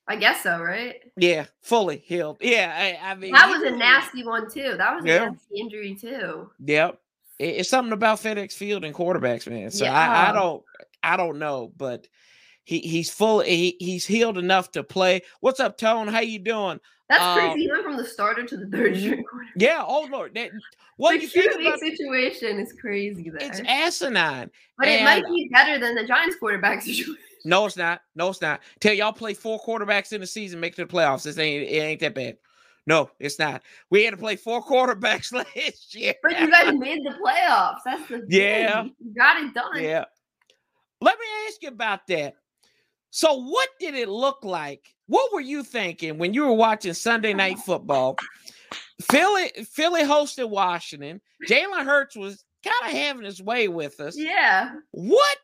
I 0.07 0.17
guess 0.17 0.43
so, 0.43 0.61
right? 0.61 0.95
Yeah, 1.15 1.45
fully 1.61 1.97
healed. 1.97 2.37
Yeah, 2.41 2.73
I, 2.75 3.11
I 3.11 3.15
mean 3.15 3.31
that 3.31 3.49
was 3.49 3.61
a 3.63 3.71
nasty 3.71 4.25
one 4.25 4.51
too. 4.51 4.75
That 4.77 4.95
was 4.95 5.05
a 5.05 5.07
nasty 5.07 5.59
injury 5.59 5.95
too. 5.95 6.49
Yep, 6.65 6.99
it, 7.39 7.45
it's 7.45 7.69
something 7.69 7.93
about 7.93 8.19
FedEx 8.19 8.53
Field 8.53 8.83
and 8.83 8.93
quarterbacks, 8.93 9.49
man. 9.49 9.71
So 9.71 9.85
yeah. 9.85 9.93
I, 9.97 10.29
I 10.29 10.33
don't, 10.33 10.63
I 11.01 11.15
don't 11.15 11.39
know, 11.39 11.71
but 11.77 12.07
he 12.65 12.79
he's 12.79 13.11
full. 13.11 13.41
He, 13.41 13.75
he's 13.79 14.05
healed 14.05 14.37
enough 14.37 14.71
to 14.71 14.83
play. 14.83 15.21
What's 15.41 15.59
up, 15.59 15.77
Tone? 15.77 16.07
How 16.07 16.21
you 16.21 16.39
doing? 16.39 16.79
That's 17.09 17.21
um, 17.21 17.37
crazy. 17.37 17.61
He 17.61 17.71
went 17.71 17.83
from 17.83 17.97
the 17.97 18.05
starter 18.05 18.43
to 18.45 18.57
the 18.57 18.67
third 18.67 18.97
string 18.99 19.23
quarterback. 19.23 19.53
Yeah. 19.57 19.83
Oh 19.85 20.07
Lord. 20.09 20.33
That, 20.35 20.51
what 20.97 21.15
the 21.15 21.21
you 21.21 21.27
think 21.27 21.61
about, 21.61 21.79
situation 21.79 22.59
is 22.59 22.73
crazy. 22.73 23.29
There. 23.29 23.37
It's 23.41 23.61
asinine. 23.67 24.49
But 24.77 24.87
and, 24.87 25.01
it 25.01 25.03
might 25.03 25.25
be 25.25 25.49
better 25.51 25.79
than 25.79 25.95
the 25.95 26.05
Giants 26.05 26.37
quarterback 26.37 26.81
situation. 26.83 27.17
No, 27.45 27.65
it's 27.65 27.75
not. 27.75 28.01
No, 28.15 28.29
it's 28.29 28.41
not. 28.41 28.61
Tell 28.79 28.93
y'all 28.93 29.11
play 29.11 29.33
four 29.33 29.59
quarterbacks 29.59 30.13
in 30.13 30.21
the 30.21 30.27
season, 30.27 30.61
make 30.61 30.73
it 30.73 30.75
to 30.77 30.85
the 30.85 30.93
playoffs. 30.93 31.23
This 31.23 31.37
ain't 31.37 31.63
it 31.63 31.75
ain't 31.75 31.99
that 31.99 32.15
bad. 32.15 32.37
No, 32.85 33.09
it's 33.19 33.39
not. 33.39 33.61
We 33.89 34.03
had 34.03 34.11
to 34.11 34.17
play 34.17 34.35
four 34.37 34.63
quarterbacks 34.65 35.33
last 35.33 35.95
year. 35.95 36.13
But 36.23 36.39
you 36.39 36.49
guys 36.49 36.73
made 36.73 37.03
the 37.03 37.15
playoffs. 37.23 37.79
That's 37.85 38.07
the 38.07 38.25
yeah. 38.29 38.83
Thing. 38.83 38.95
You 38.99 39.13
got 39.13 39.43
it 39.43 39.53
done. 39.53 39.83
Yeah. 39.83 40.05
Let 41.01 41.19
me 41.19 41.25
ask 41.47 41.61
you 41.61 41.67
about 41.67 42.07
that. 42.07 42.35
So, 43.15 43.35
what 43.35 43.69
did 43.79 43.93
it 43.93 44.09
look 44.09 44.43
like? 44.43 44.95
What 45.05 45.31
were 45.31 45.39
you 45.39 45.63
thinking 45.63 46.17
when 46.17 46.33
you 46.33 46.47
were 46.47 46.53
watching 46.53 46.95
Sunday 46.95 47.35
Night 47.35 47.59
Football? 47.59 48.17
Philly, 49.03 49.51
Philly 49.69 50.01
hosted 50.01 50.49
Washington. 50.49 51.21
Jalen 51.47 51.85
Hurts 51.85 52.15
was 52.15 52.43
kind 52.65 52.91
of 52.91 52.99
having 52.99 53.23
his 53.23 53.39
way 53.39 53.67
with 53.67 53.99
us. 53.99 54.17
Yeah. 54.17 54.71
What 54.89 55.37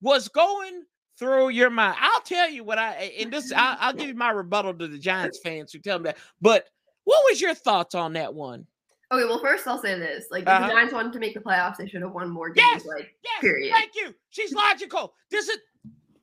was 0.00 0.28
going 0.28 0.84
through 1.18 1.48
your 1.48 1.68
mind. 1.68 1.96
I'll 1.98 2.20
tell 2.20 2.48
you 2.48 2.62
what 2.62 2.78
I 2.78 3.12
and 3.18 3.32
this 3.32 3.52
I'll, 3.56 3.76
I'll, 3.80 3.92
give 3.92 4.06
you 4.06 4.14
my 4.14 4.30
rebuttal 4.30 4.74
to 4.74 4.86
the 4.86 4.98
Giants 4.98 5.40
fans 5.42 5.72
who 5.72 5.80
tell 5.80 5.98
me 5.98 6.04
that. 6.04 6.18
But 6.40 6.66
what 7.02 7.24
was 7.28 7.40
your 7.40 7.54
thoughts 7.54 7.96
on 7.96 8.12
that 8.12 8.34
one? 8.34 8.68
Okay, 9.12 9.24
well, 9.24 9.40
first 9.40 9.66
I'll 9.66 9.82
say 9.82 9.98
this: 9.98 10.26
like, 10.30 10.42
if 10.42 10.48
uh-huh. 10.48 10.68
the 10.68 10.72
Giants 10.74 10.94
wanted 10.94 11.12
to 11.14 11.18
make 11.18 11.34
the 11.34 11.40
playoffs, 11.40 11.76
they 11.78 11.88
should 11.88 12.02
have 12.02 12.12
won 12.12 12.30
more 12.30 12.50
games. 12.50 12.68
Yes, 12.72 12.86
like, 12.86 13.16
yes, 13.24 13.40
period. 13.40 13.72
Thank 13.72 13.96
you. 13.96 14.14
She's 14.28 14.52
logical. 14.52 15.14
This 15.28 15.48
is. 15.48 15.58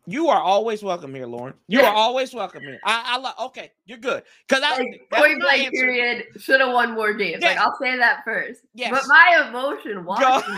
You 0.10 0.30
are 0.30 0.42
always 0.42 0.84
welcome 0.84 1.14
here, 1.14 1.28
Lauren. 1.28 1.54
You 1.68 1.82
are 1.82 1.94
always 1.94 2.34
welcome 2.34 2.62
here. 2.62 2.80
I, 2.86 3.04
I 3.06 3.18
like. 3.18 3.38
Okay, 3.40 3.72
you're 3.86 3.98
good 3.98 4.24
because 4.48 4.64
I 4.66 4.78
like, 4.78 5.10
point 5.12 5.42
blank 5.42 5.74
period 5.74 6.24
should 6.38 6.62
have 6.62 6.72
won 6.72 6.94
more 6.94 7.14
games. 7.14 7.40
Yes. 7.42 7.58
Like 7.58 7.66
I'll 7.66 7.78
say 7.80 7.98
that 7.98 8.22
first. 8.24 8.62
Yes. 8.74 8.90
But 8.90 9.04
my 9.08 9.48
emotion 9.50 10.06
watching 10.06 10.56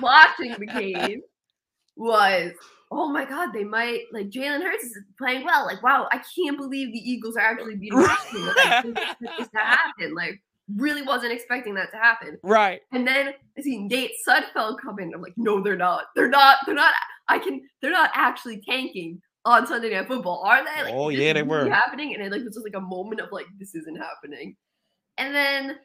watching 0.00 0.54
the 0.58 0.66
game 0.66 1.20
was 1.96 2.52
oh 2.90 3.10
my 3.10 3.26
god, 3.26 3.52
they 3.52 3.64
might 3.64 4.04
like 4.12 4.30
Jalen 4.30 4.62
Hurts 4.62 4.84
is 4.84 4.98
playing 5.18 5.44
well. 5.44 5.66
Like, 5.66 5.82
wow, 5.82 6.08
I 6.10 6.22
can't 6.34 6.56
believe 6.56 6.90
the 6.90 6.98
Eagles 6.98 7.36
are 7.36 7.40
actually 7.40 7.76
beating 7.76 7.98
Washington. 7.98 8.94
Like, 8.94 9.18
this 9.20 9.48
to 9.48 9.58
happen. 9.58 10.14
Like, 10.14 10.40
really 10.74 11.02
wasn't 11.02 11.32
expecting 11.32 11.74
that 11.74 11.90
to 11.92 11.98
happen. 11.98 12.38
Right. 12.42 12.80
And 12.92 13.06
then 13.06 13.34
I 13.58 13.60
see 13.60 13.78
Nate 13.78 14.12
Sudfeld 14.26 14.80
come 14.80 14.98
in. 15.00 15.12
I'm 15.14 15.22
like, 15.22 15.34
no, 15.36 15.60
they're 15.62 15.76
not. 15.76 16.04
They're 16.14 16.28
not. 16.28 16.58
They're 16.64 16.74
not. 16.74 16.94
I 17.28 17.38
can. 17.38 17.62
They're 17.82 17.90
not 17.90 18.10
actually 18.14 18.62
tanking 18.68 19.20
on 19.44 19.66
Sunday 19.66 19.94
Night 19.94 20.08
Football, 20.08 20.42
are 20.44 20.64
they? 20.64 20.84
Like, 20.84 20.94
oh 20.94 21.08
yeah, 21.08 21.32
they 21.32 21.42
were 21.42 21.68
happening. 21.68 22.14
And 22.14 22.22
it 22.22 22.32
like 22.32 22.42
was 22.44 22.54
just 22.54 22.66
like 22.66 22.76
a 22.76 22.80
moment 22.80 23.20
of 23.20 23.28
like, 23.30 23.46
this 23.58 23.74
isn't 23.74 23.96
happening. 23.96 24.56
And 25.18 25.34
then 25.34 25.78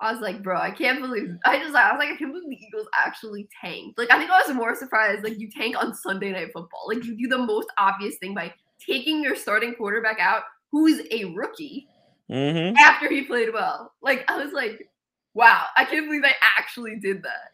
I 0.00 0.12
was 0.12 0.20
like, 0.20 0.42
bro, 0.42 0.58
I 0.58 0.70
can't 0.70 1.00
believe. 1.00 1.30
I 1.44 1.58
just, 1.58 1.74
I 1.74 1.92
was 1.92 1.98
like, 1.98 2.10
I 2.10 2.16
can't 2.16 2.32
believe 2.32 2.48
the 2.48 2.56
Eagles 2.56 2.86
actually 2.98 3.48
tanked. 3.60 3.98
Like, 3.98 4.10
I 4.10 4.18
think 4.18 4.30
I 4.30 4.42
was 4.46 4.54
more 4.54 4.74
surprised. 4.74 5.24
Like, 5.24 5.38
you 5.38 5.50
tank 5.50 5.76
on 5.76 5.94
Sunday 5.94 6.32
Night 6.32 6.48
Football. 6.54 6.84
Like, 6.88 7.04
you 7.04 7.16
do 7.16 7.28
the 7.28 7.44
most 7.44 7.68
obvious 7.78 8.16
thing 8.18 8.34
by 8.34 8.52
taking 8.84 9.22
your 9.22 9.36
starting 9.36 9.74
quarterback 9.74 10.18
out, 10.18 10.42
who 10.72 10.86
is 10.86 11.02
a 11.10 11.26
rookie, 11.34 11.86
mm-hmm. 12.30 12.76
after 12.76 13.10
he 13.10 13.24
played 13.24 13.52
well. 13.52 13.92
Like, 14.00 14.24
I 14.30 14.42
was 14.42 14.52
like, 14.54 14.88
wow, 15.34 15.64
I 15.76 15.84
can't 15.84 16.06
believe 16.06 16.24
I 16.24 16.34
actually 16.58 16.96
did 16.96 17.22
that. 17.22 17.52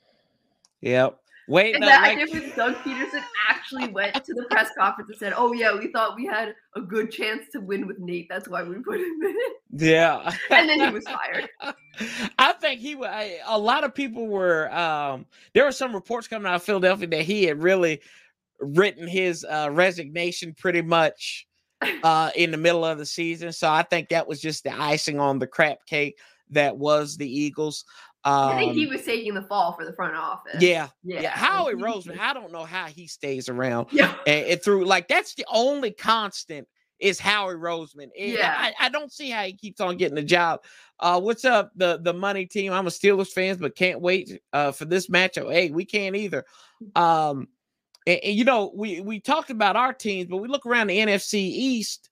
Yep. 0.82 1.18
Wait, 1.48 1.74
and 1.74 1.84
that 1.84 2.02
like... 2.02 2.18
I 2.18 2.26
think 2.26 2.54
Doug 2.56 2.74
Pederson 2.76 3.22
actually 3.48 3.88
went 3.88 4.14
to 4.14 4.34
the 4.34 4.44
press 4.50 4.70
conference 4.76 5.10
and 5.10 5.18
said, 5.18 5.32
"Oh 5.36 5.52
yeah, 5.52 5.76
we 5.76 5.92
thought 5.92 6.16
we 6.16 6.26
had 6.26 6.54
a 6.74 6.80
good 6.80 7.10
chance 7.10 7.44
to 7.52 7.60
win 7.60 7.86
with 7.86 7.98
Nate. 7.98 8.28
That's 8.28 8.48
why 8.48 8.62
we 8.62 8.76
put 8.76 8.98
him 9.00 9.20
in." 9.22 9.36
Yeah, 9.78 10.32
and 10.50 10.68
then 10.68 10.80
he 10.80 10.90
was 10.90 11.04
fired. 11.04 11.48
I 12.38 12.52
think 12.54 12.80
he. 12.80 12.94
was. 12.94 13.08
A 13.46 13.58
lot 13.58 13.84
of 13.84 13.94
people 13.94 14.26
were. 14.26 14.72
Um, 14.74 15.26
there 15.54 15.64
were 15.64 15.72
some 15.72 15.94
reports 15.94 16.26
coming 16.26 16.46
out 16.46 16.56
of 16.56 16.62
Philadelphia 16.64 17.06
that 17.08 17.22
he 17.22 17.44
had 17.44 17.62
really 17.62 18.00
written 18.60 19.06
his 19.06 19.44
uh, 19.44 19.68
resignation 19.70 20.54
pretty 20.54 20.82
much 20.82 21.46
uh, 22.02 22.30
in 22.34 22.50
the 22.50 22.56
middle 22.56 22.84
of 22.84 22.98
the 22.98 23.06
season. 23.06 23.52
So 23.52 23.70
I 23.70 23.82
think 23.82 24.08
that 24.08 24.26
was 24.26 24.40
just 24.40 24.64
the 24.64 24.78
icing 24.78 25.20
on 25.20 25.38
the 25.38 25.46
crap 25.46 25.86
cake 25.86 26.18
that 26.50 26.76
was 26.76 27.16
the 27.16 27.28
Eagles. 27.28 27.84
Um, 28.26 28.48
I 28.48 28.58
think 28.58 28.74
he 28.74 28.86
um, 28.86 28.92
was 28.92 29.04
taking 29.04 29.34
the 29.34 29.42
fall 29.42 29.72
for 29.74 29.84
the 29.84 29.92
front 29.92 30.16
office. 30.16 30.60
Yeah, 30.60 30.88
yeah. 31.04 31.20
yeah. 31.20 31.30
Howie 31.30 31.74
Roseman, 31.74 32.18
I 32.18 32.34
don't 32.34 32.50
know 32.50 32.64
how 32.64 32.86
he 32.86 33.06
stays 33.06 33.48
around. 33.48 33.86
Yeah, 33.92 34.16
and, 34.26 34.46
and 34.46 34.62
through 34.62 34.84
like 34.84 35.06
that's 35.06 35.36
the 35.36 35.46
only 35.48 35.92
constant 35.92 36.66
is 36.98 37.20
Howie 37.20 37.54
Roseman. 37.54 38.08
yeah, 38.16 38.56
I, 38.58 38.86
I, 38.86 38.88
don't 38.88 39.12
see 39.12 39.30
how 39.30 39.44
he 39.44 39.52
keeps 39.52 39.80
on 39.80 39.96
getting 39.96 40.16
the 40.16 40.24
job. 40.24 40.64
Uh, 40.98 41.20
what's 41.20 41.44
up, 41.44 41.70
the 41.76 42.00
the 42.02 42.12
money 42.12 42.46
team? 42.46 42.72
I'm 42.72 42.88
a 42.88 42.90
Steelers 42.90 43.28
fans, 43.28 43.58
but 43.58 43.76
can't 43.76 44.00
wait 44.00 44.40
uh, 44.52 44.72
for 44.72 44.86
this 44.86 45.08
matchup. 45.08 45.52
Hey, 45.52 45.70
we 45.70 45.84
can't 45.84 46.16
either. 46.16 46.44
Um, 46.96 47.46
and, 48.08 48.18
and, 48.24 48.34
you 48.34 48.44
know, 48.44 48.72
we 48.74 49.00
we 49.02 49.20
talked 49.20 49.50
about 49.50 49.76
our 49.76 49.92
teams, 49.92 50.28
but 50.28 50.38
we 50.38 50.48
look 50.48 50.66
around 50.66 50.88
the 50.88 50.98
NFC 50.98 51.34
East. 51.34 52.10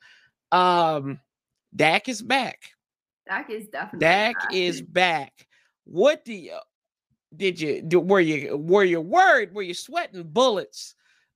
Um, 0.53 1.19
Dak 1.75 2.09
is 2.09 2.23
back. 2.23 2.61
Dak 3.27 3.51
is 3.51 3.67
definitely. 3.67 3.99
Back. 3.99 4.39
Dak 4.39 4.49
back. 4.49 4.55
is 4.55 4.81
back. 4.81 5.47
What 5.85 6.25
do 6.25 6.33
you 6.33 6.59
did 7.37 7.61
you 7.61 7.83
do? 7.83 8.01
Were 8.01 8.21
you 8.21 8.57
were 8.57 8.85
you 8.85 9.01
worried? 9.01 9.55
Were 9.55 9.63
you 9.63 9.75
sweating 9.75 10.23
bullets 10.25 10.95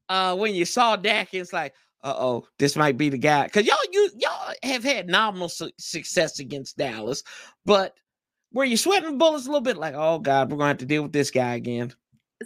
uh 0.08 0.36
when 0.36 0.54
you 0.54 0.64
saw 0.64 0.96
Dak? 0.96 1.34
It's 1.34 1.52
like, 1.52 1.74
uh 2.02 2.14
oh, 2.16 2.46
this 2.58 2.76
might 2.76 2.96
be 2.96 3.08
the 3.08 3.18
guy. 3.18 3.44
Because 3.44 3.66
y'all 3.66 3.76
you 3.92 4.10
y'all 4.18 4.54
have 4.62 4.84
had 4.84 5.08
nominal 5.08 5.48
su- 5.48 5.70
success 5.78 6.38
against 6.38 6.76
Dallas, 6.76 7.22
but 7.64 7.94
were 8.52 8.64
you 8.64 8.76
sweating 8.76 9.18
bullets 9.18 9.46
a 9.46 9.48
little 9.48 9.60
bit? 9.60 9.76
Like, 9.76 9.94
oh 9.94 10.18
God, 10.18 10.50
we're 10.50 10.58
gonna 10.58 10.68
have 10.68 10.78
to 10.78 10.86
deal 10.86 11.02
with 11.02 11.12
this 11.12 11.30
guy 11.30 11.54
again. 11.54 11.92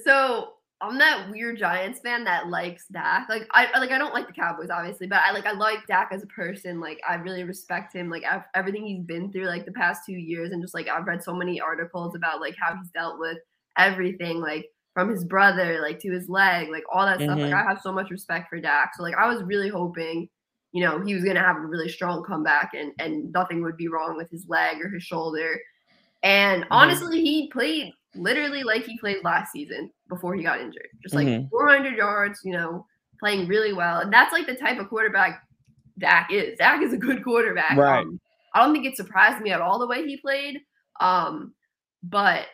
So 0.05 0.49
I'm 0.83 0.99
that 0.99 1.31
weird 1.31 1.59
Giants 1.59 2.01
fan 2.01 2.25
that 2.25 2.49
likes 2.49 2.87
Dak. 2.89 3.29
Like 3.29 3.47
I 3.53 3.79
like 3.79 3.93
I 3.93 3.99
don't 3.99 4.13
like 4.13 4.27
the 4.27 4.33
Cowboys 4.33 4.69
obviously, 4.69 5.07
but 5.07 5.21
I 5.25 5.31
like 5.31 5.47
I 5.47 5.53
like 5.53 5.87
Dak 5.87 6.09
as 6.11 6.25
a 6.25 6.27
person. 6.27 6.81
Like 6.81 7.01
I 7.09 7.15
really 7.15 7.45
respect 7.45 7.95
him. 7.95 8.11
Like 8.11 8.25
I've, 8.25 8.43
everything 8.55 8.85
he's 8.85 9.05
been 9.05 9.31
through 9.31 9.47
like 9.47 9.65
the 9.65 9.73
past 9.73 10.03
two 10.05 10.13
years, 10.13 10.51
and 10.51 10.61
just 10.61 10.75
like 10.75 10.89
I've 10.89 11.07
read 11.07 11.23
so 11.23 11.35
many 11.35 11.61
articles 11.61 12.17
about 12.17 12.41
like 12.41 12.57
how 12.61 12.75
he's 12.75 12.91
dealt 12.91 13.21
with 13.21 13.39
everything, 13.79 14.41
like 14.41 14.67
from 14.93 15.09
his 15.09 15.25
brother 15.25 15.81
like 15.81 16.01
to 16.01 16.11
his 16.11 16.29
leg, 16.29 16.69
like 16.69 16.85
all 16.93 17.07
that 17.07 17.19
mm-hmm. 17.19 17.27
stuff. 17.27 17.39
Like 17.39 17.53
mm-hmm. 17.53 17.69
I 17.69 17.71
have 17.71 17.81
so 17.81 17.93
much 17.93 18.11
respect 18.11 18.51
for 18.51 18.61
Dak. 18.61 18.91
So 18.97 19.05
like 19.05 19.15
I 19.15 19.29
was 19.29 19.43
really 19.45 19.69
hoping, 19.69 20.29
you 20.73 20.83
know, 20.83 21.01
he 21.01 21.15
was 21.15 21.23
gonna 21.23 21.41
have 21.41 21.57
a 21.57 21.61
really 21.61 21.89
strong 21.89 22.25
comeback 22.25 22.73
and 22.75 22.93
and 22.99 23.33
nothing 23.33 23.63
would 23.63 23.77
be 23.77 23.87
wrong 23.87 24.17
with 24.17 24.31
his 24.31 24.47
leg 24.49 24.81
or 24.83 24.89
his 24.89 25.05
shoulder. 25.05 25.61
And 26.25 26.63
mm-hmm. 26.65 26.73
honestly, 26.73 27.21
he 27.23 27.49
played 27.53 27.93
literally 28.15 28.63
like 28.63 28.85
he 28.85 28.99
played 28.99 29.25
last 29.25 29.53
season 29.53 29.91
before 30.09 30.35
he 30.35 30.43
got 30.43 30.61
injured. 30.61 30.89
Just 31.03 31.15
like 31.15 31.27
mm-hmm. 31.27 31.49
400 31.49 31.97
yards, 31.97 32.41
you 32.45 32.53
know, 32.53 32.87
playing 33.19 33.49
really 33.49 33.73
well. 33.73 34.01
And 34.01 34.13
that's 34.13 34.33
like 34.33 34.47
the 34.47 34.55
type 34.55 34.79
of 34.79 34.89
quarterback 34.89 35.43
Dak 35.99 36.31
is. 36.33 36.59
Dak 36.59 36.83
is 36.83 36.93
a 36.93 36.99
good 36.99 37.25
quarterback. 37.25 37.77
Right. 37.77 38.01
Um, 38.01 38.21
I 38.55 38.63
don't 38.63 38.75
think 38.75 38.87
it 38.87 38.97
surprised 38.97 39.43
me 39.43 39.51
at 39.51 39.61
all 39.61 39.79
the 39.79 39.87
way 39.87 40.07
he 40.07 40.17
played. 40.19 40.61
Um, 41.01 41.55
but 42.03 42.47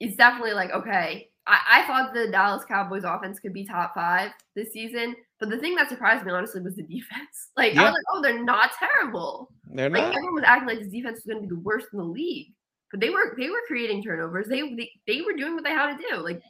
it's 0.00 0.16
definitely 0.16 0.52
like, 0.52 0.70
okay, 0.70 1.28
I, 1.46 1.58
I 1.70 1.86
thought 1.86 2.14
the 2.14 2.28
Dallas 2.30 2.64
Cowboys 2.64 3.04
offense 3.04 3.40
could 3.40 3.52
be 3.52 3.64
top 3.64 3.94
five 3.94 4.30
this 4.54 4.72
season. 4.72 5.14
But 5.40 5.50
the 5.50 5.58
thing 5.58 5.74
that 5.76 5.88
surprised 5.88 6.24
me, 6.24 6.32
honestly, 6.32 6.60
was 6.60 6.76
the 6.76 6.82
defense. 6.82 7.24
Like, 7.56 7.74
yeah. 7.74 7.82
I 7.82 7.84
was 7.86 7.92
like, 7.92 8.04
oh, 8.12 8.22
they're 8.22 8.44
not 8.44 8.70
terrible. 8.78 9.50
They're 9.72 9.90
like, 9.90 10.00
not. 10.00 10.14
Everyone 10.14 10.34
was 10.34 10.44
acting 10.46 10.68
like 10.68 10.78
this 10.78 10.92
defense 10.92 11.16
was 11.16 11.24
going 11.24 11.42
to 11.42 11.48
be 11.48 11.56
the 11.56 11.60
worst 11.60 11.88
in 11.92 11.98
the 11.98 12.04
league 12.04 12.54
but 12.90 13.00
they 13.00 13.10
were 13.10 13.34
they 13.38 13.50
were 13.50 13.62
creating 13.66 14.02
turnovers. 14.02 14.48
They, 14.48 14.62
they 14.74 14.90
they 15.06 15.20
were 15.22 15.34
doing 15.34 15.54
what 15.54 15.64
they 15.64 15.70
had 15.70 15.96
to 15.96 16.02
do. 16.10 16.16
Like 16.16 16.42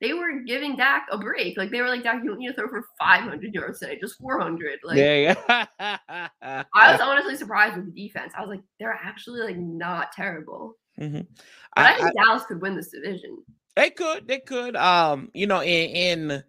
they 0.00 0.12
were 0.12 0.40
giving 0.46 0.76
Dak 0.76 1.06
a 1.10 1.18
break. 1.18 1.56
Like 1.56 1.70
they 1.70 1.80
were 1.80 1.88
like, 1.88 2.04
Dak, 2.04 2.22
you 2.22 2.30
don't 2.30 2.38
need 2.38 2.48
to 2.48 2.54
throw 2.54 2.68
for 2.68 2.84
500 2.98 3.52
yards 3.52 3.80
today, 3.80 3.98
just 4.00 4.18
400. 4.18 4.78
Like, 4.84 4.96
yeah, 4.96 5.34
yeah. 5.48 6.64
I 6.72 6.92
was 6.92 7.00
honestly 7.00 7.36
surprised 7.36 7.76
with 7.76 7.92
the 7.92 8.08
defense. 8.08 8.32
I 8.36 8.40
was 8.40 8.50
like, 8.50 8.60
they're 8.78 8.92
actually 8.92 9.40
like 9.40 9.56
not 9.56 10.12
terrible. 10.12 10.74
Mm-hmm. 11.00 11.22
But 11.74 11.84
I, 11.84 11.92
I 11.92 11.96
think 11.96 12.06
I, 12.08 12.24
Dallas 12.24 12.44
could 12.46 12.62
win 12.62 12.76
this 12.76 12.90
division. 12.90 13.38
They 13.74 13.90
could, 13.90 14.28
they 14.28 14.38
could. 14.38 14.76
Um, 14.76 15.30
you 15.34 15.46
know, 15.46 15.62
in, 15.62 16.30
in 16.30 16.44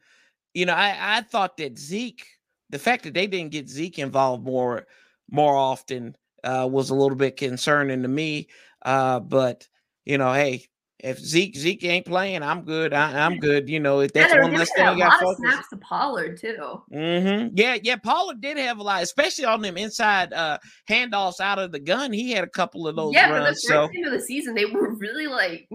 you 0.53 0.65
know, 0.65 0.73
I 0.73 1.17
I 1.17 1.21
thought 1.21 1.57
that 1.57 1.77
Zeke, 1.77 2.25
the 2.69 2.79
fact 2.79 3.03
that 3.03 3.13
they 3.13 3.27
didn't 3.27 3.51
get 3.51 3.69
Zeke 3.69 3.99
involved 3.99 4.45
more 4.45 4.85
more 5.31 5.55
often 5.55 6.15
uh, 6.43 6.67
was 6.69 6.89
a 6.89 6.95
little 6.95 7.17
bit 7.17 7.37
concerning 7.37 8.01
to 8.01 8.07
me. 8.07 8.47
Uh, 8.83 9.19
but 9.19 9.67
you 10.05 10.17
know, 10.17 10.33
hey, 10.33 10.65
if 10.99 11.17
Zeke 11.17 11.55
Zeke 11.55 11.83
ain't 11.85 12.05
playing, 12.05 12.43
I'm 12.43 12.63
good. 12.63 12.93
I, 12.93 13.25
am 13.25 13.39
good. 13.39 13.69
You 13.69 13.79
know, 13.79 14.01
if 14.01 14.11
that's 14.11 14.33
yeah, 14.33 14.41
one 14.41 14.53
less 14.53 14.69
thing 14.75 14.85
I 14.85 14.97
got 14.97 15.19
focus. 15.21 15.37
snaps 15.37 15.69
to 15.69 15.77
Pollard 15.77 16.37
too. 16.37 16.83
Mm-hmm. 16.93 17.55
Yeah, 17.55 17.77
yeah. 17.81 17.95
Pollard 17.95 18.41
did 18.41 18.57
have 18.57 18.79
a 18.79 18.83
lot, 18.83 19.01
especially 19.01 19.45
on 19.45 19.61
them 19.61 19.77
inside 19.77 20.33
uh 20.33 20.57
handoffs 20.89 21.39
out 21.39 21.57
of 21.57 21.71
the 21.71 21.79
gun. 21.79 22.11
He 22.11 22.31
had 22.31 22.43
a 22.43 22.49
couple 22.49 22.85
of 22.85 22.97
those. 22.97 23.13
Yeah, 23.13 23.29
runs, 23.29 23.43
but 23.43 23.45
the 23.45 23.53
first 23.53 23.67
so. 23.67 23.87
game 23.87 24.05
of 24.05 24.11
the 24.11 24.21
season, 24.21 24.55
they 24.55 24.65
were 24.65 24.93
really 24.95 25.27
like, 25.27 25.69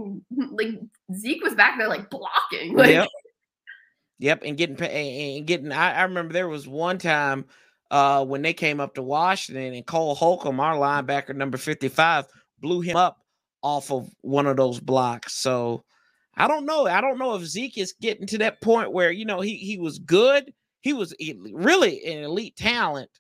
like 0.51 0.75
Zeke 1.15 1.43
was 1.43 1.55
back 1.55 1.79
there 1.79 1.89
like 1.89 2.11
blocking. 2.11 2.75
Like, 2.85 2.91
yep. 2.91 3.09
Yep, 4.19 4.43
and 4.45 4.57
getting 4.57 4.81
and 4.81 5.47
getting. 5.47 5.73
I, 5.73 5.95
I 5.95 6.03
remember 6.03 6.33
there 6.33 6.49
was 6.49 6.69
one 6.69 6.99
time 6.99 7.47
uh 7.91 8.25
when 8.25 8.43
they 8.43 8.53
came 8.53 8.79
up 8.79 8.95
to 8.95 9.03
Washington 9.03 9.73
and 9.75 9.87
Cole 9.87 10.15
Holcomb, 10.15 10.61
our 10.61 10.77
linebacker 10.77 11.35
number 11.35 11.57
fifty 11.57 11.89
five, 11.89 12.27
blew 12.61 12.81
him 12.81 12.97
up 12.97 13.19
off 13.63 13.91
of 13.91 14.09
one 14.21 14.47
of 14.47 14.57
those 14.57 14.81
blocks. 14.81 15.35
So 15.35 15.85
I 16.37 16.49
don't 16.49 16.67
know. 16.67 16.87
I 16.87 17.01
don't 17.01 17.19
know 17.19 17.35
if 17.35 17.45
Zeke 17.45 17.79
is 17.79 17.95
getting 18.01 18.27
to 18.29 18.39
that 18.39 18.61
point 18.61 18.93
where 18.93 19.11
you 19.11 19.25
know 19.25 19.41
he 19.41 19.57
he 19.57 19.79
was 19.79 19.99
good. 19.99 20.53
He 20.81 20.93
was 20.93 21.15
really 21.53 22.05
an 22.05 22.25
elite 22.25 22.57
talent 22.57 23.11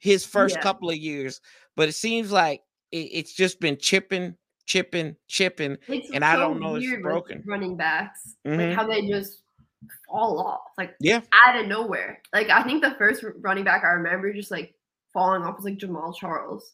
his 0.00 0.24
first 0.26 0.56
yeah. 0.56 0.62
couple 0.62 0.90
of 0.90 0.96
years, 0.96 1.40
but 1.76 1.88
it 1.88 1.94
seems 1.94 2.32
like 2.32 2.62
it, 2.90 3.08
it's 3.12 3.32
just 3.32 3.60
been 3.60 3.76
chipping, 3.78 4.34
chipping, 4.66 5.14
chipping, 5.28 5.76
it's 5.88 6.10
and 6.10 6.22
so 6.22 6.28
I 6.28 6.36
don't 6.36 6.60
know 6.60 6.76
it's 6.76 7.02
broken. 7.02 7.42
Running 7.46 7.76
backs, 7.76 8.36
mm-hmm. 8.46 8.60
like 8.60 8.76
how 8.76 8.86
they 8.86 9.06
just 9.06 9.42
fall 10.08 10.40
off, 10.44 10.60
like 10.76 10.94
yeah, 11.00 11.20
out 11.46 11.56
of 11.56 11.68
nowhere. 11.68 12.20
Like 12.34 12.50
I 12.50 12.62
think 12.64 12.82
the 12.82 12.94
first 12.98 13.24
running 13.38 13.64
back 13.64 13.84
I 13.84 13.88
remember 13.88 14.32
just 14.32 14.50
like 14.50 14.74
falling 15.12 15.42
off 15.42 15.56
was 15.56 15.64
like 15.64 15.78
Jamaal 15.78 16.14
Charles. 16.16 16.72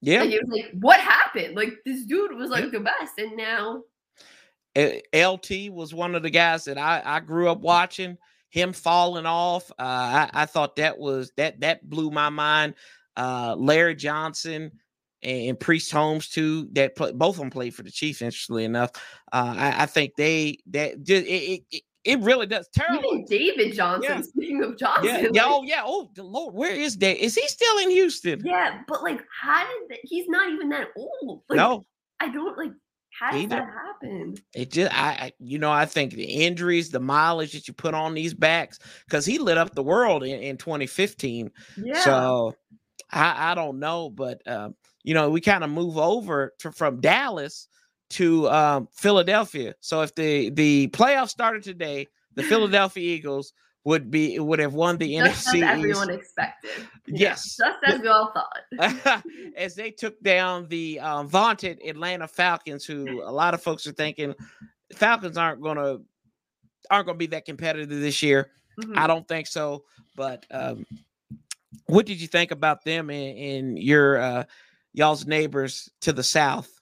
Yeah. 0.00 0.20
Like, 0.20 0.30
it 0.30 0.42
was 0.46 0.60
like, 0.62 0.72
what 0.80 1.00
happened? 1.00 1.56
Like 1.56 1.74
this 1.84 2.04
dude 2.04 2.36
was 2.36 2.50
like 2.50 2.64
yeah. 2.64 2.70
the 2.70 2.80
best, 2.80 3.18
and 3.18 3.36
now 3.36 3.82
LT 4.76 5.72
was 5.72 5.94
one 5.94 6.14
of 6.14 6.22
the 6.22 6.30
guys 6.30 6.64
that 6.64 6.78
I, 6.78 7.02
I 7.04 7.20
grew 7.20 7.50
up 7.50 7.60
watching. 7.60 8.16
Him 8.50 8.72
falling 8.72 9.26
off, 9.26 9.70
uh, 9.72 9.74
I, 9.78 10.30
I 10.32 10.46
thought 10.46 10.76
that 10.76 10.98
was 10.98 11.32
that 11.36 11.60
that 11.60 11.86
blew 11.86 12.10
my 12.10 12.30
mind. 12.30 12.76
Uh, 13.14 13.54
Larry 13.58 13.94
Johnson 13.94 14.72
and 15.22 15.60
Priest 15.60 15.92
Holmes 15.92 16.30
too. 16.30 16.66
That 16.72 16.96
play, 16.96 17.12
both 17.12 17.34
of 17.34 17.40
them 17.40 17.50
played 17.50 17.74
for 17.74 17.82
the 17.82 17.90
Chiefs. 17.90 18.22
Interestingly 18.22 18.64
enough, 18.64 18.92
uh, 19.32 19.54
I, 19.54 19.82
I, 19.82 19.86
think 19.86 20.14
they 20.16 20.60
that 20.70 21.02
just 21.02 21.26
it, 21.26 21.30
it, 21.30 21.62
it 21.70 21.82
really 22.06 22.46
does. 22.46 22.68
Terrible. 22.72 23.04
Even 23.12 23.24
David 23.26 23.74
Johnson. 23.74 24.12
Yeah. 24.16 24.22
Speaking 24.22 24.62
of 24.62 24.78
Johnson, 24.78 25.04
yeah, 25.04 25.28
yeah, 25.32 25.44
oh 25.46 25.62
yeah, 25.62 25.82
oh 25.84 26.10
the 26.14 26.22
Lord, 26.22 26.54
where 26.54 26.72
is 26.72 26.96
Dave? 26.96 27.18
Is 27.18 27.34
he 27.34 27.46
still 27.48 27.78
in 27.78 27.90
Houston? 27.90 28.42
Yeah, 28.44 28.80
but 28.86 29.02
like, 29.02 29.20
how 29.40 29.66
did 29.66 29.90
that, 29.90 29.98
he's 30.02 30.28
not 30.28 30.50
even 30.50 30.68
that 30.70 30.88
old? 30.96 31.42
Like, 31.48 31.56
no, 31.56 31.84
I 32.20 32.28
don't 32.28 32.56
like. 32.56 32.72
How 33.18 33.32
did 33.32 33.50
that 33.50 33.66
happen? 33.66 34.36
It 34.54 34.70
just, 34.70 34.92
I, 34.96 35.08
I, 35.08 35.32
you 35.40 35.58
know, 35.58 35.72
I 35.72 35.86
think 35.86 36.12
the 36.12 36.22
injuries, 36.22 36.90
the 36.90 37.00
mileage 37.00 37.52
that 37.52 37.66
you 37.66 37.74
put 37.74 37.92
on 37.92 38.14
these 38.14 38.32
backs, 38.32 38.78
because 39.06 39.26
he 39.26 39.38
lit 39.38 39.58
up 39.58 39.74
the 39.74 39.82
world 39.82 40.22
in, 40.22 40.40
in 40.40 40.56
2015. 40.56 41.50
Yeah. 41.76 42.00
So 42.04 42.54
I, 43.10 43.50
I 43.52 43.54
don't 43.56 43.80
know, 43.80 44.08
but 44.08 44.40
um, 44.46 44.76
you 45.02 45.14
know, 45.14 45.30
we 45.30 45.40
kind 45.40 45.64
of 45.64 45.70
move 45.70 45.98
over 45.98 46.54
to, 46.60 46.70
from 46.70 47.00
Dallas 47.00 47.66
to 48.10 48.48
um, 48.50 48.88
Philadelphia. 48.92 49.74
So 49.80 50.02
if 50.02 50.14
the 50.14 50.50
the 50.50 50.88
playoffs 50.88 51.30
started 51.30 51.62
today, 51.62 52.06
the 52.34 52.42
Philadelphia 52.42 53.14
Eagles 53.14 53.52
would 53.84 54.10
be 54.10 54.38
would 54.38 54.58
have 54.58 54.74
won 54.74 54.98
the 54.98 55.16
just 55.24 55.48
NFC. 55.48 55.62
As 55.62 55.78
everyone 55.78 56.10
expected. 56.10 56.70
Yes, 57.06 57.56
just 57.60 57.78
as 57.86 58.00
we 58.00 58.08
all 58.08 58.32
thought. 58.32 59.22
as 59.56 59.74
they 59.74 59.90
took 59.90 60.20
down 60.22 60.68
the 60.68 61.00
um, 61.00 61.28
vaunted 61.28 61.80
Atlanta 61.84 62.28
Falcons, 62.28 62.84
who 62.84 63.22
a 63.22 63.32
lot 63.32 63.54
of 63.54 63.62
folks 63.62 63.86
are 63.86 63.92
thinking 63.92 64.34
Falcons 64.94 65.36
aren't 65.36 65.62
going 65.62 65.76
to 65.76 66.02
aren't 66.90 67.08
to 67.08 67.14
be 67.14 67.26
that 67.26 67.44
competitive 67.44 68.00
this 68.00 68.22
year. 68.22 68.50
Mm-hmm. 68.80 68.98
I 68.98 69.06
don't 69.06 69.26
think 69.26 69.46
so. 69.46 69.84
But 70.16 70.46
um, 70.50 70.86
what 71.86 72.06
did 72.06 72.20
you 72.20 72.26
think 72.26 72.50
about 72.50 72.84
them 72.84 73.10
and, 73.10 73.38
and 73.38 73.78
your 73.78 74.18
uh, 74.18 74.44
y'all's 74.92 75.26
neighbors 75.26 75.88
to 76.02 76.12
the 76.12 76.22
south? 76.22 76.77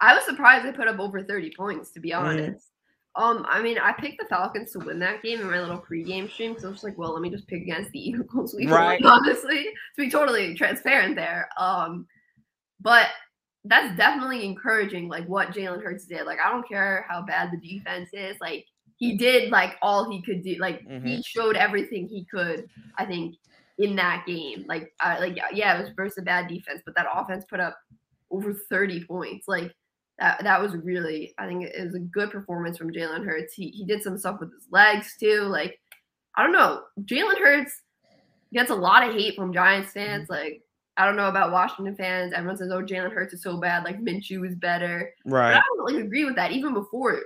I 0.00 0.14
was 0.14 0.24
surprised 0.24 0.64
they 0.64 0.72
put 0.72 0.88
up 0.88 0.98
over 0.98 1.22
30 1.22 1.52
points, 1.56 1.90
to 1.92 2.00
be 2.00 2.10
mm-hmm. 2.10 2.26
honest. 2.26 2.66
Mm. 2.66 3.22
Um, 3.22 3.46
I 3.48 3.60
mean, 3.60 3.78
I 3.78 3.92
picked 3.92 4.20
the 4.20 4.28
Falcons 4.28 4.72
to 4.72 4.78
win 4.78 5.00
that 5.00 5.22
game 5.22 5.40
in 5.40 5.50
my 5.50 5.60
little 5.60 5.80
pregame 5.80 6.30
stream. 6.30 6.56
So 6.58 6.68
I 6.68 6.70
was 6.70 6.84
like, 6.84 6.96
well, 6.96 7.12
let 7.12 7.22
me 7.22 7.30
just 7.30 7.48
pick 7.48 7.62
against 7.62 7.90
the 7.90 7.98
Eagles. 8.08 8.54
We 8.54 8.66
right. 8.66 9.02
Won, 9.02 9.12
honestly, 9.12 9.64
to 9.64 10.04
be 10.04 10.10
totally 10.10 10.54
transparent 10.54 11.16
there. 11.16 11.48
Um, 11.58 12.06
but 12.80 13.08
that's 13.64 13.96
definitely 13.96 14.44
encouraging, 14.44 15.08
like 15.08 15.26
what 15.26 15.50
Jalen 15.50 15.82
Hurts 15.82 16.06
did. 16.06 16.26
Like, 16.26 16.38
I 16.44 16.50
don't 16.50 16.68
care 16.68 17.06
how 17.08 17.22
bad 17.22 17.50
the 17.50 17.68
defense 17.68 18.10
is. 18.12 18.36
Like, 18.40 18.64
he 18.96 19.16
did 19.16 19.50
like 19.50 19.76
all 19.82 20.10
he 20.10 20.22
could 20.22 20.42
do. 20.42 20.56
Like, 20.60 20.86
mm-hmm. 20.86 21.06
he 21.06 21.22
showed 21.22 21.56
everything 21.56 22.06
he 22.06 22.24
could. 22.30 22.68
I 22.96 23.04
think 23.04 23.34
in 23.78 23.96
that 23.96 24.24
game. 24.26 24.64
Like, 24.68 24.92
uh, 25.00 25.16
like 25.20 25.38
yeah, 25.52 25.76
it 25.76 25.80
was 25.80 25.90
versus 25.96 26.18
a 26.18 26.22
bad 26.22 26.48
defense, 26.48 26.82
but 26.84 26.94
that 26.96 27.06
offense 27.12 27.44
put 27.48 27.60
up 27.60 27.76
over 28.30 28.52
30 28.52 29.04
points. 29.04 29.48
Like, 29.48 29.72
that 30.18 30.42
that 30.42 30.60
was 30.60 30.74
really 30.74 31.34
I 31.38 31.46
think 31.46 31.64
it 31.64 31.84
was 31.84 31.94
a 31.94 32.00
good 32.00 32.30
performance 32.30 32.78
from 32.78 32.92
Jalen 32.92 33.24
Hurts. 33.24 33.54
He 33.54 33.68
he 33.68 33.84
did 33.84 34.02
some 34.02 34.18
stuff 34.18 34.40
with 34.40 34.52
his 34.52 34.66
legs 34.70 35.14
too. 35.18 35.42
Like 35.42 35.78
I 36.36 36.42
don't 36.42 36.52
know, 36.52 36.82
Jalen 37.02 37.38
Hurts 37.38 37.82
gets 38.52 38.70
a 38.70 38.74
lot 38.74 39.06
of 39.06 39.14
hate 39.14 39.36
from 39.36 39.52
Giants 39.52 39.92
fans. 39.92 40.24
Mm-hmm. 40.24 40.32
Like 40.32 40.62
I 40.96 41.06
don't 41.06 41.16
know 41.16 41.28
about 41.28 41.52
Washington 41.52 41.94
fans. 41.94 42.32
Everyone 42.32 42.56
says, 42.56 42.72
"Oh, 42.72 42.82
Jalen 42.82 43.12
Hurts 43.12 43.32
is 43.32 43.42
so 43.42 43.58
bad. 43.58 43.84
Like 43.84 44.00
Minshew 44.00 44.46
is 44.46 44.56
better." 44.56 45.12
Right. 45.24 45.52
But 45.52 45.58
I 45.58 45.62
don't 45.76 45.94
like 45.94 46.04
agree 46.04 46.24
with 46.24 46.34
that. 46.36 46.50
Even 46.50 46.74
before 46.74 47.20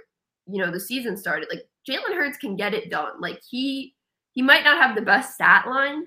you 0.47 0.62
know 0.62 0.70
the 0.70 0.80
season 0.80 1.16
started, 1.16 1.49
like 1.49 1.66
Jalen 1.88 2.14
Hurts 2.14 2.36
can 2.36 2.55
get 2.57 2.74
it 2.74 2.90
done. 2.90 3.20
Like 3.20 3.40
he 3.49 3.95
he 4.32 4.43
might 4.43 4.64
not 4.64 4.76
have 4.76 4.95
the 4.95 5.03
best 5.03 5.34
stat 5.34 5.66
line, 5.66 6.05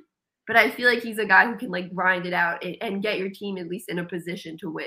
but 0.47 0.55
I 0.55 0.69
feel 0.69 0.87
like 0.87 1.01
he's 1.01 1.17
a 1.17 1.25
guy 1.25 1.47
who 1.47 1.57
can 1.57 1.71
like 1.71 1.93
grind 1.93 2.27
it 2.27 2.33
out 2.33 2.63
and, 2.63 2.77
and 2.81 3.03
get 3.03 3.17
your 3.17 3.29
team 3.29 3.57
at 3.57 3.67
least 3.67 3.89
in 3.89 3.99
a 3.99 4.05
position 4.05 4.57
to 4.59 4.69
win. 4.69 4.85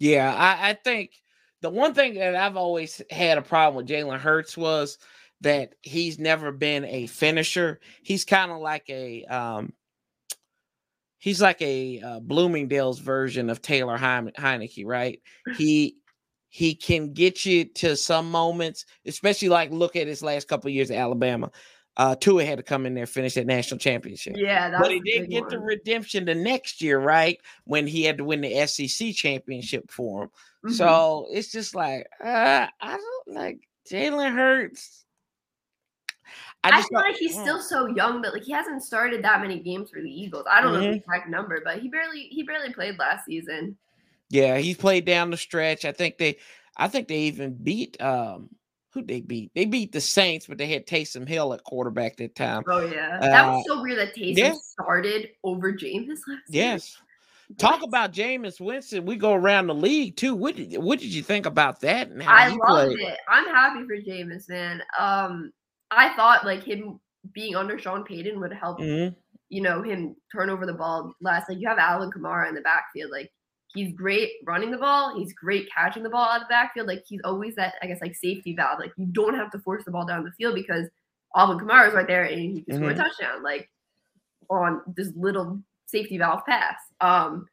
Yeah, 0.00 0.34
I, 0.34 0.70
I 0.70 0.72
think 0.74 1.12
the 1.60 1.70
one 1.70 1.94
thing 1.94 2.14
that 2.14 2.34
I've 2.34 2.56
always 2.56 3.00
had 3.10 3.38
a 3.38 3.42
problem 3.42 3.76
with 3.76 3.94
Jalen 3.94 4.18
Hurts 4.18 4.56
was 4.56 4.98
that 5.42 5.74
he's 5.82 6.18
never 6.18 6.50
been 6.52 6.84
a 6.86 7.06
finisher. 7.06 7.80
He's 8.02 8.24
kind 8.24 8.50
of 8.50 8.60
like 8.60 8.88
a 8.88 9.24
um, 9.26 9.74
he's 11.18 11.40
like 11.40 11.60
a 11.60 12.00
uh, 12.00 12.20
Bloomingdale's 12.20 12.98
version 12.98 13.50
of 13.50 13.62
Taylor 13.62 13.98
Heinicke, 13.98 14.86
right? 14.86 15.20
He 15.56 15.96
he 16.48 16.74
can 16.74 17.12
get 17.12 17.44
you 17.44 17.66
to 17.66 17.94
some 17.94 18.30
moments, 18.30 18.86
especially 19.06 19.50
like 19.50 19.70
look 19.70 19.96
at 19.96 20.06
his 20.08 20.22
last 20.22 20.48
couple 20.48 20.70
years 20.70 20.90
at 20.90 20.96
Alabama. 20.96 21.50
Uh, 22.00 22.14
Tua 22.14 22.46
had 22.46 22.56
to 22.56 22.62
come 22.62 22.86
in 22.86 22.94
there 22.94 23.04
finish 23.04 23.34
that 23.34 23.46
national 23.46 23.76
championship. 23.76 24.32
Yeah, 24.34 24.74
but 24.80 24.90
he 24.90 25.00
did 25.00 25.28
get 25.28 25.42
one. 25.42 25.50
the 25.50 25.58
redemption 25.58 26.24
the 26.24 26.34
next 26.34 26.80
year, 26.80 26.98
right? 26.98 27.38
When 27.64 27.86
he 27.86 28.04
had 28.04 28.16
to 28.16 28.24
win 28.24 28.40
the 28.40 28.66
SEC 28.66 29.14
championship 29.14 29.90
for 29.90 30.22
him. 30.22 30.30
Mm-hmm. 30.64 30.74
So 30.76 31.26
it's 31.30 31.52
just 31.52 31.74
like 31.74 32.08
uh, 32.24 32.68
I 32.80 32.96
don't 32.96 33.36
like 33.36 33.68
Jalen 33.86 34.32
Hurts. 34.32 35.04
I, 36.64 36.70
I 36.70 36.80
feel 36.80 37.00
like 37.00 37.16
he's 37.16 37.38
still 37.38 37.60
so 37.60 37.86
young 37.88 38.22
that 38.22 38.32
like 38.32 38.44
he 38.44 38.52
hasn't 38.52 38.82
started 38.82 39.22
that 39.22 39.42
many 39.42 39.58
games 39.58 39.90
for 39.90 40.00
the 40.00 40.08
Eagles. 40.08 40.46
I 40.50 40.62
don't 40.62 40.72
mm-hmm. 40.72 40.74
know 40.76 40.80
the 40.80 40.86
mm-hmm. 40.86 41.10
exact 41.10 41.28
number, 41.28 41.60
but 41.62 41.80
he 41.80 41.90
barely 41.90 42.28
he 42.30 42.44
barely 42.44 42.72
played 42.72 42.98
last 42.98 43.26
season. 43.26 43.76
Yeah, 44.30 44.56
he 44.56 44.74
played 44.74 45.04
down 45.04 45.28
the 45.28 45.36
stretch. 45.36 45.84
I 45.84 45.92
think 45.92 46.16
they 46.16 46.38
I 46.78 46.88
think 46.88 47.08
they 47.08 47.18
even 47.18 47.52
beat 47.62 48.00
um 48.00 48.48
who 48.92 49.02
they 49.02 49.20
beat? 49.20 49.52
They 49.54 49.64
beat 49.64 49.92
the 49.92 50.00
Saints, 50.00 50.46
but 50.46 50.58
they 50.58 50.66
had 50.66 50.86
Taysom 50.86 51.28
Hill 51.28 51.54
at 51.54 51.64
quarterback 51.64 52.16
that 52.16 52.34
time. 52.34 52.64
Oh 52.66 52.84
yeah, 52.84 53.18
uh, 53.20 53.26
that 53.26 53.46
was 53.46 53.64
so 53.66 53.82
weird 53.82 53.98
that 53.98 54.14
Taysom 54.14 54.36
yeah. 54.36 54.54
started 54.54 55.28
over 55.44 55.72
Jameis 55.72 56.08
last. 56.08 56.28
Year. 56.48 56.64
Yes. 56.64 56.96
Talk 57.58 57.82
about 57.82 58.12
Jameis 58.12 58.60
Winston. 58.60 59.04
We 59.04 59.16
go 59.16 59.32
around 59.32 59.66
the 59.66 59.74
league 59.74 60.16
too. 60.16 60.36
What 60.36 60.56
did 60.56 60.76
what 60.78 61.00
did 61.00 61.12
you 61.12 61.22
think 61.22 61.46
about 61.46 61.80
that? 61.80 62.08
And 62.08 62.22
I 62.22 62.48
loved 62.48 62.60
played? 62.94 63.00
it. 63.00 63.18
I'm 63.28 63.46
happy 63.46 63.84
for 63.86 63.96
Jameis, 63.96 64.48
man. 64.48 64.82
Um, 64.98 65.52
I 65.90 66.14
thought 66.14 66.44
like 66.44 66.62
him 66.62 67.00
being 67.34 67.56
under 67.56 67.78
Sean 67.78 68.04
Payton 68.04 68.38
would 68.40 68.52
help. 68.52 68.78
Mm-hmm. 68.78 69.14
You 69.48 69.62
know 69.62 69.82
him 69.82 70.14
turn 70.32 70.48
over 70.48 70.64
the 70.64 70.74
ball 70.74 71.12
last. 71.20 71.48
Like 71.48 71.58
you 71.58 71.68
have 71.68 71.78
Alvin 71.78 72.12
Kamara 72.12 72.48
in 72.48 72.54
the 72.54 72.60
backfield. 72.60 73.10
Like 73.10 73.32
He's 73.74 73.92
great 73.92 74.32
running 74.44 74.70
the 74.70 74.78
ball. 74.78 75.16
He's 75.16 75.32
great 75.32 75.68
catching 75.72 76.02
the 76.02 76.10
ball 76.10 76.28
out 76.28 76.42
of 76.42 76.48
the 76.48 76.52
backfield. 76.52 76.88
Like 76.88 77.04
he's 77.06 77.20
always 77.24 77.54
that, 77.54 77.74
I 77.82 77.86
guess, 77.86 78.00
like 78.00 78.16
safety 78.16 78.54
valve. 78.54 78.80
Like 78.80 78.92
you 78.96 79.06
don't 79.06 79.34
have 79.34 79.50
to 79.52 79.58
force 79.60 79.84
the 79.84 79.92
ball 79.92 80.06
down 80.06 80.24
the 80.24 80.32
field 80.32 80.56
because 80.56 80.88
Alvin 81.36 81.58
Kamara 81.58 81.88
is 81.88 81.94
right 81.94 82.06
there 82.06 82.24
and 82.24 82.40
he 82.40 82.62
can 82.62 82.74
mm-hmm. 82.74 82.76
score 82.76 82.90
a 82.90 82.94
mm-hmm. 82.94 83.02
touchdown. 83.02 83.42
Like 83.42 83.70
on 84.48 84.82
this 84.96 85.12
little 85.14 85.60
safety 85.86 86.18
valve 86.18 86.44
pass. 86.46 86.76
Um, 87.00 87.46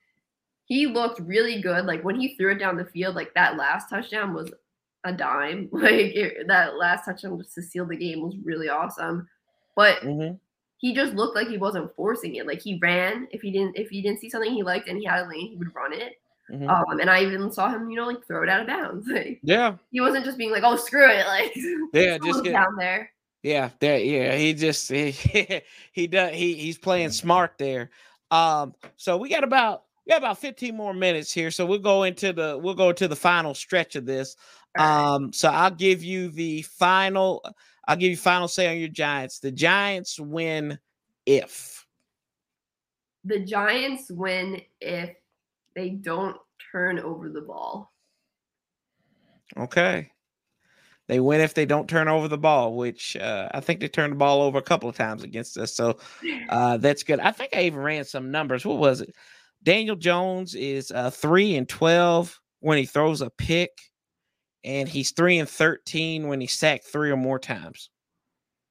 he 0.65 0.88
looked 0.88 1.20
really 1.20 1.61
good. 1.61 1.86
Like 1.86 2.03
when 2.03 2.20
he 2.20 2.36
threw 2.36 2.51
it 2.51 2.59
down 2.59 2.78
the 2.78 2.86
field, 2.86 3.15
like 3.15 3.34
that 3.36 3.55
last 3.55 3.89
touchdown 3.89 4.34
was 4.34 4.51
a 5.03 5.13
dime. 5.13 5.70
Like 5.72 5.93
it, 5.93 6.47
that 6.47 6.76
last 6.76 7.05
touchdown 7.05 7.38
just 7.38 7.55
to 7.55 7.61
seal 7.61 7.86
the 7.86 7.95
game 7.95 8.22
was 8.22 8.36
really 8.43 8.70
awesome. 8.70 9.28
But 9.76 10.01
mm-hmm. 10.01 10.36
He 10.78 10.93
just 10.93 11.13
looked 11.13 11.36
like 11.36 11.47
he 11.47 11.57
wasn't 11.57 11.93
forcing 11.95 12.36
it. 12.36 12.47
Like 12.47 12.61
he 12.61 12.80
ran 12.82 13.28
if 13.32 13.41
he 13.41 13.51
didn't 13.51 13.78
if 13.78 13.89
he 13.89 14.01
didn't 14.01 14.19
see 14.19 14.30
something 14.30 14.53
he 14.53 14.63
liked 14.63 14.88
and 14.88 14.97
he 14.97 15.05
had 15.05 15.25
a 15.25 15.30
lane, 15.30 15.49
he 15.49 15.55
would 15.55 15.73
run 15.75 15.93
it. 15.93 16.13
Mm-hmm. 16.51 16.69
Um, 16.69 16.99
and 16.99 17.09
I 17.09 17.23
even 17.23 17.51
saw 17.51 17.69
him, 17.69 17.89
you 17.89 17.97
know, 17.97 18.05
like 18.05 18.25
throw 18.25 18.43
it 18.43 18.49
out 18.49 18.61
of 18.61 18.67
bounds. 18.67 19.07
Like 19.11 19.39
yeah, 19.43 19.75
he 19.91 19.99
wasn't 19.99 20.25
just 20.25 20.38
being 20.38 20.51
like, 20.51 20.63
"Oh, 20.63 20.78
screw 20.78 21.09
it," 21.09 21.25
like 21.28 21.55
yeah, 21.93 22.17
just 22.23 22.43
get, 22.43 22.53
down 22.53 22.75
there. 22.78 23.11
Yeah, 23.43 23.69
there. 23.80 23.99
Yeah, 23.99 24.36
he 24.36 24.53
just 24.53 24.89
he 24.89 25.11
he 25.91 26.07
does 26.07 26.34
he 26.34 26.53
he's 26.53 26.78
playing 26.78 27.11
smart 27.11 27.53
there. 27.57 27.89
Um, 28.32 28.75
so 28.95 29.17
we 29.17 29.30
got 29.30 29.43
about 29.43 29.84
we 30.05 30.11
got 30.11 30.19
about 30.19 30.38
15 30.38 30.75
more 30.75 30.93
minutes 30.93 31.32
here, 31.34 31.51
so 31.51 31.65
we'll 31.65 31.80
go 31.80 32.03
into 32.03 32.32
the 32.32 32.57
we'll 32.61 32.75
go 32.75 32.93
to 32.93 33.07
the 33.07 33.15
final 33.15 33.53
stretch 33.53 33.95
of 33.95 34.05
this. 34.05 34.36
Um, 34.78 35.34
so 35.34 35.49
I'll 35.49 35.71
give 35.71 36.03
you 36.03 36.30
the 36.30 36.61
final. 36.61 37.43
I'll 37.88 37.96
give 37.96 38.12
you 38.12 38.18
final 38.18 38.48
say 38.48 38.70
on 38.70 38.78
your 38.78 38.90
Giants. 38.90 39.40
The 39.40 39.52
Giants 39.52 40.20
win 40.20 40.78
if 41.26 41.86
the 43.28 43.40
Giants 43.40 44.10
win 44.10 44.62
if 44.80 45.12
they 45.76 45.90
don't 45.90 46.38
turn 46.72 47.00
over 47.00 47.30
the 47.30 47.42
ball. 47.42 47.92
Okay. 49.58 50.12
They 51.08 51.20
win 51.20 51.40
if 51.40 51.54
they 51.54 51.66
don't 51.66 51.90
turn 51.90 52.08
over 52.08 52.28
the 52.28 52.38
ball, 52.38 52.76
which 52.76 53.16
uh, 53.16 53.50
I 53.54 53.62
think 53.62 53.80
they 53.80 53.88
turned 53.88 54.14
the 54.14 54.18
ball 54.18 54.42
over 54.42 54.58
a 54.58 54.64
couple 54.64 54.90
of 54.90 54.96
times 54.96 55.24
against 55.24 55.58
us. 55.58 55.74
So 55.74 55.98
uh, 56.50 56.78
that's 56.78 57.04
good. 57.04 57.20
I 57.20 57.32
think 57.32 57.56
I 57.56 57.64
even 57.64 57.80
ran 57.80 58.04
some 58.04 58.32
numbers. 58.32 58.66
What 58.66 58.78
was 58.78 59.02
it? 59.02 59.14
Daniel 59.64 59.96
Jones 59.96 60.56
is 60.56 60.92
uh, 60.92 61.10
three 61.10 61.56
and 61.56 61.68
twelve 61.68 62.40
when 62.60 62.78
he 62.78 62.86
throws 62.86 63.22
a 63.22 63.30
pick, 63.30 63.72
and 64.68 64.88
he's 64.89 65.11
three 65.11 65.39
and 65.39 65.49
thirteen 65.49 66.28
when 66.28 66.41
he 66.41 66.47
sacked 66.47 66.86
three 66.86 67.09
or 67.09 67.18
more 67.18 67.39
times. 67.39 67.89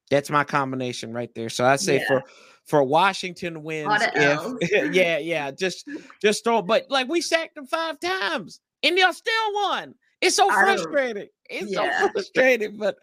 That's 0.09 0.29
my 0.29 0.43
combination 0.43 1.11
right 1.11 1.33
there. 1.35 1.49
So 1.49 1.65
I 1.65 1.75
say 1.75 1.97
yeah. 1.97 2.07
for 2.07 2.23
for 2.65 2.83
Washington 2.83 3.63
wins, 3.63 3.91
if 4.15 4.93
yeah, 4.93 5.17
yeah, 5.17 5.51
just 5.51 5.89
just 6.21 6.43
throw. 6.43 6.61
But 6.61 6.85
like 6.89 7.09
we 7.09 7.19
sacked 7.19 7.55
them 7.55 7.65
five 7.65 7.99
times, 7.99 8.61
and 8.83 8.97
y'all 8.97 9.11
still 9.11 9.53
won. 9.53 9.95
It's 10.21 10.35
so 10.35 10.49
frustrating. 10.49 11.27
It's 11.49 11.71
yeah. 11.71 11.99
so 11.99 12.09
frustrating. 12.11 12.77
But 12.77 12.97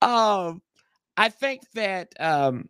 um, 0.00 0.62
I 1.16 1.28
think 1.28 1.62
that 1.74 2.12
um, 2.20 2.68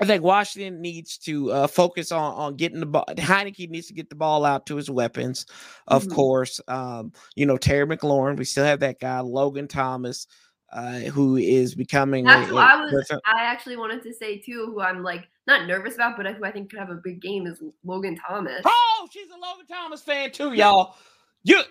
I 0.00 0.06
think 0.06 0.22
Washington 0.22 0.80
needs 0.80 1.18
to 1.18 1.52
uh, 1.52 1.66
focus 1.66 2.10
on 2.10 2.34
on 2.34 2.56
getting 2.56 2.80
the 2.80 2.86
ball. 2.86 3.04
Heinicke 3.10 3.68
needs 3.68 3.86
to 3.88 3.94
get 3.94 4.08
the 4.08 4.16
ball 4.16 4.44
out 4.44 4.66
to 4.66 4.76
his 4.76 4.90
weapons, 4.90 5.46
of 5.86 6.04
mm-hmm. 6.04 6.14
course. 6.14 6.60
Um, 6.68 7.12
you 7.34 7.46
know 7.46 7.56
Terry 7.56 7.86
McLaurin. 7.86 8.38
We 8.38 8.44
still 8.44 8.64
have 8.64 8.80
that 8.80 9.00
guy, 9.00 9.20
Logan 9.20 9.68
Thomas, 9.68 10.26
uh, 10.72 11.00
who 11.00 11.36
is 11.36 11.74
becoming. 11.74 12.24
That's 12.24 12.50
a, 12.50 12.54
what 12.54 12.64
I 12.64 12.80
was. 12.80 13.10
I 13.26 13.42
actually 13.42 13.76
wanted 13.76 14.02
to 14.04 14.14
say 14.14 14.38
too, 14.38 14.66
who 14.66 14.80
I'm 14.80 15.02
like 15.02 15.28
not 15.46 15.66
nervous 15.66 15.96
about, 15.96 16.16
but 16.16 16.26
who 16.26 16.44
I 16.44 16.50
think 16.52 16.70
could 16.70 16.78
have 16.78 16.90
a 16.90 17.00
big 17.02 17.20
game 17.20 17.46
is 17.46 17.62
Logan 17.84 18.16
Thomas. 18.16 18.62
Oh, 18.64 19.08
she's 19.12 19.28
a 19.28 19.38
Logan 19.38 19.66
Thomas 19.66 20.02
fan 20.02 20.30
too, 20.32 20.54
y'all. 20.54 20.96
You 21.42 21.62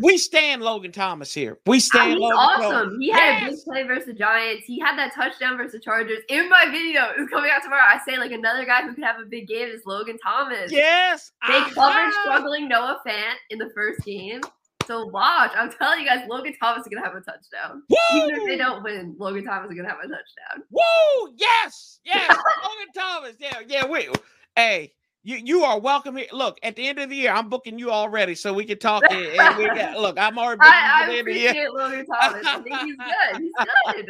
we 0.00 0.18
stand 0.18 0.62
Logan 0.62 0.92
Thomas 0.92 1.32
here. 1.32 1.58
We 1.66 1.76
oh, 1.76 1.80
stand. 1.80 2.10
he's 2.12 2.20
Logan 2.20 2.36
awesome. 2.36 2.70
Thomas. 2.70 2.94
He 3.00 3.10
had 3.10 3.40
yes. 3.40 3.42
a 3.42 3.50
big 3.50 3.64
play 3.64 3.82
versus 3.84 4.06
the 4.06 4.12
Giants. 4.14 4.64
He 4.66 4.78
had 4.78 4.98
that 4.98 5.14
touchdown 5.14 5.56
versus 5.56 5.72
the 5.72 5.80
Chargers. 5.80 6.18
In 6.28 6.48
my 6.48 6.66
video, 6.70 7.06
it's 7.16 7.30
coming 7.30 7.50
out 7.52 7.62
tomorrow. 7.62 7.82
I 7.86 8.00
say 8.06 8.18
like 8.18 8.32
another 8.32 8.64
guy 8.64 8.82
who 8.82 8.94
could 8.94 9.04
have 9.04 9.20
a 9.20 9.26
big 9.26 9.48
game 9.48 9.68
is 9.68 9.82
Logan 9.86 10.18
Thomas. 10.22 10.70
Yes, 10.70 11.32
they 11.46 11.60
covered 11.70 12.12
struggling 12.22 12.68
Noah 12.68 13.00
Fant 13.06 13.36
in 13.50 13.58
the 13.58 13.70
first 13.74 14.04
game. 14.04 14.40
So 14.86 15.04
watch. 15.04 15.52
I'm 15.54 15.70
telling 15.70 16.00
you 16.00 16.06
guys, 16.06 16.26
Logan 16.30 16.54
Thomas 16.60 16.86
is 16.86 16.88
gonna 16.88 17.04
have 17.04 17.14
a 17.14 17.20
touchdown. 17.20 17.82
Woo! 17.90 17.96
Even 18.14 18.34
if 18.36 18.46
they 18.46 18.56
don't 18.56 18.82
win, 18.82 19.14
Logan 19.18 19.44
Thomas 19.44 19.70
is 19.70 19.76
gonna 19.76 19.88
have 19.88 19.98
a 19.98 20.08
touchdown. 20.08 20.64
Woo! 20.70 21.34
Yes, 21.36 22.00
yes, 22.04 22.28
Logan 22.28 22.92
Thomas. 22.94 23.34
Yeah, 23.38 23.60
yeah. 23.66 23.86
Wait, 23.86 24.08
hey, 24.56 24.94
you 25.28 25.36
you 25.44 25.62
are 25.62 25.78
welcome 25.78 26.16
here. 26.16 26.26
Look, 26.32 26.58
at 26.62 26.74
the 26.74 26.88
end 26.88 26.98
of 26.98 27.10
the 27.10 27.16
year, 27.16 27.32
I'm 27.32 27.50
booking 27.50 27.78
you 27.78 27.90
already, 27.90 28.34
so 28.34 28.54
we 28.54 28.64
can 28.64 28.78
talk. 28.78 29.02
and, 29.10 29.26
and 29.26 29.58
we 29.58 29.66
got, 29.66 29.98
look, 29.98 30.18
I'm 30.18 30.38
already. 30.38 30.58
booking 30.58 30.72
I, 30.72 31.06
I 31.06 31.14
appreciate 31.16 31.70
Logan 31.70 32.06
Thomas. 32.06 32.46
I 32.46 32.60
think 32.60 32.76
he's 32.80 32.96
good. 32.96 33.42
He's 33.42 33.52
good. 33.94 34.06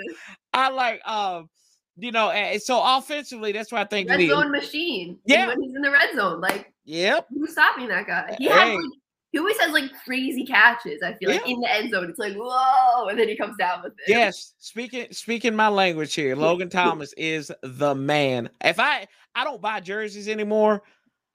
I 0.55 0.69
like 0.71 1.07
um, 1.09 1.49
you 1.97 2.13
know, 2.13 2.31
and 2.31 2.63
so 2.63 2.81
offensively, 2.85 3.51
that's 3.51 3.73
what 3.73 3.81
I 3.81 3.85
think. 3.85 4.09
Red 4.09 4.29
zone 4.29 4.53
machine. 4.53 5.19
Yeah, 5.25 5.49
when 5.49 5.61
he's 5.61 5.75
in 5.75 5.83
the 5.83 5.91
red 5.91 6.15
zone, 6.15 6.41
like, 6.41 6.73
yep, 6.85 7.27
who's 7.31 7.51
stopping 7.51 7.89
that 7.89 8.07
guy? 8.07 8.37
He 8.39 8.47
hey. 8.47 8.55
has 8.55 8.75
like 8.77 8.85
he 9.33 9.39
always 9.41 9.59
has 9.59 9.73
like 9.73 9.91
crazy 10.05 10.47
catches. 10.47 11.03
I 11.03 11.15
feel 11.15 11.31
yeah. 11.31 11.39
like 11.39 11.49
in 11.49 11.61
the 11.61 11.71
end 11.71 11.91
zone, 11.91 12.09
it's 12.09 12.21
like 12.21 12.35
whoa, 12.37 13.09
and 13.09 13.19
then 13.19 13.27
he 13.27 13.37
comes 13.37 13.57
down 13.57 13.83
with 13.83 13.93
it. 13.93 14.09
Yes, 14.09 14.55
speaking 14.59 15.09
speaking 15.11 15.57
my 15.57 15.69
language 15.69 16.15
here, 16.15 16.37
Logan 16.37 16.71
Thomas 16.71 17.13
is 17.15 17.51
the 17.65 17.97
man. 17.97 18.51
If 18.65 18.79
I 18.79 19.09
I 19.35 19.43
don't 19.43 19.61
buy 19.61 19.81
jerseys 19.81 20.29
anymore, 20.29 20.83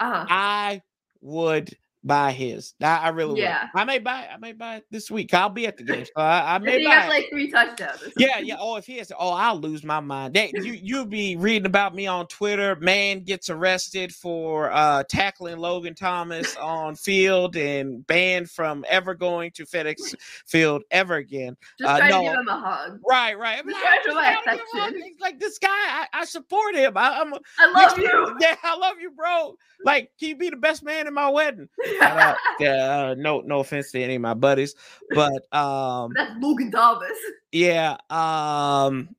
uh-huh. 0.03 0.25
I 0.29 0.81
would 1.21 1.75
buy 2.03 2.31
his. 2.31 2.73
I, 2.81 2.97
I 2.97 3.09
really 3.09 3.41
yeah. 3.41 3.69
Would. 3.73 3.81
I 3.81 3.83
may 3.85 3.99
buy. 3.99 4.27
I 4.33 4.37
may 4.37 4.51
buy 4.51 4.77
it 4.77 4.85
this 4.91 5.09
week. 5.09 5.33
I'll 5.33 5.49
be 5.49 5.67
at 5.67 5.77
the 5.77 5.83
game, 5.83 6.05
so 6.05 6.11
I, 6.17 6.55
I 6.55 6.57
may 6.59 6.79
he 6.79 6.85
buy. 6.85 6.93
Has 6.93 7.09
like 7.09 7.29
three 7.29 7.49
touchdowns. 7.49 8.01
Yeah, 8.17 8.39
yeah. 8.39 8.55
Oh, 8.59 8.75
if 8.75 8.85
he 8.85 8.97
has, 8.97 9.11
oh, 9.17 9.31
I'll 9.31 9.59
lose 9.59 9.83
my 9.83 9.99
mind. 9.99 10.35
That 10.35 10.53
you 10.53 10.73
you'll 10.73 11.05
be 11.05 11.35
reading 11.35 11.65
about 11.65 11.95
me 11.95 12.07
on 12.07 12.27
Twitter. 12.27 12.75
Man 12.77 13.23
gets 13.23 13.49
arrested 13.49 14.13
for 14.13 14.71
uh, 14.71 15.03
tackling 15.09 15.57
Logan 15.57 15.95
Thomas 15.95 16.55
on 16.57 16.95
field 16.95 17.55
and 17.55 18.05
banned 18.07 18.49
from 18.49 18.85
ever 18.87 19.13
going 19.13 19.51
to 19.51 19.65
FedEx 19.65 20.15
Field 20.47 20.83
ever 20.91 21.15
again. 21.15 21.57
Just 21.79 21.89
uh, 21.89 21.97
try 21.97 22.09
no. 22.09 22.19
to 22.19 22.29
give 22.29 22.39
him 22.39 22.47
a 22.47 22.59
hug. 22.59 22.99
Right, 23.07 23.37
right. 23.37 23.63
Just 23.65 23.81
try 23.81 23.97
to 24.05 24.13
my 24.13 24.37
affection. 24.39 25.15
Like 25.19 25.39
this 25.39 25.57
guy, 25.57 25.69
I, 25.69 26.07
I 26.13 26.25
support 26.25 26.75
him. 26.75 26.97
I, 26.97 27.21
am 27.21 27.33
I 27.59 27.71
love 27.71 27.97
you. 27.97 28.37
Yeah, 28.39 28.55
I 28.63 28.75
love 28.77 28.95
you, 28.99 29.11
bro. 29.11 29.55
Like, 29.85 30.11
can 30.19 30.29
you 30.29 30.35
be 30.35 30.49
the 30.49 30.57
best 30.57 30.83
man 30.83 31.07
in 31.07 31.13
my 31.13 31.29
wedding? 31.29 31.69
uh, 32.01 32.35
yeah, 32.59 33.13
no, 33.17 33.41
no 33.41 33.59
offense 33.59 33.91
to 33.91 34.01
any 34.01 34.15
of 34.15 34.21
my 34.21 34.33
buddies, 34.33 34.75
but 35.11 35.53
um, 35.55 36.11
that's 36.15 36.33
Logan 36.39 36.71
Thomas. 36.71 37.17
Yeah. 37.51 37.97
Um, 38.09 39.15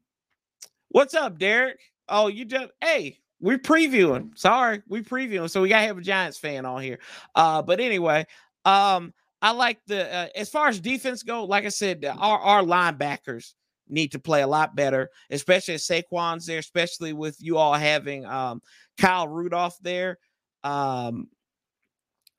what's 0.88 1.14
up, 1.14 1.38
Derek? 1.38 1.80
Oh, 2.08 2.28
you 2.28 2.44
just 2.44 2.70
hey, 2.82 3.18
we're 3.40 3.58
previewing. 3.58 4.36
Sorry, 4.36 4.82
we 4.88 5.02
previewing, 5.02 5.50
so 5.50 5.62
we 5.62 5.68
gotta 5.68 5.86
have 5.86 5.98
a 5.98 6.02
Giants 6.02 6.38
fan 6.38 6.64
on 6.64 6.82
here. 6.82 6.98
Uh, 7.34 7.62
but 7.62 7.80
anyway, 7.80 8.26
um, 8.64 9.12
I 9.42 9.50
like 9.50 9.78
the 9.86 10.12
uh, 10.14 10.28
as 10.34 10.48
far 10.48 10.68
as 10.68 10.80
defense 10.80 11.22
go. 11.22 11.44
Like 11.44 11.64
I 11.64 11.70
said, 11.70 12.04
our 12.04 12.38
our 12.38 12.62
linebackers 12.62 13.54
need 13.88 14.12
to 14.12 14.18
play 14.18 14.42
a 14.42 14.46
lot 14.46 14.74
better, 14.74 15.10
especially 15.30 15.74
as 15.74 15.86
Saquon's 15.86 16.46
there, 16.46 16.58
especially 16.58 17.12
with 17.12 17.36
you 17.40 17.58
all 17.58 17.74
having 17.74 18.24
um 18.24 18.62
Kyle 18.98 19.28
Rudolph 19.28 19.76
there. 19.82 20.18
Um, 20.62 21.28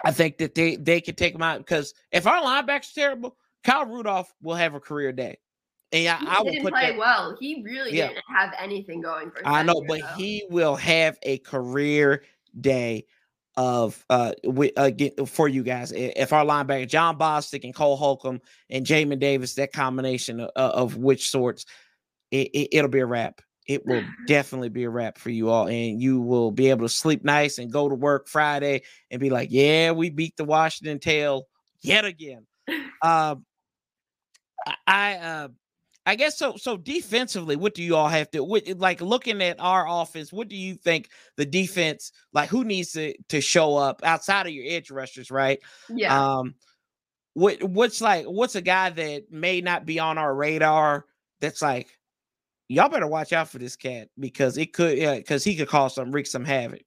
I 0.04 0.12
think 0.12 0.38
that 0.40 0.56
they 0.56 0.76
they 0.76 1.02
could 1.02 1.18
take 1.18 1.34
him 1.34 1.42
out 1.42 1.60
because 1.60 1.94
if 2.12 2.28
our 2.28 2.42
linebackers 2.42 2.94
terrible, 2.94 3.38
Kyle 3.64 3.86
Rudolph 3.86 4.34
will 4.42 4.56
have 4.56 4.76
a 4.76 4.80
career 4.80 5.12
day. 5.12 5.38
And 5.92 6.28
I, 6.28 6.40
I 6.40 6.42
will 6.42 6.62
put 6.62 6.74
play 6.74 6.92
that, 6.92 6.98
well. 6.98 7.38
He 7.40 7.62
really 7.64 7.96
yeah. 7.96 8.10
didn't 8.10 8.24
have 8.28 8.54
anything 8.60 9.02
going 9.02 9.32
for. 9.32 9.48
I 9.48 9.64
know, 9.64 9.82
but 9.88 10.02
though. 10.02 10.08
he 10.18 10.44
will 10.50 10.76
have 10.76 11.18
a 11.24 11.38
career 11.40 12.24
day 12.60 13.06
of 13.56 14.04
uh, 14.10 14.34
we, 14.46 14.74
uh 14.74 14.92
for 15.26 15.48
you 15.48 15.64
guys. 15.64 15.94
If 15.96 16.34
our 16.34 16.44
linebacker 16.44 16.88
Jon 16.88 17.18
Bostic 17.18 17.64
and 17.64 17.74
Cole 17.74 17.96
Holcomb 17.96 18.42
and 18.70 18.86
Jamin 18.86 19.20
Davis, 19.20 19.54
that 19.56 19.72
combination 19.72 20.42
of, 20.42 20.50
of 20.56 20.98
which 20.98 21.30
sorts, 21.30 21.66
it, 22.32 22.50
it, 22.54 22.70
it'll 22.78 22.90
be 22.90 23.00
a 23.00 23.06
wrap 23.06 23.42
it 23.68 23.86
will 23.86 24.04
definitely 24.28 24.70
be 24.70 24.84
a 24.84 24.90
wrap 24.90 25.18
for 25.18 25.30
you 25.30 25.50
all. 25.50 25.68
And 25.68 26.02
you 26.02 26.22
will 26.22 26.52
be 26.52 26.70
able 26.70 26.86
to 26.86 26.94
sleep 26.94 27.24
nice 27.24 27.58
and 27.58 27.72
go 27.72 27.90
to 27.90 27.96
work 27.96 28.28
Friday 28.28 28.84
and 29.12 29.20
be 29.20 29.30
like, 29.30 29.50
yeah, 29.52 29.92
we 29.92 30.10
beat 30.10 30.38
the 30.38 30.46
Washington 30.46 31.00
tail 31.00 31.48
yet 31.82 32.06
again. 32.06 32.46
Um, 33.02 33.46
I, 34.88 35.16
uh, 35.18 35.48
I 36.06 36.16
guess 36.16 36.38
so. 36.38 36.56
So 36.56 36.78
defensively, 36.78 37.56
what 37.56 37.74
do 37.74 37.82
you 37.82 37.96
all 37.96 38.08
have 38.08 38.30
to 38.32 38.44
what, 38.44 38.68
like 38.78 39.02
looking 39.02 39.42
at 39.42 39.60
our 39.60 39.86
offense? 39.88 40.32
What 40.32 40.50
do 40.50 40.56
you 40.56 40.76
think 40.76 41.10
the 41.36 41.46
defense 41.46 42.12
like? 42.32 42.50
Who 42.50 42.64
needs 42.64 42.92
to 42.92 43.16
to 43.30 43.42
show 43.42 43.76
up 43.76 44.02
outside 44.04 44.46
of 44.46 44.54
your 44.54 44.66
edge 44.68 44.92
rushers, 44.92 45.32
right? 45.32 45.60
Yeah. 45.90 46.38
Um, 46.38 46.56
what 47.34 47.64
what's 47.64 48.02
like? 48.02 48.26
What's 48.26 48.56
a 48.56 48.62
guy 48.62 48.92
that 48.92 49.32
may 49.32 49.62
not 49.62 49.86
be 49.86 50.00
on 50.00 50.20
our 50.20 50.34
radar? 50.34 51.06
That's 51.42 51.62
like, 51.62 51.88
y'all 52.68 52.90
better 52.90 53.08
watch 53.08 53.34
out 53.34 53.50
for 53.50 53.58
this 53.58 53.76
cat 53.76 54.10
because 54.20 54.58
it 54.58 54.74
could 54.74 54.98
yeah 54.98 55.16
because 55.16 55.44
he 55.44 55.56
could 55.56 55.68
cause 55.68 55.96
some 55.96 56.12
wreak 56.12 56.28
some 56.28 56.46
havoc. 56.46 56.82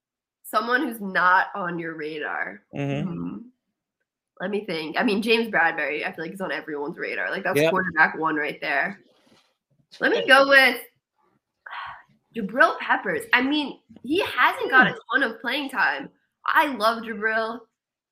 Someone 0.45 0.89
who's 0.89 1.01
not 1.01 1.49
on 1.55 1.79
your 1.79 1.95
radar. 1.95 2.62
Mm-hmm. 2.74 3.09
mm-hmm. 3.09 3.37
let 4.41 4.51
me 4.51 4.64
think. 4.64 4.97
I 4.99 5.05
mean 5.05 5.22
james 5.22 5.49
bradberry 5.49 6.07
i 6.07 6.12
feel 6.12 6.24
like 6.24 6.31
he's 6.31 6.41
on 6.41 6.53
everyone's 6.53 6.99
radar. 6.99 7.31
Like 7.31 7.45
that's 7.45 7.61
yep. 7.61 7.70
quarterback 7.70 8.18
one 8.18 8.37
right 8.37 8.59
there. 8.61 9.01
Let 10.01 10.12
me 10.12 10.26
go 10.29 10.49
with 10.49 10.76
jabril 12.37 12.79
peppers. 12.79 13.22
I 13.33 13.43
mean 13.43 13.79
he 14.03 14.20
hasn't 14.20 14.70
got 14.70 14.89
a 14.89 14.97
ton 15.12 15.22
of 15.22 15.41
playing 15.41 15.70
time. 15.70 16.11
I 16.47 16.74
love 16.74 17.03
jabril. 17.03 17.61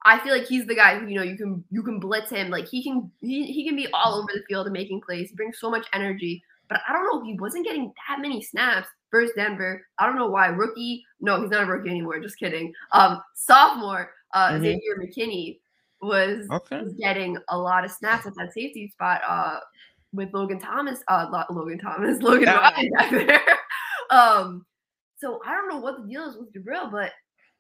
I 0.05 0.21
feel 0.21 0.33
like 0.33 0.47
he's 0.47 0.67
the 0.67 0.75
guy 0.75 0.99
who 0.99 1.07
you 1.09 1.17
know 1.17 1.25
you 1.25 1.37
can 1.37 1.65
you 1.71 1.83
can 1.83 1.99
blitz 1.99 2.31
him. 2.31 2.49
Like 2.49 2.69
he 2.69 2.83
can 2.85 3.11
he, 3.21 3.47
he 3.47 3.67
can 3.67 3.75
be 3.75 3.89
all 3.93 4.15
over 4.15 4.29
the 4.33 4.45
field 4.49 4.67
and 4.67 4.73
making 4.73 5.01
plays. 5.01 5.31
He 5.31 5.37
brings 5.37 5.59
so 5.59 5.69
much 5.69 5.87
energy 5.93 6.45
but 6.69 6.81
I 6.89 6.93
don't 6.93 7.05
know. 7.05 7.25
He 7.25 7.39
wasn't 7.39 7.67
getting 7.67 7.93
that 8.09 8.21
many 8.21 8.43
snaps 8.43 8.89
versus 9.11 9.33
Denver. 9.37 9.85
I 9.99 10.07
don't 10.07 10.17
know 10.17 10.29
why. 10.29 10.49
Rookie, 10.49 11.05
no, 11.21 11.41
he's 11.41 11.51
not 11.51 11.65
a 11.65 11.67
rookie 11.67 11.91
anymore. 11.91 12.21
Just 12.21 12.39
kidding. 12.39 12.73
Um, 12.93 13.21
sophomore, 13.35 14.11
uh, 14.35 14.51
mm-hmm. 14.51 14.63
Xavier 14.63 14.97
McKinney 15.01 15.59
was, 16.01 16.47
okay. 16.51 16.83
was 16.83 16.95
getting 16.95 17.37
a 17.49 17.59
lot 17.59 17.85
of 17.85 17.91
snaps 17.91 18.27
at 18.27 18.35
that 18.37 18.53
safety 18.53 18.89
spot. 18.89 19.21
Uh, 19.27 19.61
with 20.13 20.33
Logan 20.33 20.59
Thomas, 20.59 21.01
uh, 21.09 21.45
Logan 21.51 21.79
Thomas, 21.79 22.19
Logan 22.23 22.45
yeah. 22.45 22.71
Ryan 22.71 22.91
back 22.99 23.11
there. 23.11 23.59
um, 24.11 24.67
so 25.19 25.41
I 25.47 25.53
don't 25.53 25.69
know 25.69 25.79
what 25.79 26.01
the 26.01 26.09
deal 26.09 26.29
is 26.29 26.37
with 26.37 26.53
Jabril, 26.53 26.91
but 26.91 27.13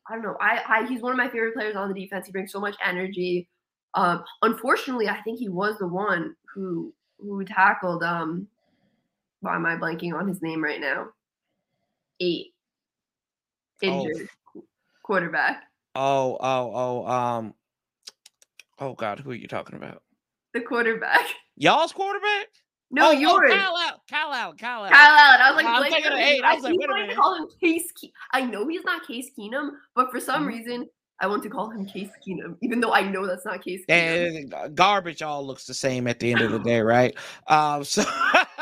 I 0.08 0.14
don't 0.14 0.22
know. 0.22 0.36
I, 0.40 0.62
I 0.68 0.86
he's 0.86 1.02
one 1.02 1.12
of 1.12 1.18
my 1.18 1.28
favorite 1.28 1.54
players 1.54 1.76
on 1.76 1.92
the 1.92 2.00
defense. 2.00 2.26
He 2.26 2.32
brings 2.32 2.52
so 2.52 2.60
much 2.60 2.76
energy. 2.84 3.48
Um, 3.94 4.24
unfortunately, 4.42 5.08
I 5.08 5.20
think 5.22 5.38
he 5.38 5.48
was 5.48 5.76
the 5.78 5.86
one 5.86 6.34
who 6.54 6.92
who 7.18 7.44
tackled. 7.44 8.02
Um, 8.02 8.46
why 9.46 9.54
am 9.54 9.64
I 9.64 9.76
blanking 9.76 10.12
on 10.12 10.28
his 10.28 10.42
name 10.42 10.62
right 10.62 10.80
now? 10.80 11.08
Eight 12.20 12.48
injured 13.80 14.28
oh. 14.56 14.64
quarterback. 15.02 15.62
Oh, 15.94 16.36
oh, 16.40 16.72
oh, 16.74 17.06
um, 17.06 17.54
oh 18.80 18.94
God, 18.94 19.20
who 19.20 19.30
are 19.30 19.34
you 19.34 19.48
talking 19.48 19.76
about? 19.76 20.02
The 20.52 20.60
quarterback. 20.60 21.20
Y'all's 21.56 21.92
quarterback? 21.92 22.48
No, 22.90 23.08
oh, 23.08 23.12
yours. 23.12 23.50
Oh, 23.52 23.56
Kyle 23.56 23.76
Allen. 23.76 24.00
Kyle 24.08 24.32
Allen. 24.32 24.56
Kyle 24.56 24.78
Allen. 24.84 24.92
Kyle 24.92 25.18
Allen. 25.18 25.40
I 25.40 25.50
was 25.50 25.56
like, 25.56 25.66
I 25.66 25.80
was 25.80 25.88
thinking 25.88 26.12
of 26.12 26.18
eight. 26.18 26.42
I 26.42 26.54
was 26.54 26.64
like, 26.64 26.78
wait 26.78 26.90
a 26.90 26.94
minute. 26.94 27.16
Call 27.16 27.34
him 27.34 27.48
Case. 27.60 27.90
Ke- 27.92 28.12
I 28.32 28.42
know 28.42 28.68
he's 28.68 28.84
not 28.84 29.06
Case 29.06 29.30
Keenum, 29.36 29.70
but 29.94 30.10
for 30.10 30.20
some 30.20 30.42
mm-hmm. 30.42 30.46
reason, 30.46 30.88
I 31.18 31.26
want 31.26 31.42
to 31.44 31.50
call 31.50 31.70
him 31.70 31.86
Case 31.86 32.10
Keenum, 32.26 32.56
even 32.62 32.80
though 32.80 32.92
I 32.92 33.02
know 33.02 33.26
that's 33.26 33.44
not 33.44 33.64
Case 33.64 33.82
Keenum. 33.88 34.52
And 34.54 34.76
garbage 34.76 35.22
all 35.22 35.44
looks 35.44 35.66
the 35.66 35.74
same 35.74 36.06
at 36.06 36.20
the 36.20 36.32
end 36.32 36.42
of 36.42 36.52
the 36.52 36.58
day, 36.58 36.80
right? 36.80 37.16
Um, 37.48 37.82
so 37.84 38.04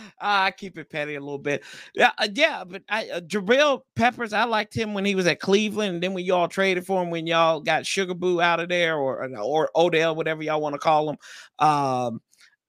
I 0.20 0.50
keep 0.50 0.78
it 0.78 0.90
petty 0.90 1.14
a 1.14 1.20
little 1.20 1.38
bit. 1.38 1.64
Yeah, 1.94 2.12
uh, 2.18 2.28
yeah, 2.32 2.64
but 2.64 2.82
I 2.88 3.08
uh, 3.08 3.20
Jabril 3.20 3.82
Peppers, 3.96 4.32
I 4.32 4.44
liked 4.44 4.74
him 4.74 4.94
when 4.94 5.04
he 5.04 5.14
was 5.14 5.26
at 5.26 5.40
Cleveland, 5.40 5.94
and 5.94 6.02
then 6.02 6.14
when 6.14 6.24
y'all 6.24 6.48
traded 6.48 6.86
for 6.86 7.02
him, 7.02 7.10
when 7.10 7.26
y'all 7.26 7.60
got 7.60 7.86
Sugar 7.86 8.14
Boo 8.14 8.40
out 8.40 8.60
of 8.60 8.68
there, 8.68 8.96
or 8.96 9.28
or 9.38 9.70
Odell, 9.76 10.14
whatever 10.14 10.42
y'all 10.42 10.60
want 10.60 10.74
to 10.74 10.78
call 10.78 11.10
him. 11.10 11.16
Um, 11.58 12.20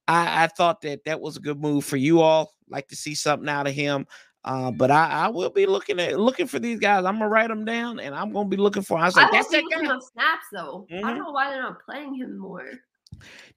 I, 0.07 0.43
I 0.43 0.47
thought 0.47 0.81
that 0.81 1.05
that 1.05 1.21
was 1.21 1.37
a 1.37 1.41
good 1.41 1.59
move 1.59 1.85
for 1.85 1.97
you 1.97 2.21
all. 2.21 2.53
Like 2.67 2.87
to 2.89 2.95
see 2.95 3.15
something 3.15 3.49
out 3.49 3.67
of 3.67 3.73
him. 3.73 4.07
Uh, 4.45 4.71
but 4.71 4.89
I, 4.89 5.09
I, 5.09 5.27
will 5.27 5.49
be 5.49 5.65
looking 5.65 5.99
at 5.99 6.17
looking 6.17 6.47
for 6.47 6.59
these 6.59 6.79
guys. 6.79 7.03
I'm 7.03 7.15
gonna 7.15 7.27
write 7.27 7.49
them 7.49 7.65
down, 7.65 7.99
and 7.99 8.15
I'm 8.15 8.31
gonna 8.31 8.47
be 8.47 8.57
looking 8.57 8.83
for. 8.83 8.97
I 8.97 9.05
was 9.05 9.15
like, 9.15 9.27
I 9.27 9.31
that's 9.31 9.49
that 9.49 9.63
guy. 9.69 9.81
Snaps 9.81 10.45
though. 10.53 10.87
Mm-hmm. 10.89 11.05
I 11.05 11.09
don't 11.09 11.19
know 11.19 11.31
why 11.31 11.49
they're 11.49 11.61
not 11.61 11.83
playing 11.83 12.15
him 12.15 12.37
more. 12.37 12.71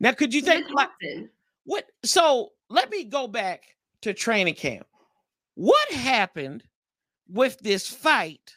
Now, 0.01 0.13
could 0.13 0.35
you 0.35 0.43
think 0.43 0.67
like 0.73 0.89
what? 1.65 1.87
So 2.05 2.51
let 2.69 2.91
me 2.91 3.05
go 3.05 3.27
back 3.27 3.63
to 4.03 4.15
training 4.15 4.55
camp. 4.55 4.87
What 5.55 5.93
happened 5.93 6.65
with 7.29 7.59
this 7.59 7.89
fight? 7.89 8.57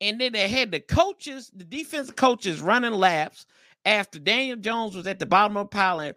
And 0.00 0.20
then 0.20 0.32
they 0.32 0.48
had 0.48 0.72
the 0.72 0.80
coaches, 0.80 1.50
the 1.54 1.64
defensive 1.64 2.16
coaches 2.16 2.60
running 2.60 2.92
laps 2.92 3.46
after 3.84 4.18
Daniel 4.18 4.56
Jones 4.56 4.96
was 4.96 5.06
at 5.06 5.18
the 5.18 5.26
bottom 5.26 5.56
of 5.56 5.66
the 5.66 5.68
pile. 5.68 6.00
And 6.00 6.14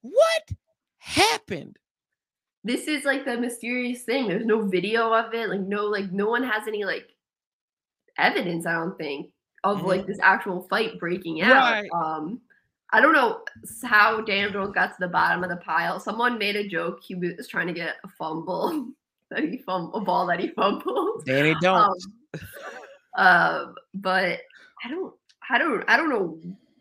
what 0.00 0.50
happened? 0.98 1.76
This 2.64 2.88
is 2.88 3.04
like 3.04 3.24
the 3.24 3.36
mysterious 3.36 4.02
thing. 4.02 4.28
There's 4.28 4.44
no 4.44 4.66
video 4.66 5.12
of 5.12 5.32
it. 5.32 5.48
Like 5.48 5.60
no, 5.60 5.84
like 5.84 6.10
no 6.10 6.28
one 6.28 6.42
has 6.42 6.66
any 6.66 6.84
like 6.84 7.08
evidence. 8.18 8.66
I 8.66 8.72
don't 8.72 8.98
think 8.98 9.30
of 9.64 9.78
mm-hmm. 9.78 9.86
like 9.86 10.06
this 10.06 10.18
actual 10.22 10.66
fight 10.68 10.98
breaking 10.98 11.40
out. 11.42 11.62
Right. 11.62 11.90
Um, 11.94 12.40
I 12.92 13.00
don't 13.00 13.12
know 13.12 13.40
how 13.84 14.22
Daniel 14.22 14.50
Jones 14.50 14.74
got 14.74 14.88
to 14.88 14.96
the 14.98 15.08
bottom 15.08 15.44
of 15.44 15.50
the 15.50 15.56
pile. 15.56 16.00
Someone 16.00 16.38
made 16.38 16.56
a 16.56 16.66
joke. 16.66 17.00
He 17.02 17.14
was 17.14 17.46
trying 17.48 17.66
to 17.66 17.74
get 17.74 17.96
a 18.04 18.08
fumble 18.08 18.88
that 19.30 19.44
he 19.44 19.58
fumbled, 19.58 20.02
a 20.02 20.04
ball 20.04 20.26
that 20.26 20.40
he 20.40 20.48
fumbled. 20.48 21.24
Danny 21.26 21.54
Jones. 21.62 22.06
Um, 22.34 22.42
uh, 23.16 23.66
but 23.94 24.40
I 24.84 24.88
don't, 24.90 25.14
I 25.50 25.58
don't, 25.58 25.84
I 25.88 25.96
don't 25.96 26.10
know 26.10 26.38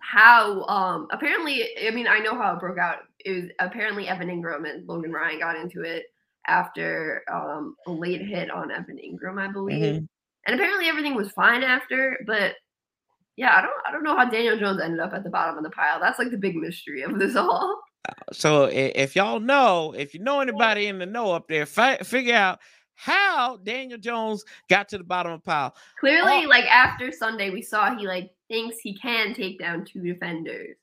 how 0.07 0.63
um 0.65 1.07
apparently 1.11 1.67
i 1.85 1.91
mean 1.91 2.07
i 2.07 2.19
know 2.19 2.33
how 2.33 2.53
it 2.53 2.59
broke 2.61 2.77
out 2.77 2.99
it 3.25 3.31
was 3.31 3.43
apparently 3.59 4.07
evan 4.07 4.29
Engram 4.29 4.69
and 4.69 4.87
logan 4.87 5.11
ryan 5.11 5.39
got 5.39 5.57
into 5.57 5.81
it 5.81 6.05
after 6.47 7.23
um 7.29 7.75
a 7.87 7.91
late 7.91 8.21
hit 8.21 8.49
on 8.49 8.71
evan 8.71 8.97
Engram, 8.97 9.37
i 9.37 9.51
believe 9.51 9.95
mm-hmm. 9.95 10.05
and 10.45 10.55
apparently 10.55 10.87
everything 10.87 11.13
was 11.13 11.29
fine 11.31 11.61
after 11.61 12.17
but 12.25 12.53
yeah 13.37 13.55
i 13.55 13.61
don't 13.61 13.73
i 13.87 13.91
don't 13.91 14.03
know 14.03 14.17
how 14.17 14.25
daniel 14.29 14.57
jones 14.57 14.81
ended 14.81 14.99
up 14.99 15.13
at 15.13 15.23
the 15.23 15.29
bottom 15.29 15.57
of 15.57 15.63
the 15.63 15.69
pile 15.69 15.99
that's 15.99 16.19
like 16.19 16.31
the 16.31 16.37
big 16.37 16.55
mystery 16.55 17.01
of 17.01 17.17
this 17.17 17.35
all 17.35 17.81
so 18.33 18.65
if 18.65 19.15
y'all 19.15 19.39
know 19.39 19.93
if 19.97 20.13
you 20.13 20.19
know 20.19 20.41
anybody 20.41 20.87
in 20.87 20.99
the 20.99 21.05
know 21.05 21.31
up 21.31 21.47
there 21.47 21.65
fi- 21.65 21.97
figure 21.97 22.35
out 22.35 22.59
how 22.97 23.57
Daniel 23.57 23.99
Jones 23.99 24.43
got 24.69 24.89
to 24.89 24.97
the 24.97 25.03
bottom 25.03 25.31
of 25.31 25.39
the 25.41 25.45
pile. 25.45 25.75
Clearly, 25.99 26.45
oh. 26.45 26.49
like 26.49 26.65
after 26.65 27.11
Sunday, 27.11 27.51
we 27.51 27.61
saw 27.61 27.95
he 27.95 28.07
like 28.07 28.31
thinks 28.49 28.79
he 28.79 28.97
can 28.97 29.33
take 29.33 29.59
down 29.59 29.85
two 29.85 30.01
defenders. 30.01 30.75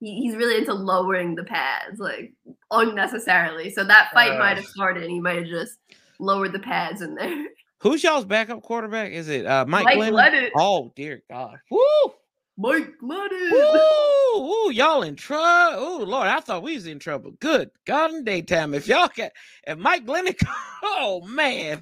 He, 0.00 0.22
he's 0.22 0.34
really 0.34 0.56
into 0.56 0.72
lowering 0.72 1.34
the 1.34 1.44
pads, 1.44 2.00
like 2.00 2.32
unnecessarily. 2.70 3.70
So 3.70 3.84
that 3.84 4.10
fight 4.14 4.32
uh, 4.32 4.38
might 4.38 4.56
have 4.56 4.66
started 4.66 5.02
and 5.02 5.12
he 5.12 5.20
might 5.20 5.36
have 5.36 5.46
just 5.46 5.78
lowered 6.18 6.52
the 6.52 6.58
pads 6.58 7.02
in 7.02 7.14
there. 7.14 7.46
Who's 7.80 8.02
y'all's 8.02 8.24
backup 8.24 8.62
quarterback? 8.62 9.12
Is 9.12 9.28
it 9.28 9.46
uh, 9.46 9.64
Mike, 9.66 9.84
Mike 9.84 9.98
Glennon? 9.98 10.12
Glennon? 10.12 10.50
Oh 10.56 10.92
dear 10.96 11.22
God. 11.30 11.58
Woo! 11.70 11.80
Mike 12.56 12.90
Glennon. 13.00 13.52
Woo! 13.52 14.40
Ooh, 14.40 14.72
y'all 14.72 15.02
in 15.02 15.14
trouble. 15.14 15.78
Oh 15.78 16.04
Lord, 16.04 16.26
I 16.26 16.40
thought 16.40 16.64
we 16.64 16.74
was 16.74 16.86
in 16.86 16.98
trouble. 16.98 17.32
Good 17.38 17.70
God 17.86 18.12
in 18.12 18.24
daytime. 18.24 18.74
If 18.74 18.88
y'all 18.88 19.08
can 19.08 19.30
if 19.66 19.78
Mike 19.78 20.04
Glennon, 20.04 20.34
oh 20.82 21.22
man. 21.28 21.80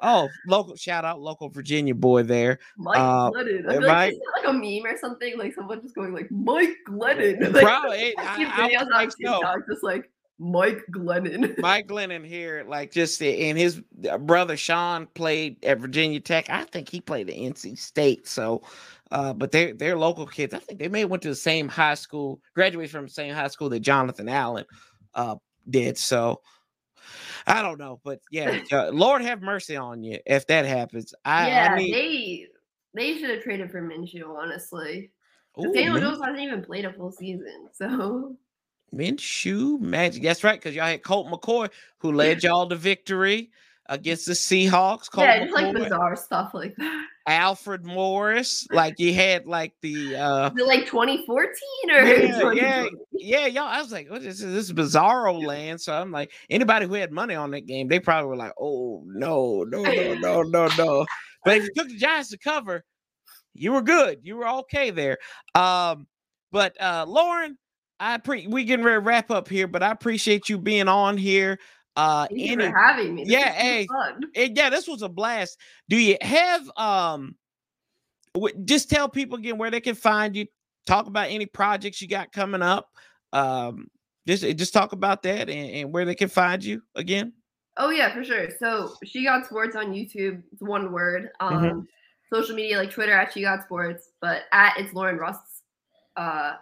Oh, 0.00 0.28
local 0.46 0.76
shout 0.76 1.04
out, 1.04 1.20
local 1.20 1.48
Virginia 1.48 1.94
boy 1.94 2.22
there. 2.22 2.60
Mike 2.76 2.98
uh, 2.98 3.30
Glennon. 3.30 3.68
I 3.68 3.72
feel 3.72 3.82
like, 3.82 4.14
like 4.36 4.46
a 4.46 4.52
meme 4.52 4.86
or 4.86 4.96
something, 4.98 5.36
like 5.36 5.54
someone 5.54 5.82
just 5.82 5.96
going 5.96 6.12
like 6.12 6.30
Mike 6.30 6.76
Glennon. 6.88 7.40
Like, 7.52 7.64
Probably, 7.64 8.14
I, 8.18 8.76
I, 8.78 9.02
I 9.02 9.08
so. 9.08 9.40
just 9.68 9.82
like 9.82 10.10
Mike 10.38 10.82
Glennon. 10.90 11.56
Mike 11.58 11.86
Glennon 11.86 12.26
here, 12.26 12.64
like 12.66 12.90
just 12.90 13.22
and 13.22 13.56
his 13.56 13.82
uh, 14.10 14.18
brother 14.18 14.56
Sean 14.56 15.06
played 15.14 15.64
at 15.64 15.78
Virginia 15.78 16.20
Tech. 16.20 16.50
I 16.50 16.64
think 16.64 16.88
he 16.88 17.00
played 17.00 17.30
at 17.30 17.36
NC 17.36 17.78
State. 17.78 18.26
So, 18.26 18.62
uh, 19.10 19.32
but 19.32 19.52
they're 19.52 19.74
they're 19.74 19.96
local 19.96 20.26
kids. 20.26 20.52
I 20.52 20.58
think 20.58 20.80
they 20.80 20.88
may 20.88 21.00
have 21.00 21.10
went 21.10 21.22
to 21.22 21.28
the 21.28 21.36
same 21.36 21.68
high 21.68 21.94
school, 21.94 22.40
graduated 22.54 22.90
from 22.90 23.06
the 23.06 23.12
same 23.12 23.32
high 23.32 23.48
school 23.48 23.68
that 23.68 23.80
Jonathan 23.80 24.28
Allen 24.28 24.64
uh, 25.14 25.36
did. 25.70 25.96
So, 25.96 26.40
I 27.46 27.62
don't 27.62 27.78
know, 27.78 28.00
but 28.02 28.20
yeah, 28.30 28.60
uh, 28.72 28.90
Lord 28.90 29.22
have 29.22 29.40
mercy 29.40 29.76
on 29.76 30.02
you 30.02 30.18
if 30.26 30.46
that 30.48 30.66
happens. 30.66 31.14
I, 31.24 31.48
yeah, 31.48 31.68
I 31.70 31.76
mean, 31.76 31.92
they 31.92 32.46
they 32.94 33.18
should 33.18 33.30
have 33.30 33.42
traded 33.42 33.70
for 33.70 33.80
Minshew, 33.80 34.28
honestly. 34.36 35.10
Ooh, 35.60 35.72
Daniel 35.72 36.00
Jones 36.00 36.18
hasn't 36.20 36.40
even 36.40 36.64
played 36.64 36.84
a 36.84 36.92
full 36.92 37.12
season, 37.12 37.68
so 37.72 38.36
Minshew 38.96 39.80
magic. 39.80 40.22
That's 40.22 40.44
right, 40.44 40.58
because 40.58 40.74
y'all 40.74 40.86
had 40.86 41.02
Colt 41.02 41.28
McCoy 41.28 41.70
who 41.98 42.12
led 42.12 42.42
y'all 42.42 42.68
to 42.68 42.76
victory 42.76 43.50
against 43.86 44.26
the 44.26 44.32
Seahawks. 44.32 45.10
Colt 45.10 45.26
yeah, 45.26 45.46
McCoy. 45.46 45.52
like 45.52 45.74
bizarre 45.74 46.16
stuff 46.16 46.54
like 46.54 46.74
that. 46.76 47.06
Alfred 47.26 47.84
Morris, 47.84 48.66
like 48.72 48.98
you 48.98 49.14
had 49.14 49.46
like 49.46 49.72
the 49.80 50.16
uh 50.16 50.50
like 50.66 50.86
2014 50.86 51.48
or 51.90 52.02
yeah, 52.02 52.52
yeah, 52.52 52.86
yeah, 53.12 53.46
y'all. 53.46 53.64
I 53.64 53.80
was 53.80 53.92
like, 53.92 54.10
what 54.10 54.22
is 54.22 54.40
this? 54.40 54.52
This 54.52 54.64
is 54.66 54.72
bizarro 54.72 55.42
land. 55.44 55.80
So 55.80 55.94
I'm 55.94 56.10
like, 56.10 56.32
anybody 56.50 56.86
who 56.86 56.94
had 56.94 57.12
money 57.12 57.34
on 57.34 57.50
that 57.52 57.66
game, 57.66 57.88
they 57.88 58.00
probably 58.00 58.28
were 58.28 58.36
like, 58.36 58.52
oh 58.60 59.02
no, 59.06 59.64
no, 59.64 59.82
no, 59.82 60.14
no, 60.14 60.42
no, 60.42 60.68
no. 60.76 61.06
But 61.44 61.58
if 61.58 61.64
you 61.64 61.70
took 61.74 61.88
the 61.88 61.96
Giants 61.96 62.30
to 62.30 62.38
cover, 62.38 62.84
you 63.54 63.72
were 63.72 63.82
good. 63.82 64.20
You 64.22 64.36
were 64.36 64.48
okay 64.48 64.90
there. 64.90 65.18
Um, 65.54 66.06
but 66.52 66.80
uh 66.80 67.04
Lauren, 67.08 67.58
I 68.00 68.18
pre 68.18 68.46
we 68.46 68.64
getting 68.64 68.84
ready 68.84 68.96
to 68.96 69.00
wrap 69.00 69.30
up 69.30 69.48
here, 69.48 69.66
but 69.66 69.82
I 69.82 69.90
appreciate 69.90 70.48
you 70.48 70.58
being 70.58 70.88
on 70.88 71.16
here. 71.16 71.58
Uh, 71.96 72.26
Thank 72.26 72.50
any, 72.50 72.64
having 72.66 73.14
me. 73.14 73.24
This 73.24 73.32
yeah, 73.32 73.52
hey, 73.52 73.86
yeah, 74.34 74.68
this 74.68 74.88
was 74.88 75.02
a 75.02 75.08
blast. 75.08 75.58
Do 75.88 75.96
you 75.96 76.16
have 76.20 76.68
um? 76.76 77.36
W- 78.34 78.54
just 78.64 78.90
tell 78.90 79.08
people 79.08 79.38
again 79.38 79.58
where 79.58 79.70
they 79.70 79.80
can 79.80 79.94
find 79.94 80.34
you. 80.34 80.46
Talk 80.86 81.06
about 81.06 81.30
any 81.30 81.46
projects 81.46 82.02
you 82.02 82.08
got 82.08 82.32
coming 82.32 82.62
up. 82.62 82.88
Um, 83.32 83.88
just 84.26 84.42
just 84.56 84.72
talk 84.72 84.92
about 84.92 85.22
that 85.22 85.48
and, 85.48 85.70
and 85.70 85.92
where 85.92 86.04
they 86.04 86.14
can 86.14 86.28
find 86.28 86.64
you 86.64 86.82
again. 86.94 87.32
Oh 87.76 87.90
yeah, 87.90 88.12
for 88.12 88.24
sure. 88.24 88.48
So 88.58 88.94
she 89.04 89.24
got 89.24 89.46
sports 89.46 89.76
on 89.76 89.92
YouTube. 89.92 90.42
It's 90.52 90.62
one 90.62 90.92
word. 90.92 91.30
Mm-hmm. 91.40 91.56
Um, 91.56 91.64
mm-hmm. 91.64 91.80
social 92.32 92.56
media 92.56 92.78
like 92.78 92.90
Twitter 92.90 93.12
at 93.12 93.32
she 93.32 93.42
got 93.42 93.64
sports, 93.64 94.10
but 94.20 94.42
at 94.52 94.74
it's 94.78 94.92
Lauren 94.94 95.16
Russ. 95.16 95.38
Uh, 96.16 96.54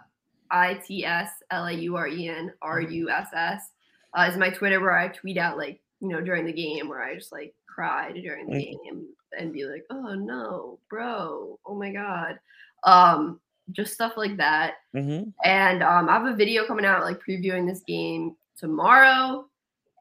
I 0.53 0.75
T 0.75 1.03
S 1.03 1.31
L 1.51 1.65
A 1.65 1.73
U 1.73 1.97
R 1.97 2.07
E 2.07 2.29
N 2.29 2.53
R 2.61 2.79
U 2.79 3.09
S 3.09 3.27
S 3.35 3.71
uh, 4.13 4.29
is 4.29 4.37
my 4.37 4.49
Twitter 4.49 4.79
where 4.79 4.97
I 4.97 5.09
tweet 5.09 5.37
out 5.37 5.57
like 5.57 5.81
you 5.99 6.09
know 6.09 6.21
during 6.21 6.45
the 6.45 6.53
game 6.53 6.87
where 6.87 7.03
I 7.03 7.15
just 7.15 7.31
like 7.31 7.53
cried 7.67 8.13
during 8.13 8.47
the 8.47 8.55
mm-hmm. 8.55 8.83
game 8.85 9.07
and 9.37 9.51
be 9.51 9.65
like, 9.65 9.83
oh 9.89 10.13
no, 10.13 10.79
bro, 10.89 11.59
oh 11.65 11.75
my 11.75 11.91
god, 11.91 12.39
um, 12.83 13.39
just 13.71 13.93
stuff 13.93 14.13
like 14.15 14.37
that. 14.37 14.75
Mm-hmm. 14.95 15.29
And 15.43 15.83
um, 15.83 16.07
I 16.07 16.13
have 16.13 16.25
a 16.25 16.35
video 16.35 16.65
coming 16.65 16.85
out 16.85 17.03
like 17.03 17.19
previewing 17.27 17.67
this 17.67 17.81
game 17.81 18.35
tomorrow, 18.57 19.47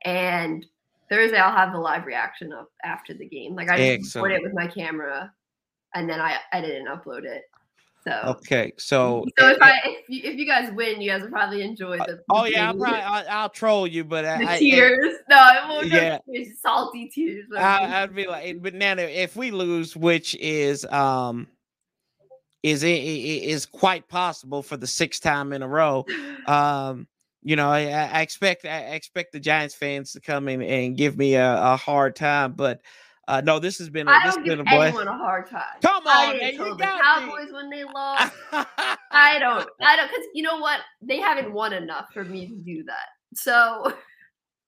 And 0.05 0.67
Thursday 1.09 1.39
I'll 1.39 1.57
have 1.57 1.73
the 1.73 1.79
live 1.79 2.07
reaction 2.07 2.53
up 2.53 2.71
after 2.85 3.15
the 3.15 3.27
game. 3.27 3.55
Like 3.55 3.71
I 3.71 3.97
just 3.97 4.15
record 4.15 4.33
it 4.33 4.43
with 4.43 4.55
my 4.55 4.67
camera, 4.67 5.33
and 5.95 6.09
then 6.09 6.21
I 6.21 6.37
edit 6.53 6.77
and 6.77 6.89
upload 6.89 7.25
it. 7.25 7.45
So 8.05 8.21
okay, 8.27 8.73
so 8.79 9.25
so 9.39 9.49
if 9.49 9.63
I 9.63 9.79
if 9.85 10.09
you, 10.09 10.21
if 10.25 10.37
you 10.37 10.45
guys 10.45 10.73
win, 10.75 11.01
you 11.01 11.11
guys 11.11 11.23
will 11.23 11.31
probably 11.31 11.63
enjoy 11.63 11.99
the. 11.99 12.05
the 12.05 12.23
oh 12.31 12.47
yeah, 12.47 12.69
I'll 12.69 12.77
probably 12.77 13.01
I'll, 13.01 13.25
I'll, 13.31 13.49
troll 13.49 13.87
you, 13.87 14.03
but 14.03 14.23
the 14.23 14.49
I, 14.49 14.59
tears. 14.59 15.15
I, 15.31 15.31
no, 15.31 15.49
it 15.49 15.69
won't 15.69 15.87
yeah, 15.87 16.19
tears, 16.33 16.49
salty 16.61 17.09
tears. 17.09 17.47
I, 17.57 18.01
would 18.07 18.17
be 18.17 18.27
like, 18.27 18.61
but 18.61 18.75
now 18.75 18.95
if 18.97 19.37
we 19.37 19.53
lose, 19.53 19.95
which 19.97 20.35
is 20.37 20.85
um 20.87 21.47
is 22.63 22.83
is 22.85 23.67
quite 23.67 24.09
possible 24.09 24.63
for 24.63 24.77
the 24.77 24.87
sixth 24.87 25.23
time 25.23 25.53
in 25.53 25.63
a 25.63 25.69
row. 25.69 26.05
Um, 26.47 27.07
you 27.43 27.57
know, 27.57 27.69
I, 27.69 27.83
I 27.83 28.21
expect 28.23 28.65
I 28.65 28.79
expect 28.95 29.33
the 29.33 29.41
Giants 29.41 29.75
fans 29.75 30.13
to 30.13 30.21
come 30.21 30.49
in 30.49 30.63
and 30.63 30.97
give 30.97 31.17
me 31.17 31.35
a, 31.35 31.57
a 31.57 31.77
hard 31.77 32.17
time, 32.17 32.53
but 32.53 32.81
uh, 33.29 33.41
no, 33.41 33.59
this 33.59 33.79
has 33.79 33.89
been 33.89 34.09
a, 34.09 34.11
I 34.11 34.27
this 34.27 34.35
don't 34.35 34.45
give 34.45 34.59
been 34.59 34.67
a 34.67 34.71
anyone 34.71 35.09
a 35.09 35.17
hard 35.17 35.49
time. 35.49 35.63
Come 35.81 36.07
on, 36.07 36.37
I 36.37 36.39
man, 36.39 36.57
told 36.57 36.79
the 36.79 36.85
Cowboys 36.85 37.47
me. 37.47 37.53
when 37.53 37.71
they 37.71 37.85
lost. 37.85 38.33
I 38.53 39.39
don't, 39.39 39.69
I 39.81 39.97
don't, 39.97 40.09
because 40.09 40.27
you 40.35 40.43
know 40.43 40.59
what? 40.59 40.81
They 41.01 41.19
haven't 41.19 41.53
won 41.53 41.73
enough 41.73 42.07
for 42.13 42.25
me 42.25 42.49
to 42.49 42.55
do 42.55 42.85
that. 42.85 43.09
So. 43.35 43.95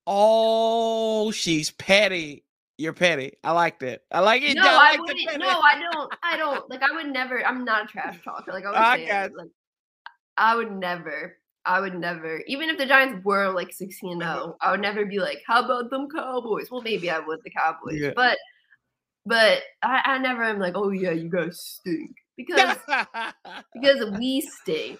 Oh, 0.06 1.30
she's 1.30 1.70
petty. 1.70 2.44
You're 2.76 2.92
petty. 2.92 3.38
I 3.42 3.52
like 3.52 3.78
that. 3.78 4.02
I 4.10 4.20
like 4.20 4.42
it. 4.42 4.54
No, 4.54 4.62
I, 4.62 4.90
like 4.90 5.00
wouldn't. 5.00 5.38
No, 5.38 5.48
I 5.48 5.78
don't. 5.78 6.14
I 6.22 6.36
don't. 6.36 6.68
Like, 6.68 6.82
I 6.82 6.92
would 6.94 7.06
never. 7.06 7.42
I'm 7.42 7.64
not 7.64 7.84
a 7.84 7.86
trash 7.86 8.18
talker. 8.22 8.52
Like 8.52 8.66
I 8.66 8.68
would 8.68 8.76
I 8.76 8.96
say, 8.96 9.30
like, 9.34 9.48
I 10.36 10.56
would 10.56 10.72
never. 10.72 11.38
I 11.66 11.80
would 11.80 11.94
never, 11.94 12.42
even 12.46 12.68
if 12.68 12.78
the 12.78 12.86
Giants 12.86 13.24
were 13.24 13.50
like 13.50 13.72
16 13.72 14.20
0, 14.20 14.56
I 14.60 14.70
would 14.70 14.80
never 14.80 15.06
be 15.06 15.18
like, 15.18 15.42
how 15.46 15.64
about 15.64 15.90
them 15.90 16.08
Cowboys? 16.14 16.70
Well, 16.70 16.82
maybe 16.82 17.10
I 17.10 17.18
would 17.18 17.40
the 17.44 17.50
Cowboys, 17.50 18.00
yeah. 18.00 18.12
but 18.14 18.38
but 19.26 19.62
I, 19.82 20.02
I 20.04 20.18
never 20.18 20.42
am 20.42 20.58
like, 20.58 20.74
oh 20.76 20.90
yeah, 20.90 21.12
you 21.12 21.30
guys 21.30 21.60
stink. 21.60 22.10
Because 22.36 22.76
because 23.74 24.10
we 24.18 24.40
stink. 24.40 24.98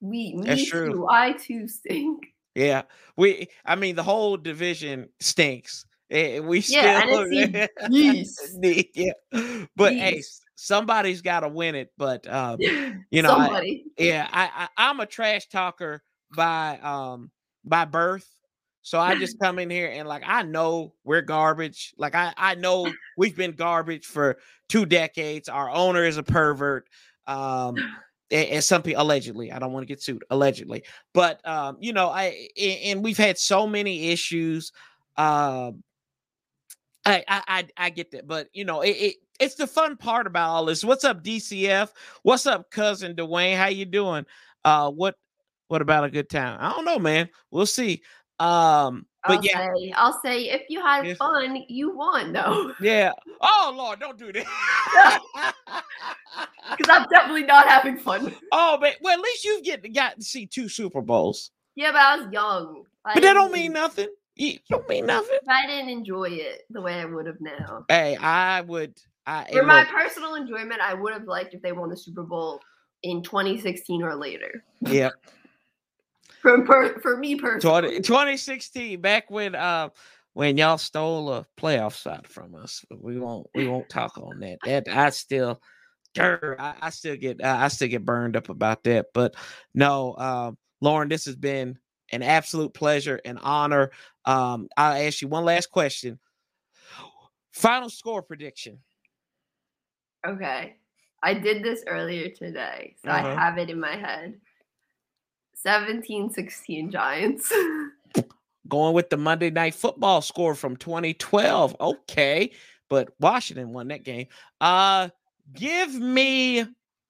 We 0.00 0.34
me 0.34 0.46
That's 0.46 0.66
true. 0.66 0.92
too. 0.92 1.06
I 1.08 1.32
too 1.32 1.68
stink. 1.68 2.26
Yeah. 2.54 2.82
We 3.16 3.48
I 3.64 3.76
mean 3.76 3.96
the 3.96 4.02
whole 4.02 4.36
division 4.36 5.08
stinks. 5.20 5.86
Eh, 6.10 6.38
we 6.38 6.60
yeah, 6.60 7.02
still 7.02 7.26
yeah. 7.90 9.12
But 9.74 9.94
hey, 9.94 10.22
somebody's 10.56 11.22
got 11.22 11.40
to 11.40 11.48
win 11.48 11.76
it. 11.76 11.92
But 11.96 12.26
um, 12.26 12.58
you 13.10 13.22
know, 13.22 13.32
I, 13.32 13.82
yeah, 13.96 14.28
I, 14.32 14.50
I 14.56 14.68
I'm 14.76 14.98
a 14.98 15.06
trash 15.06 15.46
talker 15.48 16.02
by 16.34 16.78
um 16.78 17.30
by 17.64 17.84
birth. 17.84 18.28
So 18.82 19.00
I 19.00 19.16
just 19.16 19.40
come 19.40 19.58
in 19.58 19.68
here 19.68 19.90
and 19.92 20.06
like 20.06 20.22
I 20.24 20.42
know 20.42 20.94
we're 21.04 21.22
garbage. 21.22 21.94
Like 21.98 22.14
I 22.14 22.32
I 22.36 22.54
know 22.54 22.90
we've 23.16 23.36
been 23.36 23.52
garbage 23.52 24.06
for 24.06 24.38
two 24.68 24.86
decades. 24.86 25.48
Our 25.48 25.70
owner 25.70 26.04
is 26.04 26.16
a 26.16 26.22
pervert. 26.22 26.88
Um 27.26 27.76
and, 28.30 28.48
and 28.48 28.64
some 28.64 28.82
people 28.82 29.02
allegedly, 29.02 29.52
I 29.52 29.58
don't 29.58 29.72
want 29.72 29.82
to 29.82 29.88
get 29.88 30.02
sued, 30.02 30.24
allegedly. 30.30 30.84
But 31.14 31.46
um, 31.46 31.76
you 31.80 31.92
know, 31.92 32.08
I 32.08 32.48
and 32.60 33.02
we've 33.02 33.18
had 33.18 33.38
so 33.38 33.66
many 33.66 34.10
issues. 34.10 34.72
Um 35.16 35.82
I, 37.06 37.24
I 37.28 37.66
I 37.76 37.90
get 37.90 38.10
that, 38.12 38.26
but 38.26 38.48
you 38.52 38.64
know, 38.64 38.80
it, 38.80 38.90
it, 38.90 39.14
it's 39.38 39.54
the 39.54 39.66
fun 39.66 39.96
part 39.96 40.26
about 40.26 40.50
all 40.50 40.64
this. 40.64 40.84
What's 40.84 41.04
up, 41.04 41.22
DCF? 41.22 41.90
What's 42.22 42.46
up, 42.46 42.70
cousin 42.70 43.14
Dwayne? 43.14 43.56
How 43.56 43.68
you 43.68 43.84
doing? 43.84 44.26
Uh, 44.64 44.90
what 44.90 45.14
what 45.68 45.82
about 45.82 46.04
a 46.04 46.10
good 46.10 46.28
time? 46.28 46.58
I 46.60 46.72
don't 46.72 46.84
know, 46.84 46.98
man. 46.98 47.28
We'll 47.50 47.66
see. 47.66 48.02
Um, 48.38 49.06
but 49.26 49.38
I'll 49.38 49.44
yeah, 49.44 49.66
say, 49.74 49.92
I'll 49.96 50.20
say 50.20 50.42
if 50.50 50.62
you 50.68 50.80
had 50.80 51.06
yes. 51.06 51.16
fun, 51.16 51.64
you 51.68 51.96
won, 51.96 52.32
though. 52.32 52.72
Yeah. 52.80 53.12
Oh 53.40 53.74
Lord, 53.76 54.00
don't 54.00 54.18
do 54.18 54.32
that. 54.32 55.20
Because 56.76 56.94
I'm 56.94 57.06
definitely 57.08 57.44
not 57.44 57.68
having 57.68 57.96
fun. 57.96 58.34
Oh, 58.52 58.76
but 58.80 58.96
well, 59.00 59.14
at 59.14 59.20
least 59.20 59.44
you've 59.44 59.64
get 59.64 59.94
got 59.94 60.16
to 60.16 60.22
see 60.22 60.46
two 60.46 60.68
Super 60.68 61.00
Bowls. 61.00 61.52
Yeah, 61.76 61.92
but 61.92 62.00
I 62.00 62.16
was 62.16 62.32
young. 62.32 62.84
I 63.04 63.14
but 63.14 63.22
that 63.22 63.34
don't 63.34 63.52
mean 63.52 63.72
nothing. 63.72 64.08
You 64.36 64.58
don't 64.68 64.88
mean 64.88 65.06
nothing. 65.06 65.38
If 65.42 65.48
I 65.48 65.66
didn't 65.66 65.88
enjoy 65.88 66.28
it 66.30 66.66
the 66.70 66.80
way 66.80 67.00
I 67.00 67.06
would 67.06 67.26
have 67.26 67.40
now. 67.40 67.84
Hey, 67.88 68.16
I 68.16 68.60
would. 68.60 68.94
I, 69.26 69.46
For 69.50 69.62
my 69.62 69.80
look, 69.80 69.88
personal 69.88 70.34
enjoyment, 70.34 70.80
I 70.80 70.94
would 70.94 71.12
have 71.12 71.24
liked 71.24 71.54
if 71.54 71.62
they 71.62 71.72
won 71.72 71.88
the 71.88 71.96
Super 71.96 72.22
Bowl 72.22 72.60
in 73.02 73.22
2016 73.22 74.02
or 74.02 74.14
later. 74.14 74.62
Yep. 74.82 75.12
for, 76.42 76.64
per, 76.64 77.00
for 77.00 77.16
me 77.16 77.36
personally. 77.36 77.88
20, 77.88 78.00
2016, 78.02 79.00
back 79.00 79.30
when 79.30 79.54
uh 79.54 79.88
when 80.34 80.58
y'all 80.58 80.76
stole 80.76 81.32
a 81.32 81.46
playoff 81.58 81.94
spot 81.94 82.26
from 82.26 82.54
us. 82.54 82.84
We 82.90 83.18
won't 83.18 83.46
we 83.54 83.66
won't 83.66 83.88
talk 83.88 84.18
on 84.18 84.40
that. 84.40 84.58
That 84.66 84.86
I 84.86 85.08
still 85.08 85.62
I, 86.18 86.74
I 86.82 86.90
still 86.90 87.16
get 87.16 87.42
I 87.42 87.68
still 87.68 87.88
get 87.88 88.04
burned 88.04 88.36
up 88.36 88.50
about 88.50 88.84
that. 88.84 89.06
But 89.14 89.34
no, 89.74 90.14
um, 90.18 90.58
Lauren, 90.82 91.08
this 91.08 91.24
has 91.24 91.36
been 91.36 91.78
an 92.12 92.22
absolute 92.22 92.74
pleasure 92.74 93.20
and 93.24 93.38
honor. 93.42 93.90
Um, 94.26 94.68
I'll 94.76 95.00
ask 95.00 95.22
you 95.22 95.28
one 95.28 95.44
last 95.44 95.70
question. 95.70 96.18
Final 97.52 97.88
score 97.88 98.22
prediction. 98.22 98.80
Okay. 100.26 100.76
I 101.22 101.34
did 101.34 101.62
this 101.62 101.82
earlier 101.86 102.28
today, 102.28 102.94
so 103.02 103.10
uh-huh. 103.10 103.28
I 103.28 103.34
have 103.34 103.58
it 103.58 103.70
in 103.70 103.80
my 103.80 103.96
head. 103.96 104.34
17 105.54 106.30
16 106.30 106.90
Giants. 106.90 107.52
Going 108.68 108.94
with 108.94 109.10
the 109.10 109.16
Monday 109.16 109.50
night 109.50 109.74
football 109.74 110.20
score 110.20 110.54
from 110.54 110.76
2012. 110.76 111.76
Okay. 111.80 112.50
But 112.88 113.10
Washington 113.18 113.72
won 113.72 113.88
that 113.88 114.04
game. 114.04 114.26
Uh 114.60 115.08
give 115.54 115.94
me 115.94 116.66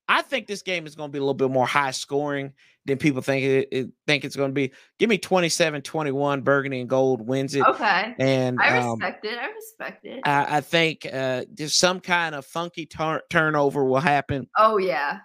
I 0.09 0.23
think 0.23 0.47
this 0.47 0.63
game 0.63 0.87
is 0.87 0.95
going 0.95 1.09
to 1.09 1.13
be 1.13 1.19
a 1.19 1.23
little 1.23 1.35
bit 1.35 1.51
more 1.51 1.67
high 1.67 1.91
scoring 1.91 2.53
than 2.85 2.99
people 2.99 3.23
think 3.23 3.45
it, 3.45 3.69
it 3.73 3.89
think 4.07 4.25
it's 4.25 4.37
going 4.37 4.51
to 4.51 4.55
be. 4.55 4.73
Give 4.99 5.11
me 5.11 5.19
27-21. 5.19 6.45
Burgundy 6.45 6.81
and 6.81 6.89
Gold 6.89 7.27
wins 7.27 7.55
it. 7.55 7.65
Okay. 7.67 8.15
And 8.19 8.59
I 8.61 8.79
um, 8.79 8.99
respect 8.99 9.27
um, 9.27 9.33
it. 9.33 9.39
I 9.39 9.47
respect 9.49 10.05
it. 10.05 10.21
I, 10.25 10.59
I 10.59 10.61
think 10.61 11.07
uh, 11.13 11.45
just 11.55 11.79
some 11.79 12.01
kind 12.01 12.35
of 12.35 12.47
funky 12.47 12.87
tur- 12.87 13.23
turnover 13.31 13.85
will 13.85 14.01
happen. 14.01 14.49
Oh 14.57 14.79
yeah. 14.79 15.19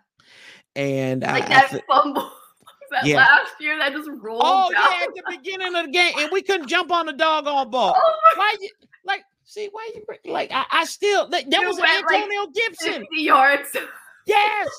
And 0.75 1.21
like 1.21 1.45
I, 1.45 1.49
that 1.49 1.65
I 1.65 1.67
th- 1.67 1.83
fumble. 1.87 2.31
that 2.91 3.05
yeah. 3.05 3.17
last 3.17 3.53
year 3.59 3.77
that 3.77 3.93
just 3.93 4.09
rolled. 4.19 4.41
Oh 4.43 4.71
down. 4.71 4.81
yeah, 4.81 5.05
at 5.05 5.09
the 5.15 5.37
beginning 5.37 5.75
of 5.75 5.85
the 5.85 5.91
game, 5.91 6.13
and 6.17 6.29
we 6.31 6.41
couldn't 6.41 6.67
jump 6.67 6.91
on 6.91 7.05
the 7.05 7.13
doggone 7.13 7.69
ball. 7.69 7.93
Oh 7.95 8.17
why 8.35 8.55
you 8.59 8.69
like? 9.05 9.23
See 9.43 9.67
why 9.71 9.91
you 9.93 10.31
like? 10.31 10.49
I, 10.51 10.65
I 10.71 10.85
still 10.85 11.27
that, 11.27 11.49
that 11.49 11.67
was 11.67 11.77
Antonio 11.77 12.41
like 12.41 12.53
Gibson. 12.53 13.01
50 13.01 13.07
yards. 13.17 13.77
Yes. 14.25 14.69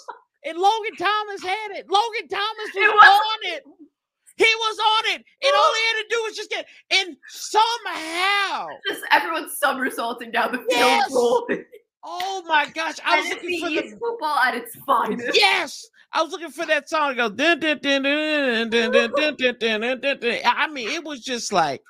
And 0.45 0.59
Logan 0.59 0.97
Thomas 0.99 1.43
had 1.43 1.71
it. 1.73 1.89
Logan 1.89 2.29
Thomas 2.29 2.71
was, 2.75 2.89
was 2.89 3.21
on 3.21 3.53
it. 3.53 3.63
He 4.37 4.45
was 4.45 4.79
on 4.79 5.15
it. 5.15 5.25
And 5.43 5.53
all 5.57 5.75
he 5.75 5.83
had 5.87 6.03
to 6.03 6.09
do 6.11 6.23
was 6.25 6.37
just 6.37 6.51
get 6.51 6.67
and 6.91 7.17
somehow 7.29 8.69
just 8.89 9.03
everyone 9.11 9.49
somersaulting 9.51 10.31
down 10.31 10.53
the 10.53 10.59
field 10.59 10.71
yes. 10.71 11.13
Oh 12.05 12.43
my 12.49 12.67
gosh. 12.75 12.97
I 13.05 13.21
was 13.21 13.29
looking 13.31 13.61
for 13.61 13.69
the 13.69 13.97
football 13.99 14.39
at 14.39 14.57
its 14.57 14.75
finest. 14.85 15.37
Yes. 15.39 15.87
I 16.13 16.23
was 16.23 16.33
looking 16.33 16.51
for 16.51 16.67
that 16.67 16.89
song 16.89 17.11
to 17.11 17.15
go. 17.15 17.29
Dun, 17.29 17.61
dun, 17.61 17.79
dun, 17.81 18.03
dun, 18.03 18.71
dun, 18.71 18.91
dun, 18.91 19.13
dun, 19.15 19.35
dun, 19.37 19.81
dun, 19.81 20.01
dun, 20.01 20.21
dun. 20.21 20.39
I 20.45 20.69
mean, 20.69 20.89
it 20.89 21.05
was 21.05 21.21
just 21.21 21.53
like 21.53 21.81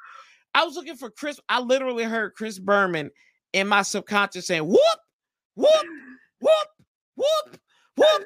I 0.54 0.64
was 0.64 0.76
looking 0.76 0.96
for 0.96 1.10
Chris. 1.10 1.40
I 1.48 1.60
literally 1.60 2.04
heard 2.04 2.34
Chris 2.34 2.58
Berman 2.58 3.10
in 3.52 3.66
my 3.68 3.82
subconscious 3.82 4.46
saying, 4.46 4.66
whoop, 4.66 4.78
whoop, 5.54 5.86
whoop, 6.40 6.68
whoop, 7.16 7.58
whoop, 7.96 8.24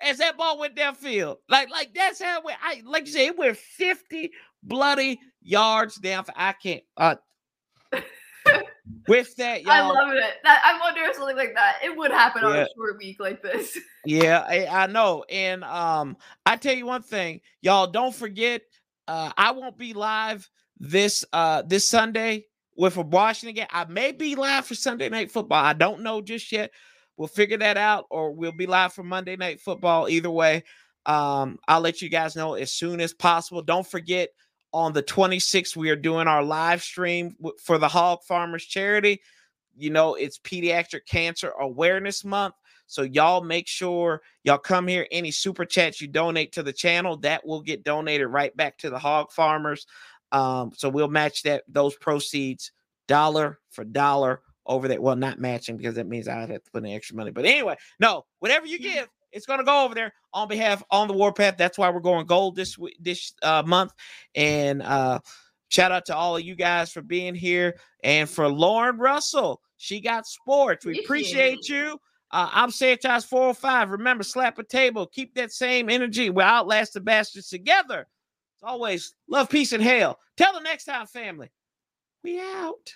as 0.00 0.18
that 0.18 0.36
ball 0.36 0.58
went 0.58 0.76
downfield. 0.76 1.36
Like, 1.48 1.70
like 1.70 1.94
that's 1.94 2.20
how 2.22 2.38
it 2.38 2.44
went. 2.44 2.58
I 2.62 2.82
like 2.84 3.06
you 3.06 3.12
say, 3.12 3.26
it 3.26 3.38
went 3.38 3.56
50 3.56 4.30
bloody 4.62 5.20
yards 5.42 5.96
down. 5.96 6.24
I 6.36 6.52
can't 6.52 6.82
uh 6.96 7.16
with 9.08 9.34
that, 9.36 9.62
y'all. 9.64 9.72
I 9.72 9.80
love 9.80 10.14
it. 10.14 10.34
That 10.42 10.62
I 10.64 10.78
wonder 10.80 11.02
if 11.02 11.16
something 11.16 11.36
like 11.36 11.54
that 11.54 11.78
it 11.82 11.96
would 11.96 12.10
happen 12.10 12.42
yeah. 12.42 12.48
on 12.48 12.56
a 12.56 12.68
short 12.76 12.98
week 12.98 13.20
like 13.20 13.42
this. 13.42 13.78
yeah, 14.04 14.44
I, 14.46 14.66
I, 14.66 14.86
know. 14.86 15.24
And 15.30 15.64
um, 15.64 16.16
I 16.44 16.56
tell 16.56 16.74
you 16.74 16.86
one 16.86 17.02
thing, 17.02 17.40
y'all. 17.62 17.86
Don't 17.86 18.14
forget, 18.14 18.62
uh, 19.08 19.32
I 19.36 19.52
won't 19.52 19.78
be 19.78 19.92
live 19.94 20.48
this 20.78 21.24
uh 21.32 21.62
this 21.62 21.88
Sunday 21.88 22.46
with 22.76 22.96
a 22.96 23.02
Washington 23.02 23.54
game. 23.54 23.68
I 23.70 23.84
may 23.84 24.12
be 24.12 24.34
live 24.34 24.66
for 24.66 24.74
Sunday 24.74 25.08
night 25.08 25.30
football. 25.30 25.64
I 25.64 25.72
don't 25.72 26.02
know 26.02 26.20
just 26.20 26.50
yet. 26.52 26.70
We'll 27.16 27.28
figure 27.28 27.58
that 27.58 27.76
out, 27.76 28.06
or 28.10 28.32
we'll 28.32 28.52
be 28.52 28.66
live 28.66 28.92
for 28.92 29.04
Monday 29.04 29.36
Night 29.36 29.60
Football. 29.60 30.08
Either 30.08 30.30
way, 30.30 30.64
um, 31.06 31.58
I'll 31.68 31.80
let 31.80 32.02
you 32.02 32.08
guys 32.08 32.34
know 32.34 32.54
as 32.54 32.72
soon 32.72 33.00
as 33.00 33.12
possible. 33.12 33.62
Don't 33.62 33.86
forget, 33.86 34.30
on 34.72 34.92
the 34.92 35.02
26th, 35.02 35.76
we 35.76 35.90
are 35.90 35.96
doing 35.96 36.26
our 36.26 36.42
live 36.42 36.82
stream 36.82 37.36
for 37.62 37.78
the 37.78 37.86
Hog 37.86 38.24
Farmers 38.24 38.64
Charity. 38.64 39.20
You 39.76 39.90
know, 39.90 40.14
it's 40.14 40.38
Pediatric 40.38 41.06
Cancer 41.06 41.52
Awareness 41.60 42.24
Month. 42.24 42.54
So 42.86 43.02
y'all 43.02 43.42
make 43.42 43.68
sure 43.68 44.22
y'all 44.42 44.58
come 44.58 44.88
here. 44.88 45.06
Any 45.10 45.30
super 45.30 45.64
chats 45.64 46.00
you 46.00 46.08
donate 46.08 46.52
to 46.52 46.62
the 46.62 46.72
channel, 46.72 47.16
that 47.18 47.46
will 47.46 47.62
get 47.62 47.84
donated 47.84 48.28
right 48.28 48.54
back 48.56 48.76
to 48.78 48.90
the 48.90 48.98
hog 48.98 49.30
farmers. 49.30 49.86
Um, 50.32 50.72
so 50.76 50.88
we'll 50.88 51.08
match 51.08 51.44
that 51.44 51.62
those 51.68 51.94
proceeds 51.96 52.72
dollar 53.06 53.58
for 53.70 53.84
dollar 53.84 54.40
over 54.66 54.88
there. 54.88 55.00
Well, 55.00 55.16
not 55.16 55.38
matching 55.38 55.76
because 55.76 55.94
that 55.96 56.06
means 56.06 56.28
I'd 56.28 56.50
have 56.50 56.64
to 56.64 56.70
put 56.70 56.84
in 56.84 56.90
extra 56.90 57.16
money. 57.16 57.30
But 57.30 57.44
anyway, 57.44 57.76
no, 58.00 58.24
whatever 58.38 58.66
you 58.66 58.78
give, 58.78 59.08
it's 59.32 59.46
going 59.46 59.58
to 59.58 59.64
go 59.64 59.84
over 59.84 59.94
there 59.94 60.12
on 60.32 60.48
behalf 60.48 60.82
on 60.90 61.08
the 61.08 61.14
Warpath. 61.14 61.56
That's 61.56 61.76
why 61.76 61.90
we're 61.90 62.00
going 62.00 62.26
gold 62.26 62.56
this 62.56 62.78
this 63.00 63.34
uh, 63.42 63.62
month. 63.66 63.92
And 64.34 64.82
uh, 64.82 65.20
shout 65.68 65.92
out 65.92 66.06
to 66.06 66.16
all 66.16 66.36
of 66.36 66.42
you 66.42 66.54
guys 66.54 66.92
for 66.92 67.02
being 67.02 67.34
here 67.34 67.76
and 68.02 68.28
for 68.28 68.48
Lauren 68.48 68.98
Russell. 68.98 69.60
She 69.76 70.00
got 70.00 70.26
sports. 70.26 70.86
We 70.86 71.00
appreciate 71.00 71.68
you. 71.68 71.98
Uh, 72.30 72.48
I'm 72.52 72.70
Sanchez 72.70 73.24
405. 73.24 73.90
Remember, 73.90 74.24
slap 74.24 74.58
a 74.58 74.64
table. 74.64 75.06
Keep 75.06 75.34
that 75.34 75.52
same 75.52 75.90
energy. 75.90 76.30
We'll 76.30 76.46
outlast 76.46 76.94
the 76.94 77.00
bastards 77.00 77.48
together. 77.48 78.00
As 78.00 78.62
always, 78.62 79.14
love, 79.28 79.50
peace, 79.50 79.72
and 79.72 79.82
hell. 79.82 80.18
Till 80.36 80.52
the 80.52 80.60
next 80.60 80.84
time, 80.84 81.06
family. 81.06 81.50
We 82.22 82.40
out. 82.40 82.94